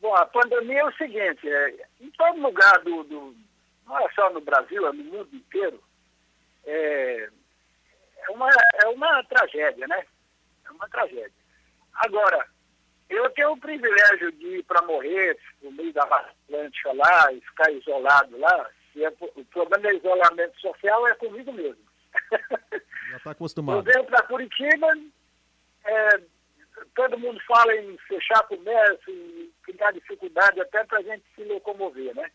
Bom, 0.00 0.14
a 0.14 0.26
pandemia 0.26 0.80
é 0.80 0.84
o 0.84 0.92
seguinte, 0.92 1.48
é, 1.48 1.86
em 2.00 2.10
todo 2.10 2.38
lugar 2.40 2.78
do, 2.80 3.04
do, 3.04 3.34
não 3.86 3.98
é 3.98 4.06
só 4.14 4.30
no 4.30 4.40
Brasil, 4.40 4.86
é 4.86 4.92
no 4.92 5.04
mundo 5.04 5.28
inteiro, 5.32 5.82
é, 6.66 7.28
é, 8.18 8.30
uma, 8.30 8.50
é 8.82 8.88
uma 8.88 9.22
tragédia, 9.24 9.86
né? 9.86 10.04
É 10.66 10.70
uma 10.72 10.88
tragédia. 10.88 11.32
Agora, 11.94 12.46
eu 13.08 13.30
tenho 13.30 13.52
o 13.52 13.60
privilégio 13.60 14.32
de 14.32 14.58
ir 14.58 14.62
para 14.64 14.84
morrer 14.86 15.38
no 15.62 15.70
meio 15.72 15.92
da 15.92 16.02
Atlântica 16.02 16.92
lá 16.92 17.32
e 17.32 17.40
ficar 17.40 17.70
isolado 17.70 18.38
lá. 18.38 18.70
É, 18.96 19.08
o 19.08 19.44
problema 19.46 19.90
do 19.90 19.96
isolamento 19.96 20.60
social 20.60 21.06
é 21.08 21.14
comigo 21.14 21.52
mesmo. 21.52 21.83
Já 23.10 23.16
está 23.16 23.30
acostumado. 23.30 23.78
Eu 23.78 23.82
venho 23.82 24.04
para 24.04 24.22
Curitiba, 24.22 24.88
é, 25.84 26.20
todo 26.94 27.18
mundo 27.18 27.40
fala 27.46 27.74
em 27.74 27.96
fechar 28.08 28.42
comércio, 28.44 29.12
em 29.12 29.52
criar 29.62 29.92
dificuldade 29.92 30.60
até 30.60 30.84
para 30.84 30.98
a 30.98 31.02
gente 31.02 31.24
se 31.34 31.44
locomover, 31.44 32.14
né? 32.14 32.30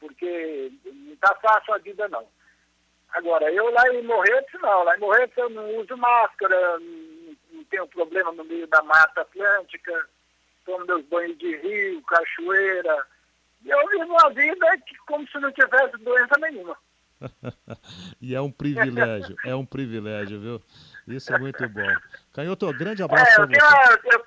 Porque 0.00 0.72
não 0.84 1.14
está 1.14 1.34
fácil 1.36 1.74
a 1.74 1.78
vida, 1.78 2.08
não. 2.08 2.26
Agora, 3.10 3.50
eu 3.52 3.70
lá 3.70 3.88
em 3.94 4.02
Morretes, 4.02 4.60
não. 4.60 4.84
Lá 4.84 4.96
em 4.96 5.00
Morretes 5.00 5.36
eu 5.36 5.48
não 5.48 5.76
uso 5.76 5.96
máscara, 5.96 6.78
não, 6.78 7.36
não 7.52 7.64
tenho 7.64 7.86
problema 7.86 8.32
no 8.32 8.44
meio 8.44 8.66
da 8.66 8.82
Mata 8.82 9.20
Atlântica, 9.20 10.08
tomo 10.64 10.84
meus 10.84 11.04
banhos 11.06 11.38
de 11.38 11.56
rio, 11.56 12.02
cachoeira. 12.02 13.06
E 13.64 13.70
eu 13.70 13.88
vivo 13.88 14.04
uma 14.04 14.30
vida 14.30 14.66
que, 14.86 14.96
como 15.06 15.26
se 15.28 15.38
não 15.38 15.52
tivesse 15.52 15.96
doença 15.98 16.34
nenhuma. 16.40 16.76
E 18.20 18.34
é 18.34 18.40
um 18.40 18.50
privilégio, 18.50 19.36
é 19.44 19.54
um 19.54 19.64
privilégio, 19.64 20.40
viu? 20.40 20.62
Isso 21.06 21.34
é 21.34 21.38
muito 21.38 21.68
bom. 21.68 21.92
Canhoto, 22.32 22.72
grande 22.72 23.02
abraço 23.02 23.42
é, 23.42 23.46
para 23.46 23.66
você. 23.68 24.10
Eu, 24.12 24.24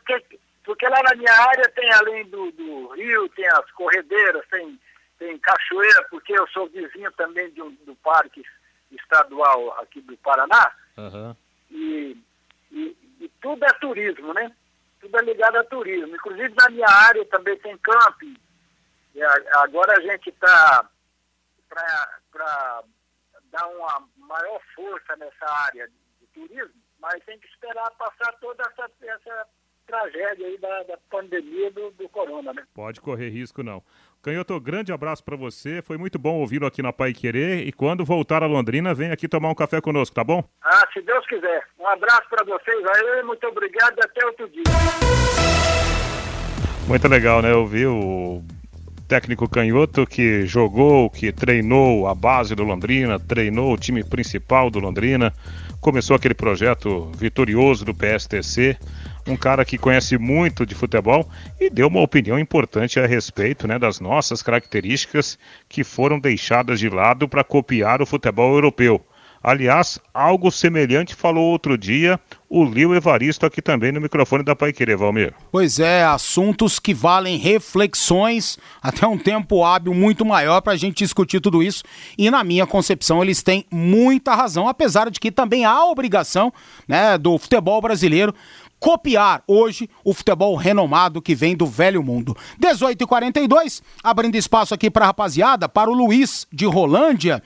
porque 0.67 0.85
lá 0.85 1.01
na 1.01 1.15
minha 1.15 1.31
área 1.31 1.69
tem, 1.69 1.89
além 1.93 2.25
do, 2.25 2.51
do, 2.51 2.89
rio, 2.89 3.29
tem 3.29 3.47
as 3.47 3.71
corredeiras, 3.71 4.45
tem, 4.51 4.77
tem 5.17 5.39
cachoeira, 5.39 6.05
porque 6.09 6.37
eu 6.37 6.45
sou 6.49 6.67
vizinho 6.67 7.09
também 7.13 7.49
de 7.51 7.61
um, 7.61 7.73
do 7.85 7.95
parque 7.95 8.43
estadual 8.91 9.79
aqui 9.79 10.01
do 10.01 10.17
Paraná. 10.17 10.75
Uhum. 10.97 11.35
E, 11.71 12.21
e, 12.69 12.97
e, 13.21 13.31
tudo 13.41 13.63
é 13.63 13.71
turismo, 13.79 14.33
né? 14.33 14.51
Tudo 14.99 15.17
é 15.17 15.21
ligado 15.21 15.55
a 15.55 15.63
turismo. 15.63 16.13
Inclusive 16.13 16.53
na 16.59 16.69
minha 16.69 16.89
área 16.89 17.23
também 17.27 17.57
tem 17.59 17.77
camping. 17.77 18.35
E 19.15 19.23
a, 19.23 19.33
agora 19.63 19.97
a 19.97 20.01
gente 20.01 20.29
está 20.29 20.89
para 22.37 22.83
dar 23.51 23.67
uma 23.67 24.07
maior 24.27 24.61
força 24.75 25.15
nessa 25.15 25.51
área 25.65 25.87
de 26.19 26.27
turismo, 26.27 26.81
mas 27.01 27.23
tem 27.25 27.39
que 27.39 27.47
esperar 27.47 27.89
passar 27.91 28.31
toda 28.39 28.63
essa, 28.63 28.89
essa 29.01 29.47
tragédia 29.87 30.45
aí 30.45 30.57
da, 30.59 30.83
da 30.83 30.97
pandemia 31.09 31.71
do, 31.71 31.89
do 31.91 32.07
corona, 32.09 32.53
né? 32.53 32.63
Pode 32.75 33.01
correr 33.01 33.29
risco 33.29 33.63
não. 33.63 33.81
Canhoto, 34.21 34.59
grande 34.59 34.91
abraço 34.91 35.23
para 35.23 35.37
você. 35.37 35.81
Foi 35.81 35.97
muito 35.97 36.19
bom 36.19 36.35
ouvi-lo 36.35 36.67
aqui 36.67 36.81
na 36.81 36.93
Pai 36.93 37.13
Querer. 37.13 37.65
E 37.65 37.71
quando 37.71 38.05
voltar 38.05 38.43
a 38.43 38.47
Londrina, 38.47 38.93
vem 38.93 39.11
aqui 39.11 39.27
tomar 39.27 39.49
um 39.49 39.55
café 39.55 39.79
conosco, 39.79 40.13
tá 40.13 40.23
bom? 40.23 40.43
Ah, 40.61 40.87
se 40.93 41.01
Deus 41.01 41.25
quiser. 41.27 41.65
Um 41.79 41.87
abraço 41.87 42.27
para 42.29 42.43
vocês 42.43 42.85
aí, 42.85 43.23
muito 43.23 43.47
obrigado 43.47 43.97
e 43.97 44.05
até 44.05 44.25
outro 44.25 44.49
dia. 44.49 44.63
Muito 46.87 47.07
legal, 47.07 47.41
né? 47.41 47.51
Eu 47.51 47.65
vi 47.65 47.85
o 47.85 48.43
técnico 49.07 49.47
canhoto 49.47 50.05
que 50.05 50.45
jogou, 50.45 51.09
que 51.09 51.31
treinou 51.31 52.07
a 52.07 52.13
base 52.13 52.53
do 52.55 52.63
Londrina, 52.63 53.19
treinou 53.19 53.73
o 53.73 53.77
time 53.77 54.03
principal 54.03 54.69
do 54.69 54.79
Londrina, 54.79 55.33
começou 55.79 56.15
aquele 56.15 56.33
projeto 56.33 57.11
vitorioso 57.17 57.85
do 57.85 57.93
PSTC 57.93 58.77
um 59.27 59.35
cara 59.35 59.65
que 59.65 59.77
conhece 59.77 60.17
muito 60.17 60.65
de 60.65 60.73
futebol 60.73 61.29
e 61.59 61.69
deu 61.69 61.87
uma 61.87 62.01
opinião 62.01 62.39
importante 62.39 62.99
a 62.99 63.05
respeito 63.05 63.67
né, 63.67 63.77
das 63.77 63.99
nossas 63.99 64.41
características 64.41 65.37
que 65.67 65.83
foram 65.83 66.19
deixadas 66.19 66.79
de 66.79 66.89
lado 66.89 67.27
para 67.27 67.43
copiar 67.43 68.01
o 68.01 68.05
futebol 68.05 68.53
europeu. 68.53 69.05
Aliás, 69.43 69.99
algo 70.13 70.51
semelhante 70.51 71.15
falou 71.15 71.51
outro 71.51 71.77
dia 71.77 72.19
o 72.49 72.63
Lio 72.63 72.95
Evaristo 72.95 73.45
aqui 73.45 73.61
também 73.61 73.91
no 73.91 73.99
microfone 73.99 74.43
da 74.43 74.55
Pai 74.55 74.71
Querer, 74.71 74.95
Valmir. 74.95 75.33
Pois 75.51 75.79
é, 75.79 76.03
assuntos 76.05 76.79
que 76.79 76.93
valem 76.93 77.37
reflexões, 77.37 78.57
até 78.81 79.05
um 79.05 79.17
tempo 79.17 79.63
hábil 79.63 79.93
muito 79.93 80.23
maior 80.23 80.61
para 80.61 80.73
a 80.73 80.77
gente 80.77 80.97
discutir 80.97 81.41
tudo 81.41 81.61
isso. 81.61 81.83
E 82.17 82.31
na 82.31 82.43
minha 82.43 82.65
concepção, 82.65 83.21
eles 83.21 83.43
têm 83.43 83.65
muita 83.69 84.33
razão, 84.33 84.67
apesar 84.67 85.09
de 85.09 85.19
que 85.19 85.31
também 85.31 85.65
há 85.65 85.85
obrigação 85.85 86.53
né, 86.87 87.17
do 87.17 87.37
futebol 87.37 87.81
brasileiro 87.81 88.33
copiar 88.79 89.43
hoje 89.47 89.89
o 90.03 90.13
futebol 90.13 90.55
renomado 90.55 91.21
que 91.21 91.35
vem 91.35 91.55
do 91.55 91.65
velho 91.65 92.03
mundo. 92.03 92.35
18 92.59 93.03
e 93.03 93.07
42 93.07 93.81
abrindo 94.03 94.35
espaço 94.35 94.73
aqui 94.73 94.89
para 94.89 95.07
rapaziada, 95.07 95.67
para 95.67 95.89
o 95.89 95.93
Luiz 95.93 96.47
de 96.51 96.65
Rolândia. 96.65 97.41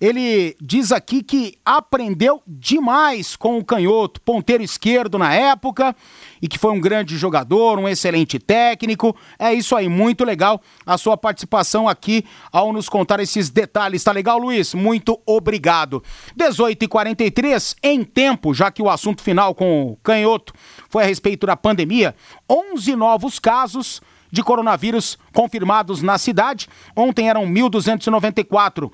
Ele 0.00 0.56
diz 0.60 0.92
aqui 0.92 1.22
que 1.22 1.58
aprendeu 1.62 2.42
demais 2.46 3.36
com 3.36 3.58
o 3.58 3.64
canhoto, 3.64 4.20
ponteiro 4.22 4.62
esquerdo 4.62 5.18
na 5.18 5.34
época, 5.34 5.94
e 6.40 6.48
que 6.48 6.58
foi 6.58 6.72
um 6.72 6.80
grande 6.80 7.18
jogador, 7.18 7.78
um 7.78 7.86
excelente 7.86 8.38
técnico. 8.38 9.14
É 9.38 9.52
isso 9.52 9.76
aí, 9.76 9.90
muito 9.90 10.24
legal 10.24 10.62
a 10.86 10.96
sua 10.96 11.18
participação 11.18 11.86
aqui 11.86 12.24
ao 12.50 12.72
nos 12.72 12.88
contar 12.88 13.20
esses 13.20 13.50
detalhes. 13.50 14.02
Tá 14.02 14.10
legal, 14.10 14.38
Luiz? 14.38 14.72
Muito 14.72 15.20
obrigado. 15.26 16.02
18 16.34 16.82
e 16.82 16.88
43 16.88 17.76
em 17.82 18.02
tempo, 18.02 18.54
já 18.54 18.70
que 18.70 18.80
o 18.80 18.88
assunto 18.88 19.22
final 19.22 19.54
com 19.54 19.92
o 19.92 19.96
canhoto 19.96 20.54
foi 20.88 21.02
a 21.02 21.06
respeito 21.06 21.46
da 21.46 21.56
pandemia, 21.56 22.14
11 22.48 22.96
novos 22.96 23.38
casos 23.38 24.00
de 24.32 24.42
coronavírus 24.42 25.18
confirmados 25.34 26.02
na 26.02 26.16
cidade. 26.16 26.68
Ontem 26.94 27.28
eram 27.28 27.44
1.294 27.46 28.90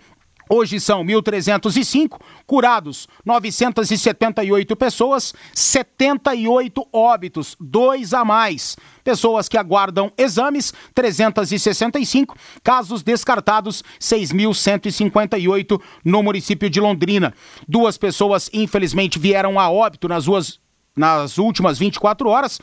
Hoje 0.48 0.78
são 0.78 1.04
1.305 1.04 2.20
curados, 2.46 3.08
978 3.24 4.76
pessoas, 4.76 5.34
78 5.52 6.86
óbitos, 6.92 7.56
dois 7.58 8.14
a 8.14 8.24
mais. 8.24 8.76
Pessoas 9.02 9.48
que 9.48 9.58
aguardam 9.58 10.12
exames, 10.16 10.72
365. 10.94 12.36
Casos 12.62 13.02
descartados, 13.02 13.82
6.158 14.00 15.80
no 16.04 16.22
município 16.22 16.70
de 16.70 16.80
Londrina. 16.80 17.34
Duas 17.66 17.98
pessoas, 17.98 18.48
infelizmente, 18.52 19.18
vieram 19.18 19.58
a 19.58 19.68
óbito 19.68 20.06
nas, 20.06 20.26
ruas, 20.26 20.60
nas 20.96 21.38
últimas 21.38 21.76
24 21.76 22.28
horas. 22.28 22.60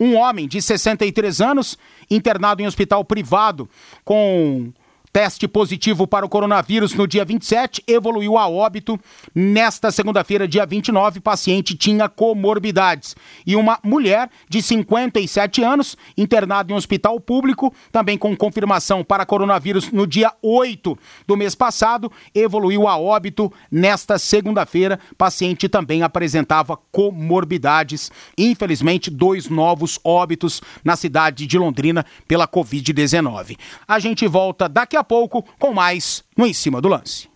Um 0.00 0.16
homem 0.16 0.48
de 0.48 0.60
63 0.62 1.40
anos, 1.42 1.78
internado 2.10 2.62
em 2.62 2.66
hospital 2.66 3.04
privado 3.04 3.68
com 4.04 4.72
Teste 5.16 5.48
positivo 5.48 6.06
para 6.06 6.26
o 6.26 6.28
coronavírus 6.28 6.92
no 6.92 7.06
dia 7.06 7.24
27 7.24 7.82
evoluiu 7.86 8.36
a 8.36 8.46
óbito. 8.50 9.00
Nesta 9.34 9.90
segunda-feira, 9.90 10.46
dia 10.46 10.66
29, 10.66 11.20
paciente 11.20 11.74
tinha 11.74 12.06
comorbidades. 12.06 13.16
E 13.46 13.56
uma 13.56 13.78
mulher 13.82 14.28
de 14.46 14.60
57 14.60 15.62
anos, 15.62 15.96
internada 16.18 16.70
em 16.70 16.74
um 16.74 16.76
hospital 16.76 17.18
público, 17.18 17.72
também 17.90 18.18
com 18.18 18.36
confirmação 18.36 19.02
para 19.02 19.24
coronavírus 19.24 19.90
no 19.90 20.06
dia 20.06 20.30
8 20.42 20.98
do 21.26 21.34
mês 21.34 21.54
passado, 21.54 22.12
evoluiu 22.34 22.86
a 22.86 22.98
óbito 22.98 23.50
nesta 23.70 24.18
segunda-feira. 24.18 25.00
Paciente 25.16 25.66
também 25.66 26.02
apresentava 26.02 26.78
comorbidades. 26.92 28.12
Infelizmente, 28.36 29.10
dois 29.10 29.48
novos 29.48 29.98
óbitos 30.04 30.60
na 30.84 30.94
cidade 30.94 31.46
de 31.46 31.56
Londrina 31.56 32.04
pela 32.28 32.46
Covid-19. 32.46 33.56
A 33.88 33.98
gente 33.98 34.28
volta 34.28 34.68
daqui 34.68 34.94
a 34.94 35.05
pouco 35.06 35.44
com 35.58 35.72
mais 35.72 36.22
no 36.36 36.46
Em 36.46 36.52
Cima 36.52 36.80
do 36.80 36.88
Lance. 36.88 37.28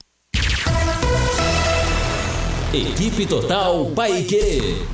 Equipe 2.72 3.26
Total 3.26 3.84
Paique. 3.96 4.86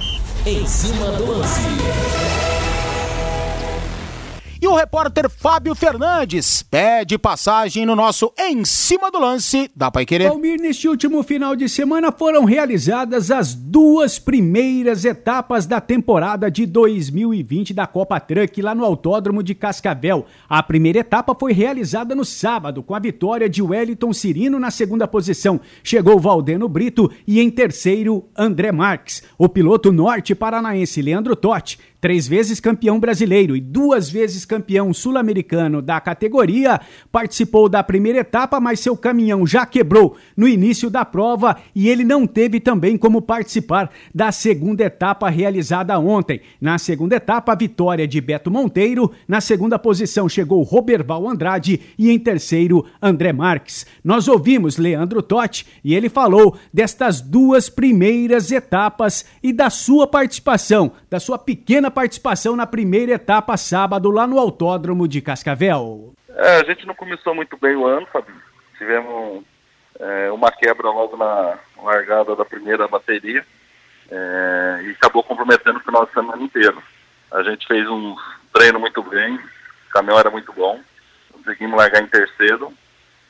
Em 0.46 0.66
cima 0.66 1.12
do 1.12 1.26
lance. 1.26 2.45
E 4.60 4.66
o 4.66 4.74
repórter 4.74 5.28
Fábio 5.28 5.74
Fernandes 5.74 6.62
pede 6.62 7.18
passagem 7.18 7.84
no 7.84 7.94
nosso 7.94 8.32
Em 8.38 8.64
Cima 8.64 9.10
do 9.10 9.18
Lance 9.18 9.70
da 9.76 9.90
Pai 9.90 10.06
Querer. 10.06 10.30
Palmir, 10.30 10.58
neste 10.58 10.88
último 10.88 11.22
final 11.22 11.54
de 11.54 11.68
semana 11.68 12.10
foram 12.10 12.44
realizadas 12.44 13.30
as 13.30 13.54
duas 13.54 14.18
primeiras 14.18 15.04
etapas 15.04 15.66
da 15.66 15.78
temporada 15.78 16.50
de 16.50 16.64
2020 16.64 17.74
da 17.74 17.86
Copa 17.86 18.18
Truck 18.18 18.62
lá 18.62 18.74
no 18.74 18.84
Autódromo 18.84 19.42
de 19.42 19.54
Cascavel. 19.54 20.24
A 20.48 20.62
primeira 20.62 21.00
etapa 21.00 21.36
foi 21.38 21.52
realizada 21.52 22.14
no 22.14 22.24
sábado, 22.24 22.82
com 22.82 22.94
a 22.94 22.98
vitória 22.98 23.50
de 23.50 23.60
Wellington 23.60 24.14
Cirino 24.14 24.58
na 24.58 24.70
segunda 24.70 25.06
posição. 25.06 25.60
Chegou 25.84 26.18
Valdeno 26.18 26.66
Brito 26.66 27.10
e 27.26 27.40
em 27.40 27.50
terceiro, 27.50 28.24
André 28.34 28.72
Marques. 28.72 29.22
O 29.36 29.50
piloto 29.50 29.92
norte 29.92 30.34
paranaense 30.34 31.02
Leandro 31.02 31.36
Totti 31.36 31.78
três 32.06 32.28
vezes 32.28 32.60
campeão 32.60 33.00
brasileiro 33.00 33.56
e 33.56 33.60
duas 33.60 34.08
vezes 34.08 34.44
campeão 34.44 34.94
sul-americano 34.94 35.82
da 35.82 36.00
categoria, 36.00 36.80
participou 37.10 37.68
da 37.68 37.82
primeira 37.82 38.20
etapa, 38.20 38.60
mas 38.60 38.78
seu 38.78 38.96
caminhão 38.96 39.44
já 39.44 39.66
quebrou 39.66 40.16
no 40.36 40.46
início 40.46 40.88
da 40.88 41.04
prova 41.04 41.56
e 41.74 41.88
ele 41.88 42.04
não 42.04 42.24
teve 42.24 42.60
também 42.60 42.96
como 42.96 43.20
participar 43.20 43.90
da 44.14 44.30
segunda 44.30 44.84
etapa 44.84 45.28
realizada 45.28 45.98
ontem. 45.98 46.40
Na 46.60 46.78
segunda 46.78 47.16
etapa, 47.16 47.50
a 47.50 47.56
vitória 47.56 48.06
de 48.06 48.20
Beto 48.20 48.52
Monteiro, 48.52 49.10
na 49.26 49.40
segunda 49.40 49.76
posição 49.76 50.28
chegou 50.28 50.62
Roberval 50.62 51.28
Andrade 51.28 51.80
e 51.98 52.08
em 52.08 52.20
terceiro, 52.20 52.86
André 53.02 53.32
Marques. 53.32 53.84
Nós 54.04 54.28
ouvimos 54.28 54.76
Leandro 54.76 55.20
Totti 55.22 55.66
e 55.82 55.92
ele 55.92 56.08
falou 56.08 56.56
destas 56.72 57.20
duas 57.20 57.68
primeiras 57.68 58.52
etapas 58.52 59.24
e 59.42 59.52
da 59.52 59.70
sua 59.70 60.06
participação, 60.06 60.92
da 61.10 61.18
sua 61.18 61.36
pequena 61.36 61.95
participação 61.96 62.54
na 62.54 62.66
primeira 62.66 63.12
etapa 63.12 63.56
sábado 63.56 64.10
lá 64.10 64.26
no 64.26 64.38
Autódromo 64.38 65.08
de 65.08 65.22
Cascavel. 65.22 66.12
É, 66.28 66.56
a 66.58 66.64
gente 66.64 66.86
não 66.86 66.94
começou 66.94 67.34
muito 67.34 67.56
bem 67.56 67.74
o 67.74 67.86
ano, 67.86 68.06
Fabinho. 68.12 68.42
Tivemos 68.76 69.42
é, 69.98 70.30
uma 70.30 70.52
quebra 70.52 70.90
logo 70.90 71.16
na 71.16 71.58
largada 71.82 72.36
da 72.36 72.44
primeira 72.44 72.86
bateria 72.86 73.42
é, 74.10 74.80
e 74.84 74.90
acabou 74.90 75.22
comprometendo 75.22 75.78
o 75.78 75.82
final 75.82 76.04
de 76.04 76.12
semana 76.12 76.42
inteiro. 76.42 76.82
A 77.32 77.42
gente 77.42 77.66
fez 77.66 77.88
um 77.88 78.14
treino 78.52 78.78
muito 78.78 79.02
bem, 79.02 79.36
o 79.36 79.90
caminhão 79.90 80.18
era 80.18 80.30
muito 80.30 80.52
bom, 80.52 80.78
conseguimos 81.32 81.78
largar 81.78 82.02
em 82.02 82.08
terceiro 82.08 82.74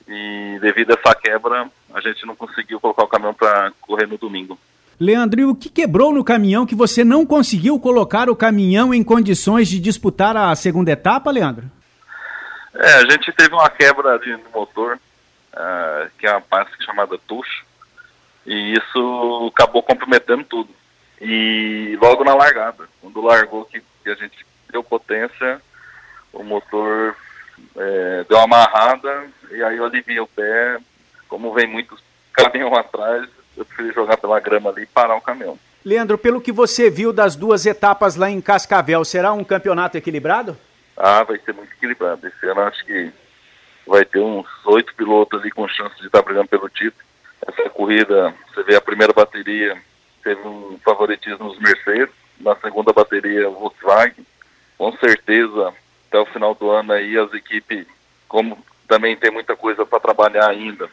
e 0.09 0.59
devido 0.61 0.91
a 0.91 0.95
essa 0.95 1.15
quebra 1.15 1.71
a 1.95 2.01
gente 2.01 2.27
não 2.27 2.35
conseguiu 2.35 2.81
colocar 2.81 3.05
o 3.05 3.09
caminhão 3.09 3.33
para 3.33 3.71
correr 3.81 4.09
no 4.09 4.19
domingo. 4.19 4.59
Leandro, 4.99 5.41
e 5.41 5.45
o 5.45 5.55
que 5.55 5.69
quebrou 5.69 6.13
no 6.13 6.25
caminhão 6.25 6.67
que 6.67 6.75
você 6.75 7.05
não 7.05 7.27
conseguiu 7.27 7.79
colocar 7.79 8.31
o 8.31 8.37
caminhão 8.37 8.95
em 8.95 9.05
condições 9.05 9.69
de 9.69 9.79
disputar 9.79 10.37
a 10.37 10.55
segunda 10.55 10.91
etapa, 10.91 11.31
Leandro? 11.31 11.71
É, 12.75 12.95
a 12.95 13.11
gente 13.11 13.33
teve 13.33 13.55
uma 13.55 13.69
quebra 13.71 14.19
no 14.19 14.51
motor. 14.55 14.99
uh, 15.57 16.11
que 16.19 16.27
é 16.27 16.31
uma 16.31 16.41
pasta 16.41 16.73
chamada 16.85 17.19
tucho, 17.27 17.65
e 18.45 18.75
isso 18.75 19.53
acabou 19.55 19.83
comprometendo 19.83 20.45
tudo. 20.45 20.71
E 21.21 21.99
logo 22.01 22.23
na 22.25 22.35
largada, 22.35 22.89
quando 23.01 23.23
largou 23.23 23.65
que, 23.65 23.83
que 24.03 24.11
a 24.11 24.15
gente 24.15 24.47
deu 24.71 24.85
potência, 24.85 25.61
o 26.33 26.43
motor 26.43 27.17
é, 27.75 28.25
deu 28.29 28.37
uma 28.39 28.45
amarrada 28.45 29.27
e 29.51 29.63
aí 29.63 29.79
eu 29.79 29.87
aliviei 29.87 30.21
o 30.21 30.27
pé. 30.27 30.79
Como 31.29 31.53
vem 31.55 31.67
muitos 31.67 32.01
caminhão 32.33 32.75
atrás, 32.75 33.29
eu 33.57 33.65
preferi 33.65 33.93
jogar 33.93 34.17
pela 34.17 34.39
grama 34.41 34.71
ali 34.71 34.83
e 34.83 34.87
parar 34.87 35.17
o 35.17 35.21
caminhão. 35.21 35.59
Leandro, 35.85 36.19
pelo 36.19 36.41
que 36.41 36.51
você 36.51 36.91
viu 36.91 37.13
das 37.13 37.37
duas 37.37 37.65
etapas 37.65 38.17
lá 38.17 38.29
em 38.29 38.41
Cascavel, 38.41 39.05
será 39.05 39.33
um 39.33 39.45
campeonato 39.45 39.97
equilibrado? 39.97 40.57
Ah, 40.97 41.23
vai 41.23 41.39
ser 41.39 41.53
muito 41.55 41.73
equilibrado. 41.73 42.27
Esse 42.27 42.47
ano 42.47 42.63
acho 42.63 42.85
que 42.85 43.13
vai 43.87 44.05
ter 44.05 44.19
uns 44.19 44.47
oito 44.65 44.95
pilotos 44.95 45.41
ali 45.41 45.51
com 45.51 45.69
chance 45.69 45.97
de 46.01 46.07
estar 46.07 46.23
brigando 46.23 46.49
pelo 46.49 46.69
título. 46.69 47.05
Essa 47.47 47.71
corrida, 47.71 48.35
você 48.49 48.63
vê 48.65 48.75
a 48.75 48.81
primeira 48.81 49.13
bateria, 49.13 49.81
teve 50.25 50.41
um 50.41 50.79
favoritismo 50.85 51.45
nos 51.45 51.59
Mercedes, 51.61 52.15
na 52.41 52.57
segunda 52.57 52.93
bateria 52.93 53.49
Volkswagen. 53.49 54.27
Com 54.77 54.93
certeza, 54.97 55.73
até 56.09 56.19
o 56.19 56.27
final 56.27 56.55
do 56.55 56.71
ano 56.71 56.93
aí 56.93 57.17
as 57.17 57.33
equipes, 57.33 57.87
como 58.27 58.59
também 58.89 59.17
tem 59.17 59.31
muita 59.31 59.55
coisa 59.55 59.87
para 59.87 60.01
trabalhar 60.01 60.49
ainda, 60.49 60.89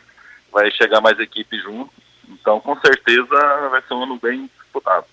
vai 0.52 0.70
chegar 0.72 1.02
mais 1.02 1.20
equipe 1.20 1.58
junto. 1.60 1.92
Então, 2.40 2.60
com 2.60 2.80
certeza, 2.80 3.70
vai 3.70 3.82
ser 3.82 3.94
um 3.94 4.04
ano 4.04 4.20
bem 4.22 4.50
disputado. 4.62 5.06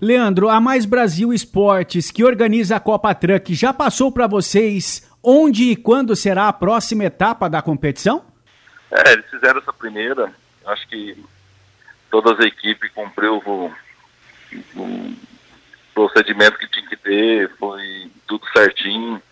Leandro, 0.00 0.48
a 0.48 0.60
Mais 0.60 0.86
Brasil 0.86 1.32
Esportes, 1.32 2.10
que 2.10 2.24
organiza 2.24 2.76
a 2.76 2.80
Copa 2.80 3.14
Truck, 3.14 3.54
já 3.54 3.72
passou 3.72 4.10
para 4.10 4.26
vocês 4.26 5.10
onde 5.22 5.72
e 5.72 5.76
quando 5.76 6.16
será 6.16 6.48
a 6.48 6.52
próxima 6.52 7.04
etapa 7.04 7.50
da 7.50 7.60
competição? 7.60 8.24
É, 8.90 9.12
eles 9.12 9.26
fizeram 9.28 9.60
essa 9.60 9.72
primeira, 9.72 10.32
acho 10.66 10.88
que 10.88 11.22
todas 12.10 12.38
as 12.38 12.46
equipes 12.46 12.90
cumpriu 12.92 13.42
o, 13.44 13.70
o 14.74 15.14
procedimento 15.94 16.58
que 16.58 16.70
tinha 16.70 16.88
que 16.88 16.96
ter, 16.96 17.50
foi 17.56 18.10
tudo 18.26 18.44
certinho. 18.52 19.22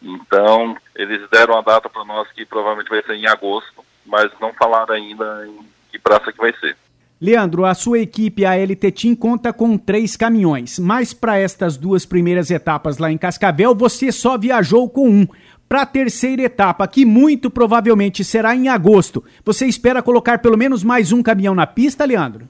Então, 0.00 0.76
eles 0.94 1.28
deram 1.28 1.58
a 1.58 1.62
data 1.62 1.88
para 1.88 2.04
nós 2.04 2.30
que 2.32 2.46
provavelmente 2.46 2.88
vai 2.88 3.02
ser 3.02 3.14
em 3.14 3.26
agosto, 3.26 3.84
mas 4.06 4.30
não 4.40 4.52
falaram 4.54 4.94
ainda 4.94 5.46
em 5.46 5.73
que 5.94 5.98
praça 6.00 6.32
que 6.32 6.38
vai 6.38 6.52
ser. 6.58 6.76
Leandro, 7.20 7.64
a 7.64 7.74
sua 7.74 8.00
equipe, 8.00 8.44
a 8.44 8.56
LT 8.56 8.90
Team, 8.90 9.14
conta 9.14 9.52
com 9.52 9.78
três 9.78 10.16
caminhões, 10.16 10.78
mas 10.78 11.14
para 11.14 11.38
estas 11.38 11.76
duas 11.76 12.04
primeiras 12.04 12.50
etapas 12.50 12.98
lá 12.98 13.10
em 13.10 13.16
Cascavel, 13.16 13.74
você 13.74 14.10
só 14.10 14.36
viajou 14.36 14.90
com 14.90 15.08
um. 15.08 15.26
Para 15.68 15.82
a 15.82 15.86
terceira 15.86 16.42
etapa, 16.42 16.86
que 16.86 17.06
muito 17.06 17.48
provavelmente 17.48 18.22
será 18.24 18.54
em 18.54 18.68
agosto, 18.68 19.24
você 19.44 19.66
espera 19.66 20.02
colocar 20.02 20.38
pelo 20.40 20.58
menos 20.58 20.82
mais 20.82 21.12
um 21.12 21.22
caminhão 21.22 21.54
na 21.54 21.66
pista, 21.66 22.04
Leandro? 22.04 22.48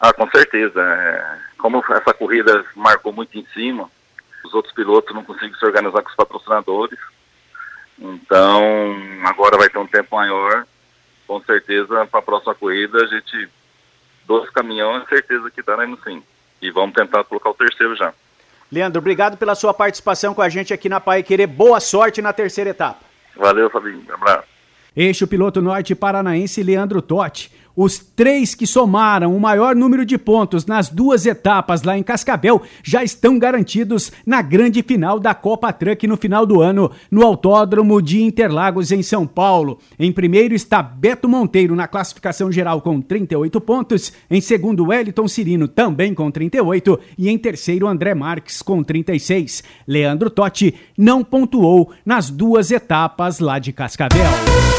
Ah, 0.00 0.12
com 0.12 0.28
certeza. 0.30 0.80
É, 0.80 1.38
como 1.58 1.78
essa 1.90 2.14
corrida 2.14 2.64
marcou 2.74 3.12
muito 3.12 3.38
em 3.38 3.46
cima, 3.54 3.88
os 4.44 4.52
outros 4.54 4.74
pilotos 4.74 5.14
não 5.14 5.22
conseguem 5.22 5.54
se 5.54 5.64
organizar 5.64 6.02
com 6.02 6.08
os 6.08 6.16
patrocinadores. 6.16 6.98
Então, 7.98 8.96
agora 9.24 9.56
vai 9.56 9.68
ter 9.68 9.78
um 9.78 9.86
tempo 9.86 10.16
maior. 10.16 10.66
Com 11.26 11.40
certeza, 11.42 12.06
para 12.06 12.20
a 12.20 12.22
próxima 12.22 12.54
corrida, 12.54 12.98
a 12.98 13.06
gente, 13.06 13.48
dois 14.26 14.48
caminhões, 14.50 15.08
certeza 15.08 15.50
que 15.50 15.62
dá 15.62 15.86
no 15.86 15.98
sim. 16.02 16.22
E 16.62 16.70
vamos 16.70 16.94
tentar 16.94 17.24
colocar 17.24 17.50
o 17.50 17.54
terceiro 17.54 17.96
já. 17.96 18.12
Leandro, 18.70 18.98
obrigado 18.98 19.36
pela 19.36 19.54
sua 19.54 19.72
participação 19.72 20.34
com 20.34 20.42
a 20.42 20.48
gente 20.48 20.72
aqui 20.72 20.88
na 20.88 21.00
Pai 21.00 21.22
Querer. 21.22 21.46
Boa 21.46 21.80
sorte 21.80 22.22
na 22.22 22.32
terceira 22.32 22.70
etapa. 22.70 23.00
Valeu, 23.36 23.70
Fabinho. 23.70 24.04
Um 24.08 24.14
abraço. 24.14 24.48
Este 24.96 25.22
é 25.22 25.26
o 25.26 25.28
piloto 25.28 25.60
norte 25.60 25.94
paranaense 25.94 26.62
Leandro 26.62 27.02
Totti. 27.02 27.52
Os 27.76 27.98
três 27.98 28.54
que 28.54 28.66
somaram 28.66 29.36
o 29.36 29.40
maior 29.40 29.76
número 29.76 30.06
de 30.06 30.16
pontos 30.16 30.64
nas 30.64 30.88
duas 30.88 31.26
etapas 31.26 31.82
lá 31.82 31.98
em 31.98 32.02
Cascavel 32.02 32.62
já 32.82 33.04
estão 33.04 33.38
garantidos 33.38 34.10
na 34.24 34.40
grande 34.40 34.82
final 34.82 35.20
da 35.20 35.34
Copa 35.34 35.70
Truck 35.74 36.06
no 36.06 36.16
final 36.16 36.46
do 36.46 36.62
ano, 36.62 36.90
no 37.10 37.22
Autódromo 37.22 38.00
de 38.00 38.22
Interlagos, 38.22 38.92
em 38.92 39.02
São 39.02 39.26
Paulo. 39.26 39.78
Em 39.98 40.10
primeiro 40.10 40.54
está 40.54 40.82
Beto 40.82 41.28
Monteiro 41.28 41.76
na 41.76 41.86
classificação 41.86 42.50
geral 42.50 42.80
com 42.80 42.98
38 42.98 43.60
pontos, 43.60 44.10
em 44.30 44.40
segundo, 44.40 44.86
Wellington 44.86 45.28
Cirino 45.28 45.68
também 45.68 46.14
com 46.14 46.30
38 46.30 46.98
e 47.18 47.28
em 47.28 47.36
terceiro, 47.36 47.86
André 47.86 48.14
Marques 48.14 48.62
com 48.62 48.82
36. 48.82 49.62
Leandro 49.86 50.30
Totti 50.30 50.74
não 50.96 51.22
pontuou 51.22 51.92
nas 52.06 52.30
duas 52.30 52.70
etapas 52.70 53.38
lá 53.38 53.58
de 53.58 53.70
Cascavel. 53.70 54.75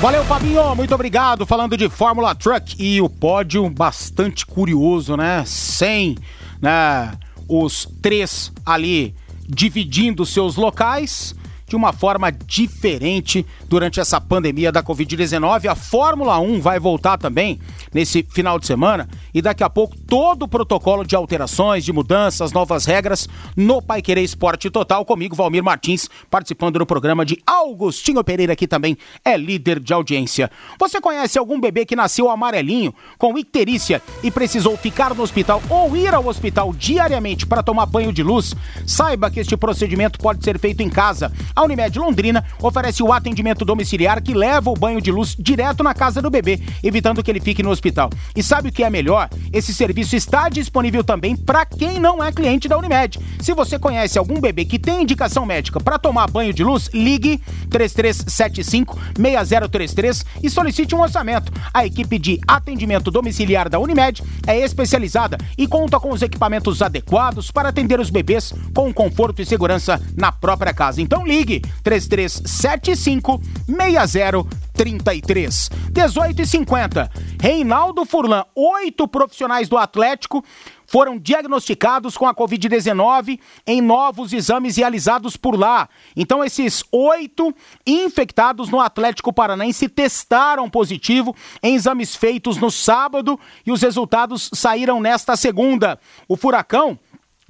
Valeu, 0.00 0.22
Fabinho, 0.24 0.74
muito 0.74 0.94
obrigado. 0.94 1.46
Falando 1.46 1.76
de 1.76 1.88
Fórmula 1.88 2.34
Truck 2.34 2.76
e 2.78 3.00
o 3.00 3.08
pódio 3.08 3.68
bastante 3.70 4.44
curioso, 4.44 5.16
né? 5.16 5.42
Sem 5.46 6.16
né, 6.60 7.12
os 7.48 7.88
três 8.02 8.52
ali 8.66 9.14
dividindo 9.48 10.26
seus 10.26 10.56
locais 10.56 11.34
de 11.74 11.76
uma 11.76 11.92
forma 11.92 12.30
diferente 12.30 13.44
durante 13.68 13.98
essa 13.98 14.20
pandemia 14.20 14.70
da 14.70 14.80
Covid-19. 14.80 15.66
A 15.66 15.74
Fórmula 15.74 16.38
1 16.38 16.60
vai 16.60 16.78
voltar 16.78 17.18
também 17.18 17.58
nesse 17.92 18.24
final 18.30 18.60
de 18.60 18.66
semana 18.66 19.08
e 19.34 19.42
daqui 19.42 19.64
a 19.64 19.68
pouco 19.68 19.96
todo 19.98 20.44
o 20.44 20.48
protocolo 20.48 21.04
de 21.04 21.16
alterações, 21.16 21.84
de 21.84 21.92
mudanças, 21.92 22.52
novas 22.52 22.84
regras 22.84 23.28
no 23.56 23.82
Pai 23.82 24.00
Querer 24.00 24.22
Esporte 24.22 24.70
Total. 24.70 25.04
Comigo, 25.04 25.34
Valmir 25.34 25.64
Martins, 25.64 26.08
participando 26.30 26.78
do 26.78 26.86
programa 26.86 27.24
de 27.24 27.42
Augustinho 27.44 28.22
Pereira, 28.22 28.54
que 28.54 28.68
também 28.68 28.96
é 29.24 29.36
líder 29.36 29.80
de 29.80 29.92
audiência. 29.92 30.52
Você 30.78 31.00
conhece 31.00 31.40
algum 31.40 31.60
bebê 31.60 31.84
que 31.84 31.96
nasceu 31.96 32.30
amarelinho, 32.30 32.94
com 33.18 33.36
icterícia 33.36 34.00
e 34.22 34.30
precisou 34.30 34.76
ficar 34.76 35.12
no 35.12 35.24
hospital 35.24 35.60
ou 35.68 35.96
ir 35.96 36.14
ao 36.14 36.24
hospital 36.28 36.72
diariamente 36.72 37.44
para 37.44 37.64
tomar 37.64 37.86
banho 37.86 38.12
de 38.12 38.22
luz? 38.22 38.54
Saiba 38.86 39.28
que 39.28 39.40
este 39.40 39.56
procedimento 39.56 40.20
pode 40.20 40.44
ser 40.44 40.56
feito 40.60 40.80
em 40.80 40.88
casa. 40.88 41.32
Unimed 41.64 41.98
Londrina 41.98 42.44
oferece 42.60 43.02
o 43.02 43.12
atendimento 43.12 43.64
domiciliar 43.64 44.22
que 44.22 44.34
leva 44.34 44.70
o 44.70 44.76
banho 44.76 45.00
de 45.00 45.10
luz 45.10 45.36
direto 45.38 45.82
na 45.82 45.94
casa 45.94 46.22
do 46.22 46.30
bebê, 46.30 46.60
evitando 46.82 47.22
que 47.22 47.30
ele 47.30 47.40
fique 47.40 47.62
no 47.62 47.70
hospital. 47.70 48.10
E 48.34 48.42
sabe 48.42 48.68
o 48.68 48.72
que 48.72 48.84
é 48.84 48.90
melhor? 48.90 49.28
Esse 49.52 49.74
serviço 49.74 50.16
está 50.16 50.48
disponível 50.48 51.04
também 51.04 51.36
para 51.36 51.64
quem 51.66 52.00
não 52.00 52.22
é 52.22 52.32
cliente 52.32 52.68
da 52.68 52.78
Unimed. 52.78 53.18
Se 53.40 53.52
você 53.52 53.78
conhece 53.78 54.18
algum 54.18 54.40
bebê 54.40 54.64
que 54.64 54.78
tem 54.78 55.02
indicação 55.02 55.44
médica 55.44 55.80
para 55.80 55.98
tomar 55.98 56.30
banho 56.30 56.52
de 56.52 56.64
luz, 56.64 56.88
ligue 56.92 57.40
3375 57.70 58.98
6033 59.18 60.24
e 60.42 60.50
solicite 60.50 60.94
um 60.94 61.00
orçamento. 61.00 61.52
A 61.72 61.84
equipe 61.84 62.18
de 62.18 62.40
atendimento 62.46 63.10
domiciliar 63.10 63.68
da 63.68 63.78
Unimed 63.78 64.22
é 64.46 64.58
especializada 64.58 65.38
e 65.58 65.66
conta 65.66 66.00
com 66.00 66.10
os 66.10 66.22
equipamentos 66.22 66.82
adequados 66.82 67.50
para 67.50 67.68
atender 67.68 68.00
os 68.00 68.10
bebês 68.10 68.52
com 68.74 68.92
conforto 68.92 69.42
e 69.42 69.46
segurança 69.46 70.00
na 70.16 70.32
própria 70.32 70.72
casa. 70.72 71.02
Então 71.02 71.26
ligue 71.26 71.43
3375 71.82 73.40
6033. 73.66 75.70
18 75.90 76.42
e 76.42 76.46
50. 76.46 77.10
Reinaldo 77.40 78.04
Furlan, 78.04 78.44
oito 78.54 79.06
profissionais 79.06 79.68
do 79.68 79.76
Atlético 79.76 80.44
foram 80.86 81.18
diagnosticados 81.18 82.16
com 82.16 82.26
a 82.26 82.34
Covid-19 82.34 83.38
em 83.66 83.80
novos 83.80 84.32
exames 84.32 84.76
realizados 84.76 85.36
por 85.36 85.58
lá. 85.58 85.88
Então, 86.14 86.44
esses 86.44 86.84
oito 86.92 87.54
infectados 87.86 88.68
no 88.68 88.80
Atlético 88.80 89.32
Paranaense 89.32 89.88
testaram 89.88 90.68
positivo 90.68 91.34
em 91.62 91.74
exames 91.74 92.14
feitos 92.14 92.58
no 92.58 92.70
sábado 92.70 93.38
e 93.66 93.72
os 93.72 93.82
resultados 93.82 94.50
saíram 94.52 95.00
nesta 95.00 95.36
segunda. 95.36 95.98
O 96.28 96.36
Furacão 96.36 96.98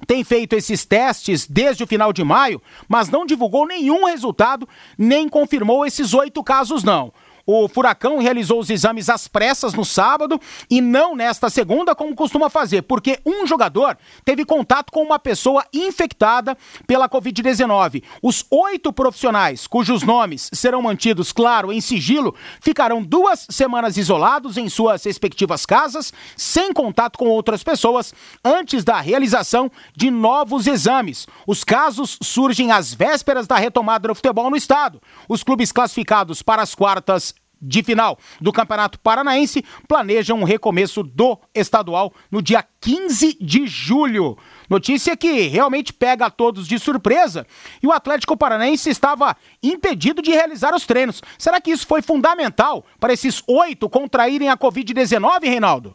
tem 0.07 0.23
feito 0.23 0.53
esses 0.53 0.85
testes 0.85 1.47
desde 1.47 1.83
o 1.83 1.87
final 1.87 2.11
de 2.11 2.23
maio, 2.23 2.61
mas 2.87 3.09
não 3.09 3.25
divulgou 3.25 3.65
nenhum 3.65 4.05
resultado, 4.05 4.67
nem 4.97 5.29
confirmou 5.29 5.85
esses 5.85 6.13
oito 6.13 6.43
casos, 6.43 6.83
não. 6.83 7.13
O 7.47 7.67
Furacão 7.67 8.17
realizou 8.17 8.59
os 8.59 8.71
exames 8.71 9.07
às 9.07 9.27
pressas 9.27 9.75
no 9.75 9.85
sábado 9.85 10.41
e 10.67 10.81
não 10.81 11.15
nesta 11.15 11.47
segunda, 11.47 11.93
como 11.93 12.15
costuma 12.15 12.49
fazer, 12.49 12.81
porque 12.81 13.19
um 13.23 13.45
jogador 13.45 13.95
teve 14.23 14.43
contato 14.43 14.91
com 14.91 15.03
uma 15.03 15.19
pessoa 15.19 15.63
infectada 15.71 16.57
pela 16.87 17.07
Covid-19. 17.07 18.01
Os 18.19 18.43
oito 18.49 18.91
profissionais, 18.91 19.67
cujos 19.67 20.01
nomes 20.01 20.49
serão 20.53 20.81
mantidos, 20.81 21.31
claro, 21.31 21.71
em 21.71 21.79
sigilo, 21.79 22.33
ficarão 22.59 23.03
duas 23.03 23.45
semanas 23.47 23.95
isolados 23.95 24.57
em 24.57 24.67
suas 24.67 25.03
respectivas 25.03 25.67
casas, 25.67 26.11
sem 26.35 26.73
contato 26.73 27.19
com 27.19 27.27
outras 27.27 27.63
pessoas, 27.63 28.11
antes 28.43 28.83
da 28.83 28.99
realização 28.99 29.71
de 29.95 30.09
novos 30.09 30.65
exames. 30.65 31.27
Os 31.45 31.63
casos 31.63 32.17
surgem 32.23 32.71
às 32.71 32.91
vésperas 32.91 33.45
da 33.45 33.55
retomada 33.55 34.07
do 34.07 34.15
futebol 34.15 34.49
no 34.49 34.57
estado. 34.57 34.99
Os 35.29 35.43
clubes 35.43 35.71
classificados 35.71 36.41
para 36.41 36.63
as 36.63 36.73
quartas 36.73 37.34
de 37.61 37.83
final 37.83 38.17
do 38.39 38.51
Campeonato 38.51 38.99
Paranaense, 38.99 39.63
planejam 39.87 40.39
um 40.39 40.43
recomeço 40.43 41.03
do 41.03 41.39
estadual 41.53 42.13
no 42.31 42.41
dia 42.41 42.63
15 42.81 43.37
de 43.41 43.67
julho. 43.67 44.37
Notícia 44.69 45.15
que 45.15 45.47
realmente 45.47 45.93
pega 45.93 46.25
a 46.25 46.29
todos 46.29 46.67
de 46.67 46.79
surpresa 46.79 47.45
e 47.81 47.87
o 47.87 47.91
Atlético 47.91 48.37
Paranaense 48.37 48.89
estava 48.89 49.35
impedido 49.61 50.21
de 50.21 50.31
realizar 50.31 50.73
os 50.73 50.85
treinos. 50.85 51.21
Será 51.37 51.61
que 51.61 51.71
isso 51.71 51.85
foi 51.85 52.01
fundamental 52.01 52.85
para 52.99 53.13
esses 53.13 53.43
oito 53.47 53.89
contraírem 53.89 54.49
a 54.49 54.57
Covid-19, 54.57 55.43
Reinaldo? 55.43 55.93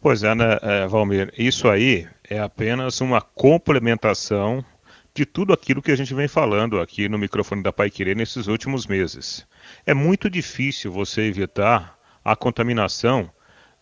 Pois 0.00 0.22
é, 0.22 0.34
né, 0.34 0.58
é, 0.62 0.86
Valmir? 0.86 1.32
Isso 1.36 1.68
aí 1.68 2.06
é 2.30 2.38
apenas 2.38 3.00
uma 3.00 3.20
complementação 3.20 4.64
de 5.18 5.26
tudo 5.26 5.52
aquilo 5.52 5.82
que 5.82 5.90
a 5.90 5.96
gente 5.96 6.14
vem 6.14 6.28
falando 6.28 6.80
aqui 6.80 7.08
no 7.08 7.18
microfone 7.18 7.60
da 7.60 7.72
Pai 7.72 7.90
Querer 7.90 8.14
nesses 8.14 8.46
últimos 8.46 8.86
meses. 8.86 9.44
É 9.84 9.92
muito 9.92 10.30
difícil 10.30 10.92
você 10.92 11.22
evitar 11.22 11.98
a 12.24 12.36
contaminação 12.36 13.28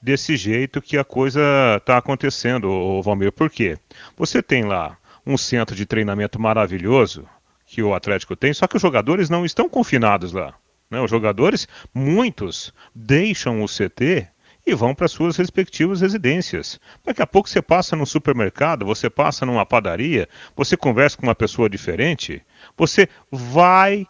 desse 0.01 0.35
jeito 0.35 0.81
que 0.81 0.97
a 0.97 1.05
coisa 1.05 1.43
está 1.77 1.99
acontecendo, 1.99 3.03
Valmir. 3.03 3.33
Por 3.33 3.51
quê? 3.51 3.77
Você 4.17 4.43
tem 4.43 4.65
lá 4.65 4.97
um 5.27 5.37
centro 5.37 5.77
de 5.77 5.85
treinamento 5.85 6.41
maravilhoso 6.41 7.29
que 7.67 7.83
o 7.83 7.93
Atlético 7.93 8.35
tem, 8.35 8.55
só 8.55 8.67
que 8.67 8.77
os 8.77 8.83
jogadores 8.83 9.29
não 9.29 9.45
estão 9.45 9.69
confinados 9.69 10.33
lá. 10.33 10.55
Né? 10.91 10.99
Os 11.03 11.11
jogadores, 11.11 11.69
muitos, 11.93 12.73
deixam 12.95 13.63
o 13.63 13.67
CT 13.67 14.27
e 14.67 14.75
vão 14.75 14.95
para 14.95 15.07
suas 15.07 15.37
respectivas 15.37 16.01
residências. 16.01 16.81
Daqui 17.05 17.23
a 17.23 17.27
pouco 17.27 17.49
você 17.49 17.63
passa 17.63 17.95
no 17.95 18.05
supermercado, 18.05 18.85
você 18.85 19.09
passa 19.09 19.47
numa 19.47 19.65
padaria, 19.65 20.29
você 20.57 20.77
conversa 20.77 21.17
com 21.17 21.23
uma 21.23 21.35
pessoa 21.35 21.71
diferente, 21.71 22.43
você 22.77 23.09
vai 23.31 24.07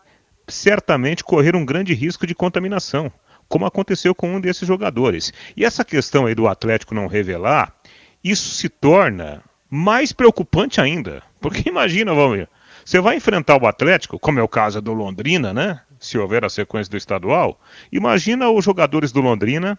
certamente 0.49 1.23
correr 1.23 1.55
um 1.55 1.65
grande 1.65 1.93
risco 1.93 2.27
de 2.27 2.35
contaminação, 2.35 3.13
como 3.49 3.67
aconteceu 3.67 4.15
com 4.15 4.35
um 4.35 4.41
desses 4.41 4.67
jogadores. 4.67 5.33
E 5.55 5.65
essa 5.65 5.85
questão 5.85 6.25
aí 6.25 6.35
do 6.35 6.49
Atlético 6.49 6.95
não 6.95 7.07
revelar, 7.07 7.75
isso 8.25 8.55
se 8.55 8.69
torna 8.69 9.43
mais 9.69 10.13
preocupante 10.13 10.81
ainda. 10.81 11.23
Porque 11.41 11.65
imagina, 11.69 12.15
Valmir, 12.15 12.49
você 12.85 12.99
vai 13.01 13.17
enfrentar 13.17 13.61
o 13.61 13.67
Atlético, 13.67 14.19
como 14.19 14.39
é 14.39 14.43
o 14.43 14.49
caso 14.49 14.81
do 14.81 14.95
Londrina, 14.95 15.53
né? 15.53 15.81
Se 15.99 16.17
houver 16.17 16.45
a 16.45 16.49
sequência 16.49 16.91
do 16.91 16.97
estadual, 16.97 17.61
imagina 17.91 18.49
os 18.49 18.65
jogadores 18.65 19.13
do 19.13 19.21
Londrina 19.21 19.79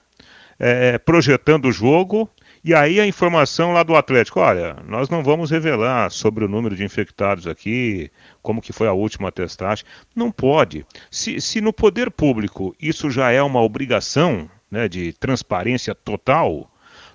é, 0.60 0.98
projetando 0.98 1.66
o 1.66 1.72
jogo. 1.72 2.30
E 2.64 2.74
aí 2.74 3.00
a 3.00 3.08
informação 3.08 3.72
lá 3.72 3.84
do 3.84 3.96
Atlético, 3.96 4.40
olha, 4.40 4.78
nós 4.86 5.10
não 5.10 5.24
vamos 5.24 5.52
revelar 5.52 6.10
sobre 6.12 6.44
o 6.44 6.50
número 6.50 6.76
de 6.76 6.84
infectados 6.84 7.48
aqui, 7.48 8.12
como 8.42 8.62
que 8.62 8.74
foi 8.74 8.88
a 8.88 8.94
última 8.94 9.32
testagem. 9.32 9.86
Não 10.16 10.32
pode. 10.32 10.86
Se, 11.10 11.40
se 11.40 11.62
no 11.62 11.72
poder 11.72 12.12
público 12.12 12.76
isso 12.82 13.10
já 13.10 13.32
é 13.32 13.42
uma 13.42 13.62
obrigação 13.62 14.50
né, 14.70 14.88
de 14.88 15.14
transparência 15.14 15.96
total, 15.96 16.70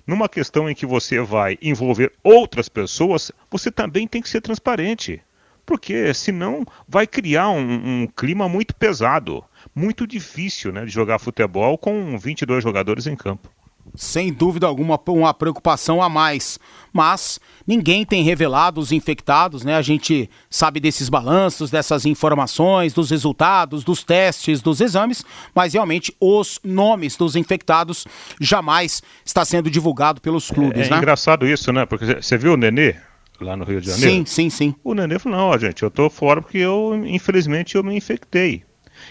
numa 0.07 0.27
questão 0.27 0.69
em 0.69 0.75
que 0.75 0.85
você 0.85 1.19
vai 1.19 1.57
envolver 1.61 2.11
outras 2.23 2.67
pessoas, 2.67 3.31
você 3.49 3.71
também 3.71 4.07
tem 4.07 4.21
que 4.21 4.29
ser 4.29 4.41
transparente. 4.41 5.21
Porque 5.65 6.13
senão 6.13 6.65
vai 6.87 7.07
criar 7.07 7.49
um, 7.49 8.03
um 8.03 8.07
clima 8.07 8.49
muito 8.49 8.75
pesado 8.75 9.43
muito 9.75 10.05
difícil 10.05 10.71
né, 10.71 10.85
de 10.85 10.91
jogar 10.91 11.19
futebol 11.19 11.77
com 11.77 12.17
22 12.17 12.63
jogadores 12.63 13.07
em 13.07 13.15
campo. 13.15 13.49
Sem 13.95 14.31
dúvida 14.33 14.65
alguma, 14.65 14.99
uma 15.07 15.33
preocupação 15.33 16.01
a 16.01 16.09
mais. 16.09 16.57
Mas 16.91 17.39
ninguém 17.67 18.05
tem 18.05 18.23
revelado 18.23 18.79
os 18.79 18.91
infectados, 18.91 19.63
né? 19.63 19.75
A 19.75 19.81
gente 19.81 20.29
sabe 20.49 20.79
desses 20.79 21.09
balanços, 21.09 21.69
dessas 21.69 22.05
informações, 22.05 22.93
dos 22.93 23.11
resultados, 23.11 23.83
dos 23.83 24.03
testes, 24.03 24.61
dos 24.61 24.79
exames, 24.81 25.23
mas 25.53 25.73
realmente 25.73 26.15
os 26.19 26.59
nomes 26.63 27.17
dos 27.17 27.35
infectados 27.35 28.07
jamais 28.39 29.03
está 29.23 29.43
sendo 29.43 29.69
divulgado 29.69 30.21
pelos 30.21 30.49
clubes, 30.49 30.83
é, 30.83 30.87
é 30.87 30.89
né? 30.89 30.97
engraçado 30.97 31.45
isso, 31.45 31.71
né? 31.71 31.85
Porque 31.85 32.21
você 32.21 32.37
viu 32.37 32.53
o 32.53 32.57
Nenê 32.57 32.95
lá 33.39 33.55
no 33.55 33.65
Rio 33.65 33.81
de 33.81 33.87
Janeiro? 33.87 34.11
Sim, 34.11 34.25
sim, 34.25 34.49
sim. 34.49 34.75
O 34.83 34.93
Nenê 34.95 35.19
falou: 35.19 35.37
não, 35.37 35.47
ó, 35.49 35.57
gente, 35.57 35.83
eu 35.83 35.91
tô 35.91 36.09
fora 36.09 36.41
porque 36.41 36.57
eu, 36.57 36.99
infelizmente, 37.05 37.75
eu 37.75 37.83
me 37.83 37.95
infectei. 37.95 38.63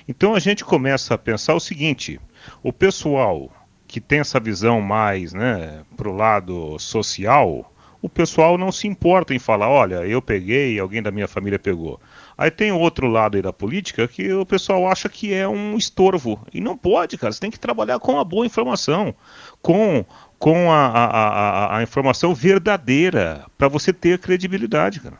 Então 0.06 0.34
a 0.34 0.38
gente 0.38 0.64
começa 0.64 1.14
a 1.14 1.18
pensar 1.18 1.54
o 1.54 1.60
seguinte: 1.60 2.20
o 2.62 2.72
pessoal 2.72 3.50
que 3.86 4.00
tem 4.00 4.20
essa 4.20 4.40
visão 4.40 4.80
mais 4.80 5.32
né, 5.32 5.82
para 5.96 6.08
o 6.08 6.16
lado 6.16 6.78
social, 6.78 7.72
o 8.00 8.08
pessoal 8.08 8.58
não 8.58 8.72
se 8.72 8.88
importa 8.88 9.32
em 9.32 9.38
falar, 9.38 9.68
olha, 9.68 10.06
eu 10.06 10.20
peguei, 10.20 10.78
alguém 10.80 11.00
da 11.00 11.12
minha 11.12 11.28
família 11.28 11.58
pegou. 11.58 12.00
Aí 12.36 12.50
tem 12.50 12.72
outro 12.72 13.06
lado 13.06 13.36
aí 13.36 13.42
da 13.42 13.52
política 13.52 14.08
que 14.08 14.32
o 14.32 14.44
pessoal 14.44 14.88
acha 14.88 15.08
que 15.08 15.32
é 15.32 15.46
um 15.46 15.76
estorvo. 15.76 16.44
E 16.52 16.60
não 16.60 16.76
pode, 16.76 17.16
cara. 17.16 17.32
Você 17.32 17.38
tem 17.38 17.50
que 17.50 17.60
trabalhar 17.60 18.00
com 18.00 18.18
a 18.18 18.24
boa 18.24 18.44
informação, 18.44 19.14
com, 19.60 20.04
com 20.38 20.72
a, 20.72 20.86
a, 20.86 21.06
a, 21.06 21.76
a 21.78 21.82
informação 21.82 22.34
verdadeira, 22.34 23.44
para 23.56 23.68
você 23.68 23.92
ter 23.92 24.18
credibilidade, 24.18 24.98
cara. 24.98 25.18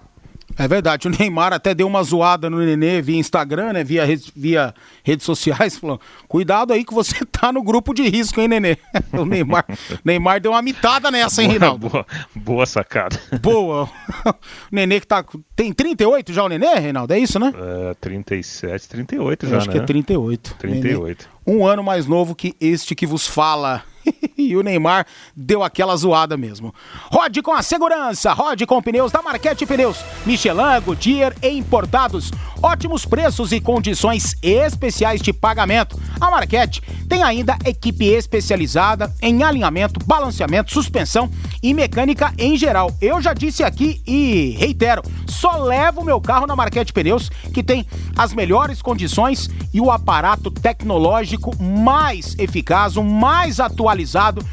É 0.59 0.69
verdade, 0.69 1.09
o 1.09 1.11
Neymar 1.11 1.53
até 1.53 1.75
deu 1.75 1.87
uma 1.87 2.03
zoada 2.03 2.49
no 2.51 2.59
Nenê 2.59 3.01
via 3.01 3.19
Instagram, 3.19 3.73
né? 3.73 3.85
Via, 3.85 4.05
via 4.35 4.75
redes 5.03 5.25
sociais, 5.25 5.77
falou: 5.79 6.01
cuidado 6.29 6.73
aí 6.73 6.85
que 6.85 6.95
você 6.95 7.25
tá 7.25 7.53
no 7.53 7.63
grupo 7.63 7.95
de 7.95 8.09
risco, 8.09 8.41
hein, 8.41 8.49
Nenê? 8.49 8.77
O 9.13 9.25
Neymar, 9.25 9.65
Neymar 10.05 10.41
deu 10.41 10.53
uma 10.53 10.63
mitada 10.63 11.11
nessa, 11.11 11.43
hein, 11.43 11.51
Rinaldo? 11.51 11.89
Boa, 11.89 12.07
boa 12.35 12.67
sacada. 12.67 13.19
Boa. 13.41 13.89
O 14.25 14.35
Nenê 14.75 15.01
que 15.01 15.07
tá. 15.07 15.25
Tem 15.55 15.73
38 15.73 16.33
já 16.33 16.45
o 16.45 16.49
Nenê, 16.49 16.75
Reinaldo? 16.75 17.13
É 17.13 17.19
isso, 17.19 17.39
né? 17.39 17.53
É, 17.91 17.95
37, 17.95 18.89
38 18.89 19.47
já. 19.47 19.53
Eu 19.53 19.59
acho 19.59 19.67
né? 19.69 19.73
que 19.73 19.79
é 19.81 19.83
38. 19.85 20.57
38. 20.59 21.29
Nenê, 21.47 21.59
um 21.59 21.67
ano 21.67 21.83
mais 21.83 22.07
novo 22.07 22.35
que 22.35 22.55
este 22.61 22.95
que 22.95 23.07
vos 23.07 23.27
fala. 23.27 23.83
e 24.37 24.57
o 24.57 24.63
Neymar 24.63 25.07
deu 25.37 25.63
aquela 25.63 25.97
zoada 25.97 26.37
mesmo. 26.37 26.75
Rode 27.11 27.43
com 27.43 27.53
a 27.53 27.63
segurança, 27.63 28.33
rode 28.33 28.67
com 28.67 28.83
pneus 28.83 29.13
da 29.13 29.23
Marquete 29.23 29.67
Pneus, 29.67 29.99
Michelin, 30.27 30.81
Goodyear 30.85 31.35
e 31.43 31.49
importados. 31.49 32.31
Ótimos 32.63 33.05
preços 33.05 33.53
e 33.53 33.61
condições 33.61 34.37
especiais 34.43 35.21
de 35.21 35.33
pagamento. 35.33 36.01
A 36.21 36.31
Marquete 36.31 36.81
tem 37.09 37.23
ainda 37.23 37.57
equipe 37.65 38.07
especializada 38.07 39.13
em 39.21 39.43
alinhamento, 39.43 40.05
balanceamento, 40.07 40.73
suspensão 40.73 41.31
e 41.63 41.75
mecânica 41.75 42.33
em 42.39 42.57
geral. 42.57 42.93
Eu 43.01 43.21
já 43.21 43.35
disse 43.35 43.65
aqui 43.65 44.01
e 44.07 44.57
reitero, 44.59 45.03
só 45.27 45.57
levo 45.59 46.05
meu 46.05 46.21
carro 46.21 46.47
na 46.47 46.55
Marquete 46.55 46.93
Pneus, 46.93 47.31
que 47.53 47.63
tem 47.63 47.87
as 48.17 48.33
melhores 48.33 48.81
condições 48.81 49.51
e 49.75 49.81
o 49.81 49.91
aparato 49.91 50.51
tecnológico 50.51 51.57
mais 51.61 52.37
eficaz, 52.39 52.97
o 52.97 53.03
mais 53.03 53.59
atualizado 53.59 53.92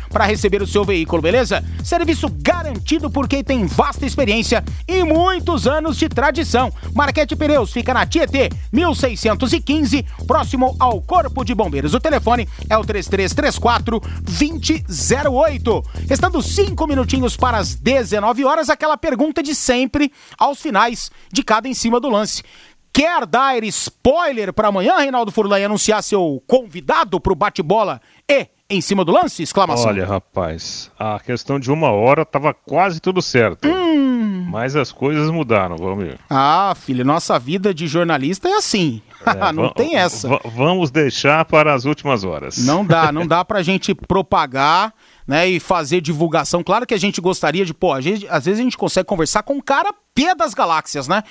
para 0.09 0.25
receber 0.25 0.61
o 0.61 0.67
seu 0.67 0.83
veículo, 0.83 1.21
beleza? 1.21 1.63
Serviço 1.83 2.27
garantido 2.29 3.09
por 3.09 3.27
quem 3.27 3.43
tem 3.43 3.65
vasta 3.65 4.05
experiência 4.05 4.63
e 4.87 5.03
muitos 5.03 5.67
anos 5.67 5.97
de 5.97 6.09
tradição. 6.09 6.71
Marquete 6.93 7.35
Pneus 7.35 7.71
fica 7.71 7.93
na 7.93 8.05
Tietê 8.05 8.49
1615, 8.71 10.05
próximo 10.27 10.75
ao 10.79 11.01
Corpo 11.01 11.43
de 11.43 11.55
Bombeiros. 11.55 11.93
O 11.93 11.99
telefone 11.99 12.47
é 12.69 12.77
o 12.77 12.83
3334 12.83 14.01
2008. 14.21 15.83
Restando 16.07 16.41
cinco 16.41 16.85
minutinhos 16.85 17.37
para 17.37 17.57
as 17.57 17.75
19 17.75 18.43
horas, 18.45 18.69
aquela 18.69 18.97
pergunta 18.97 19.41
de 19.41 19.55
sempre 19.55 20.11
aos 20.37 20.61
finais 20.61 21.11
de 21.31 21.43
cada 21.43 21.67
em 21.67 21.73
cima 21.73 21.99
do 21.99 22.09
lance. 22.09 22.43
Quer 22.91 23.25
dar 23.25 23.63
spoiler 23.65 24.51
para 24.51 24.67
amanhã, 24.67 24.97
Reinaldo 24.97 25.31
Furlan, 25.31 25.59
e 25.59 25.63
anunciar 25.63 26.03
seu 26.03 26.43
convidado 26.47 27.19
para 27.19 27.31
o 27.31 27.35
bate-bola 27.35 28.01
e 28.27 28.47
em 28.69 28.81
cima 28.81 29.03
do 29.03 29.11
lance? 29.11 29.41
Exclamação. 29.41 29.87
Olha, 29.87 30.05
rapaz, 30.05 30.91
a 30.97 31.19
questão 31.19 31.59
de 31.59 31.71
uma 31.71 31.91
hora 31.91 32.23
tava 32.23 32.53
quase 32.53 32.99
tudo 32.99 33.21
certo. 33.21 33.67
Hum. 33.67 34.47
Mas 34.49 34.75
as 34.75 34.91
coisas 34.91 35.29
mudaram, 35.29 35.75
vamos 35.77 36.03
ver. 36.03 36.19
Ah, 36.29 36.73
filho, 36.75 37.05
nossa 37.05 37.37
vida 37.37 37.73
de 37.73 37.87
jornalista 37.87 38.47
é 38.47 38.53
assim. 38.53 39.01
É, 39.25 39.49
não 39.53 39.69
tem 39.69 39.95
essa. 39.95 40.27
Vamos 40.55 40.91
deixar 40.91 41.45
para 41.45 41.73
as 41.73 41.85
últimas 41.85 42.23
horas. 42.23 42.57
Não 42.57 42.85
dá, 42.85 43.11
não 43.11 43.25
dá 43.25 43.43
pra 43.45 43.61
gente 43.61 43.93
propagar 43.93 44.93
né, 45.27 45.47
e 45.47 45.59
fazer 45.59 46.01
divulgação. 46.01 46.63
Claro 46.63 46.85
que 46.85 46.93
a 46.93 46.99
gente 46.99 47.21
gostaria 47.21 47.65
de, 47.65 47.73
pô, 47.73 47.99
gente, 48.01 48.27
às 48.27 48.45
vezes 48.45 48.59
a 48.59 48.63
gente 48.63 48.77
consegue 48.77 49.07
conversar 49.07 49.43
com 49.43 49.57
o 49.57 49.63
cara 49.63 49.93
pé 50.13 50.33
das 50.35 50.53
galáxias, 50.53 51.07
né? 51.07 51.23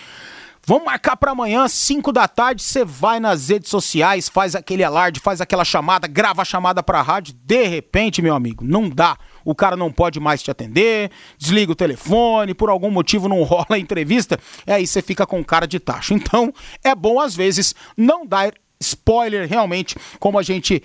Vamos 0.66 0.84
marcar 0.84 1.16
para 1.16 1.32
amanhã, 1.32 1.66
5 1.66 2.12
da 2.12 2.28
tarde, 2.28 2.62
você 2.62 2.84
vai 2.84 3.18
nas 3.18 3.48
redes 3.48 3.70
sociais, 3.70 4.28
faz 4.28 4.54
aquele 4.54 4.84
alarde, 4.84 5.20
faz 5.20 5.40
aquela 5.40 5.64
chamada, 5.64 6.06
grava 6.06 6.42
a 6.42 6.44
chamada 6.44 6.82
pra 6.82 7.00
rádio, 7.00 7.34
de 7.42 7.66
repente, 7.66 8.20
meu 8.20 8.34
amigo, 8.34 8.64
não 8.64 8.88
dá. 8.88 9.16
O 9.44 9.54
cara 9.54 9.76
não 9.76 9.90
pode 9.90 10.20
mais 10.20 10.42
te 10.42 10.50
atender, 10.50 11.10
desliga 11.38 11.72
o 11.72 11.76
telefone, 11.76 12.52
por 12.52 12.68
algum 12.68 12.90
motivo 12.90 13.28
não 13.28 13.42
rola 13.44 13.66
a 13.70 13.78
entrevista, 13.78 14.38
e 14.66 14.72
aí 14.72 14.86
você 14.86 15.00
fica 15.00 15.26
com 15.26 15.42
cara 15.42 15.66
de 15.66 15.80
tacho. 15.80 16.12
Então, 16.12 16.52
é 16.84 16.94
bom 16.94 17.20
às 17.20 17.34
vezes 17.34 17.74
não 17.96 18.26
dar 18.26 18.52
spoiler 18.80 19.48
realmente, 19.48 19.96
como 20.18 20.38
a 20.38 20.42
gente 20.42 20.82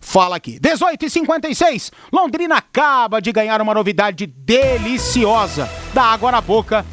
fala 0.00 0.36
aqui. 0.36 0.58
18 0.58 1.04
e 1.04 1.10
56 1.10 1.92
Londrina 2.12 2.56
acaba 2.56 3.20
de 3.20 3.30
ganhar 3.30 3.60
uma 3.60 3.74
novidade 3.74 4.26
deliciosa 4.26 5.70
da 5.92 6.02
água 6.02 6.32
na 6.32 6.40
boca. 6.40 6.84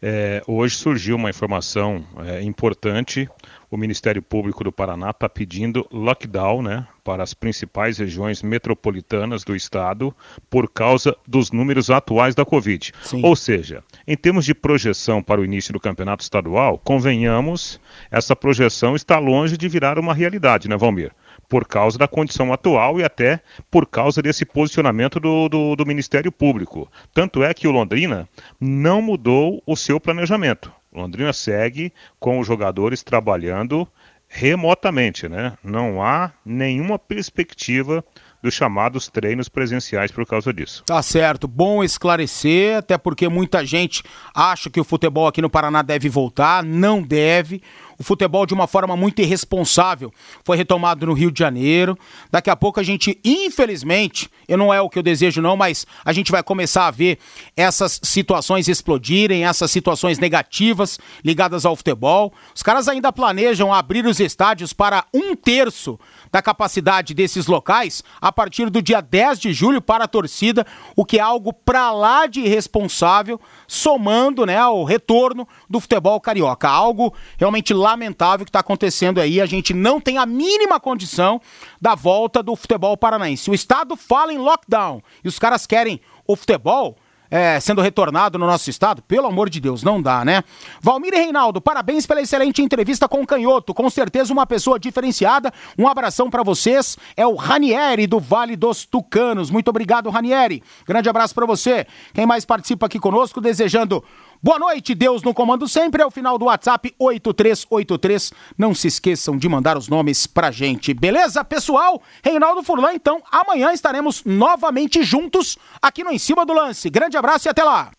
é, 0.00 0.42
hoje 0.46 0.76
surgiu 0.76 1.16
uma 1.16 1.30
informação 1.30 2.04
é, 2.18 2.42
importante. 2.42 3.28
O 3.70 3.76
Ministério 3.76 4.22
Público 4.22 4.62
do 4.62 4.70
Paraná 4.70 5.10
está 5.10 5.28
pedindo 5.28 5.86
lockdown 5.90 6.62
né, 6.62 6.86
para 7.02 7.22
as 7.22 7.34
principais 7.34 7.98
regiões 7.98 8.42
metropolitanas 8.42 9.42
do 9.42 9.56
estado 9.56 10.14
por 10.48 10.70
causa 10.70 11.16
dos 11.26 11.50
números 11.50 11.90
atuais 11.90 12.34
da 12.34 12.44
Covid. 12.44 12.92
Sim. 13.02 13.20
Ou 13.24 13.34
seja, 13.34 13.82
em 14.06 14.16
termos 14.16 14.44
de 14.44 14.54
projeção 14.54 15.22
para 15.22 15.40
o 15.40 15.44
início 15.44 15.72
do 15.72 15.80
campeonato 15.80 16.22
estadual, 16.22 16.78
convenhamos, 16.78 17.80
essa 18.10 18.36
projeção 18.36 18.94
está 18.94 19.18
longe 19.18 19.56
de 19.56 19.68
virar 19.68 19.98
uma 19.98 20.14
realidade, 20.14 20.68
né, 20.68 20.76
Valmir? 20.76 21.12
Por 21.54 21.68
causa 21.68 21.96
da 21.96 22.08
condição 22.08 22.52
atual 22.52 22.98
e 22.98 23.04
até 23.04 23.38
por 23.70 23.86
causa 23.86 24.20
desse 24.20 24.44
posicionamento 24.44 25.20
do, 25.20 25.48
do, 25.48 25.76
do 25.76 25.86
Ministério 25.86 26.32
Público. 26.32 26.90
Tanto 27.12 27.44
é 27.44 27.54
que 27.54 27.68
o 27.68 27.70
Londrina 27.70 28.28
não 28.60 29.00
mudou 29.00 29.62
o 29.64 29.76
seu 29.76 30.00
planejamento. 30.00 30.72
O 30.90 31.00
Londrina 31.00 31.32
segue 31.32 31.92
com 32.18 32.40
os 32.40 32.46
jogadores 32.48 33.04
trabalhando 33.04 33.86
remotamente, 34.26 35.28
né? 35.28 35.56
Não 35.62 36.02
há 36.02 36.32
nenhuma 36.44 36.98
perspectiva 36.98 38.04
dos 38.42 38.52
chamados 38.52 39.08
treinos 39.08 39.48
presenciais 39.48 40.10
por 40.10 40.26
causa 40.26 40.52
disso. 40.52 40.82
Tá 40.84 41.00
certo, 41.02 41.46
bom 41.46 41.84
esclarecer, 41.84 42.78
até 42.78 42.98
porque 42.98 43.28
muita 43.28 43.64
gente 43.64 44.02
acha 44.34 44.68
que 44.68 44.80
o 44.80 44.84
futebol 44.84 45.28
aqui 45.28 45.40
no 45.40 45.48
Paraná 45.48 45.82
deve 45.82 46.08
voltar, 46.08 46.64
não 46.64 47.00
deve 47.00 47.62
o 47.98 48.02
futebol 48.02 48.46
de 48.46 48.54
uma 48.54 48.66
forma 48.66 48.96
muito 48.96 49.20
irresponsável. 49.20 50.12
Foi 50.44 50.56
retomado 50.56 51.06
no 51.06 51.12
Rio 51.12 51.30
de 51.30 51.38
Janeiro. 51.38 51.98
Daqui 52.30 52.50
a 52.50 52.56
pouco 52.56 52.80
a 52.80 52.82
gente, 52.82 53.18
infelizmente, 53.24 54.30
eu 54.48 54.58
não 54.58 54.72
é 54.72 54.80
o 54.80 54.88
que 54.88 54.98
eu 54.98 55.02
desejo 55.02 55.40
não, 55.40 55.56
mas 55.56 55.86
a 56.04 56.12
gente 56.12 56.30
vai 56.30 56.42
começar 56.42 56.86
a 56.86 56.90
ver 56.90 57.18
essas 57.56 58.00
situações 58.02 58.68
explodirem, 58.68 59.44
essas 59.44 59.70
situações 59.70 60.18
negativas 60.18 60.98
ligadas 61.24 61.64
ao 61.64 61.76
futebol. 61.76 62.32
Os 62.54 62.62
caras 62.62 62.88
ainda 62.88 63.12
planejam 63.12 63.72
abrir 63.72 64.06
os 64.06 64.20
estádios 64.20 64.72
para 64.72 65.04
um 65.12 65.34
terço 65.34 65.98
da 66.30 66.42
capacidade 66.42 67.14
desses 67.14 67.46
locais 67.46 68.02
a 68.20 68.32
partir 68.32 68.70
do 68.70 68.82
dia 68.82 69.00
10 69.00 69.38
de 69.38 69.52
julho 69.52 69.80
para 69.80 70.04
a 70.04 70.08
torcida, 70.08 70.66
o 70.96 71.04
que 71.04 71.18
é 71.18 71.20
algo 71.20 71.52
para 71.52 71.92
lá 71.92 72.26
de 72.26 72.40
irresponsável, 72.40 73.40
somando 73.66 74.46
né, 74.46 74.56
ao 74.56 74.84
retorno 74.84 75.46
do 75.68 75.80
futebol 75.80 76.20
carioca. 76.20 76.68
Algo 76.68 77.14
realmente 77.38 77.72
lamentável 77.72 78.44
que 78.44 78.50
está 78.50 78.60
acontecendo 78.60 79.20
aí. 79.20 79.40
A 79.40 79.46
gente 79.46 79.72
não 79.72 80.00
tem 80.00 80.18
a 80.18 80.26
mínima 80.26 80.80
condição 80.80 81.40
da 81.80 81.94
volta 81.94 82.42
do 82.42 82.54
futebol 82.56 82.96
paranaense. 82.96 83.50
O 83.50 83.54
Estado 83.54 83.96
fala 83.96 84.32
em 84.32 84.38
lockdown 84.38 85.02
e 85.22 85.28
os 85.28 85.38
caras 85.38 85.66
querem 85.66 86.00
o 86.26 86.36
futebol 86.36 86.96
é, 87.30 87.58
sendo 87.60 87.80
retornado 87.80 88.38
no 88.38 88.46
nosso 88.46 88.70
estado, 88.70 89.02
pelo 89.02 89.26
amor 89.26 89.50
de 89.50 89.60
Deus, 89.60 89.82
não 89.82 90.00
dá, 90.00 90.24
né? 90.24 90.44
Valmir 90.80 91.14
e 91.14 91.16
Reinaldo, 91.16 91.60
parabéns 91.60 92.06
pela 92.06 92.20
excelente 92.20 92.62
entrevista 92.62 93.08
com 93.08 93.22
o 93.22 93.26
Canhoto, 93.26 93.74
com 93.74 93.88
certeza 93.90 94.32
uma 94.32 94.46
pessoa 94.46 94.78
diferenciada. 94.78 95.52
Um 95.78 95.88
abração 95.88 96.30
para 96.30 96.42
vocês. 96.42 96.96
É 97.16 97.26
o 97.26 97.34
Ranieri 97.34 98.06
do 98.06 98.20
Vale 98.20 98.56
dos 98.56 98.84
Tucanos. 98.84 99.50
Muito 99.50 99.68
obrigado, 99.68 100.10
Ranieri. 100.10 100.62
Grande 100.86 101.08
abraço 101.08 101.34
para 101.34 101.46
você. 101.46 101.86
Quem 102.12 102.26
mais 102.26 102.44
participa 102.44 102.86
aqui 102.86 102.98
conosco, 102.98 103.40
desejando 103.40 104.02
Boa 104.44 104.58
noite, 104.58 104.94
Deus 104.94 105.22
no 105.22 105.32
comando 105.32 105.66
sempre, 105.66 106.02
é 106.02 106.06
o 106.06 106.10
final 106.10 106.36
do 106.36 106.44
WhatsApp 106.44 106.94
8383. 106.98 108.30
Não 108.58 108.74
se 108.74 108.88
esqueçam 108.88 109.38
de 109.38 109.48
mandar 109.48 109.74
os 109.78 109.88
nomes 109.88 110.26
pra 110.26 110.50
gente, 110.50 110.92
beleza, 110.92 111.42
pessoal? 111.42 112.02
Reinaldo 112.22 112.62
Furlan, 112.62 112.92
então, 112.92 113.22
amanhã 113.32 113.72
estaremos 113.72 114.22
novamente 114.22 115.02
juntos 115.02 115.56
aqui 115.80 116.04
no 116.04 116.10
Em 116.10 116.18
Cima 116.18 116.44
do 116.44 116.52
Lance. 116.52 116.90
Grande 116.90 117.16
abraço 117.16 117.48
e 117.48 117.50
até 117.50 117.64
lá! 117.64 117.90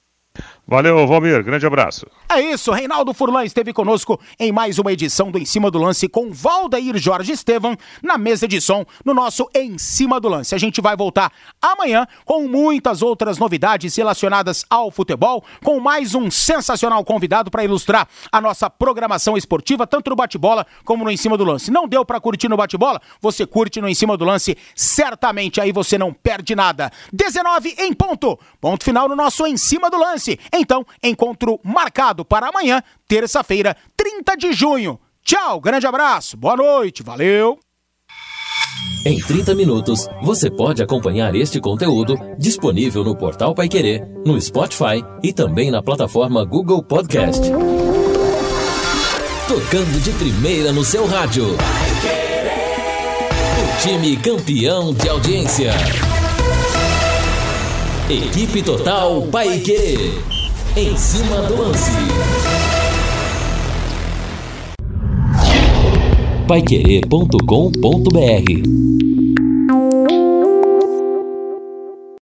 Valeu, 0.68 1.06
Valmir. 1.06 1.44
Grande 1.44 1.66
abraço. 1.68 2.08
É 2.28 2.42
isso. 2.42 2.72
Reinaldo 2.72 3.14
Furlan 3.14 3.46
esteve 3.46 3.72
conosco 3.72 4.20
em 4.40 4.52
mais 4.52 4.80
uma 4.80 4.92
edição 4.92 5.30
do 5.30 5.38
Em 5.38 5.46
Cima 5.46 5.70
do 5.70 5.78
Lance 5.78 6.08
com 6.08 6.32
Valdair 6.32 6.98
Jorge 6.98 7.34
Estevam 7.34 7.78
na 8.02 8.18
mesa 8.18 8.48
de 8.48 8.60
som 8.60 8.84
no 9.06 9.14
nosso 9.14 9.48
Em 9.54 9.78
Cima 9.78 10.20
do 10.20 10.28
Lance. 10.28 10.56
A 10.56 10.58
gente 10.58 10.82
vai 10.82 10.96
voltar 10.98 11.32
amanhã 11.62 12.08
com 12.26 12.48
muitas 12.48 13.04
outras 13.04 13.38
novidades 13.38 13.96
relacionadas 13.96 14.66
ao 14.68 14.90
futebol, 14.90 15.44
com 15.64 15.80
mais 15.80 16.16
um 16.16 16.32
sensacional 16.32 17.06
convidado 17.06 17.52
para 17.52 17.64
ilustrar 17.64 18.08
a 18.32 18.42
nossa 18.42 18.68
programação 18.68 19.38
esportiva, 19.38 19.86
tanto 19.86 20.10
no 20.10 20.16
bate-bola 20.16 20.66
como 20.84 21.04
no 21.04 21.12
Em 21.12 21.18
Cima 21.18 21.38
do 21.38 21.44
Lance. 21.44 21.70
Não 21.70 21.88
deu 21.88 22.04
para 22.04 22.20
curtir 22.20 22.50
no 22.50 22.58
bate-bola? 22.58 23.00
Você 23.22 23.46
curte 23.46 23.80
no 23.80 23.88
Em 23.88 23.94
Cima 23.94 24.18
do 24.18 24.26
Lance, 24.26 24.58
certamente 24.74 25.62
aí 25.62 25.72
você 25.72 25.96
não 25.96 26.12
perde 26.12 26.56
nada. 26.56 26.92
19 27.14 27.76
em 27.78 27.94
ponto. 27.94 28.40
Ponto 28.60 28.84
final 28.84 29.08
no 29.08 29.16
nosso 29.16 29.46
Em 29.46 29.58
Cima 29.58 29.92
do 29.92 29.98
Lance. 29.98 30.40
Então, 30.56 30.86
encontro 31.04 31.60
marcado 31.64 32.24
para 32.24 32.48
amanhã, 32.48 32.82
terça-feira, 33.08 33.76
30 33.98 34.38
de 34.38 34.54
junho. 34.54 34.98
Tchau, 35.24 35.60
grande 35.60 35.86
abraço, 35.86 36.38
boa 36.38 36.56
noite, 36.56 37.04
valeu! 37.04 37.60
Em 39.06 39.20
30 39.20 39.54
minutos, 39.54 40.08
você 40.24 40.50
pode 40.50 40.82
acompanhar 40.82 41.36
este 41.36 41.60
conteúdo 41.60 42.18
disponível 42.40 43.04
no 43.04 43.16
portal 43.16 43.54
Paiquerê, 43.54 44.02
no 44.26 44.40
Spotify 44.40 45.04
e 45.22 45.34
também 45.34 45.70
na 45.70 45.84
plataforma 45.84 46.44
Google 46.46 46.82
Podcast. 46.82 47.42
Tocando 49.48 50.02
de 50.02 50.12
primeira 50.12 50.72
no 50.72 50.84
seu 50.84 51.06
rádio. 51.06 51.46
O 53.62 53.82
time 53.82 54.18
campeão 54.18 54.94
de 54.94 55.08
audiência. 55.08 55.72
Equipe 58.10 58.64
Total 58.64 59.22
Paiquerê. 59.28 60.45
Em 60.78 60.94
cima 60.98 61.38
do 61.44 61.56
lance. 61.56 61.90
Paiquerê.com.br 66.46 69.15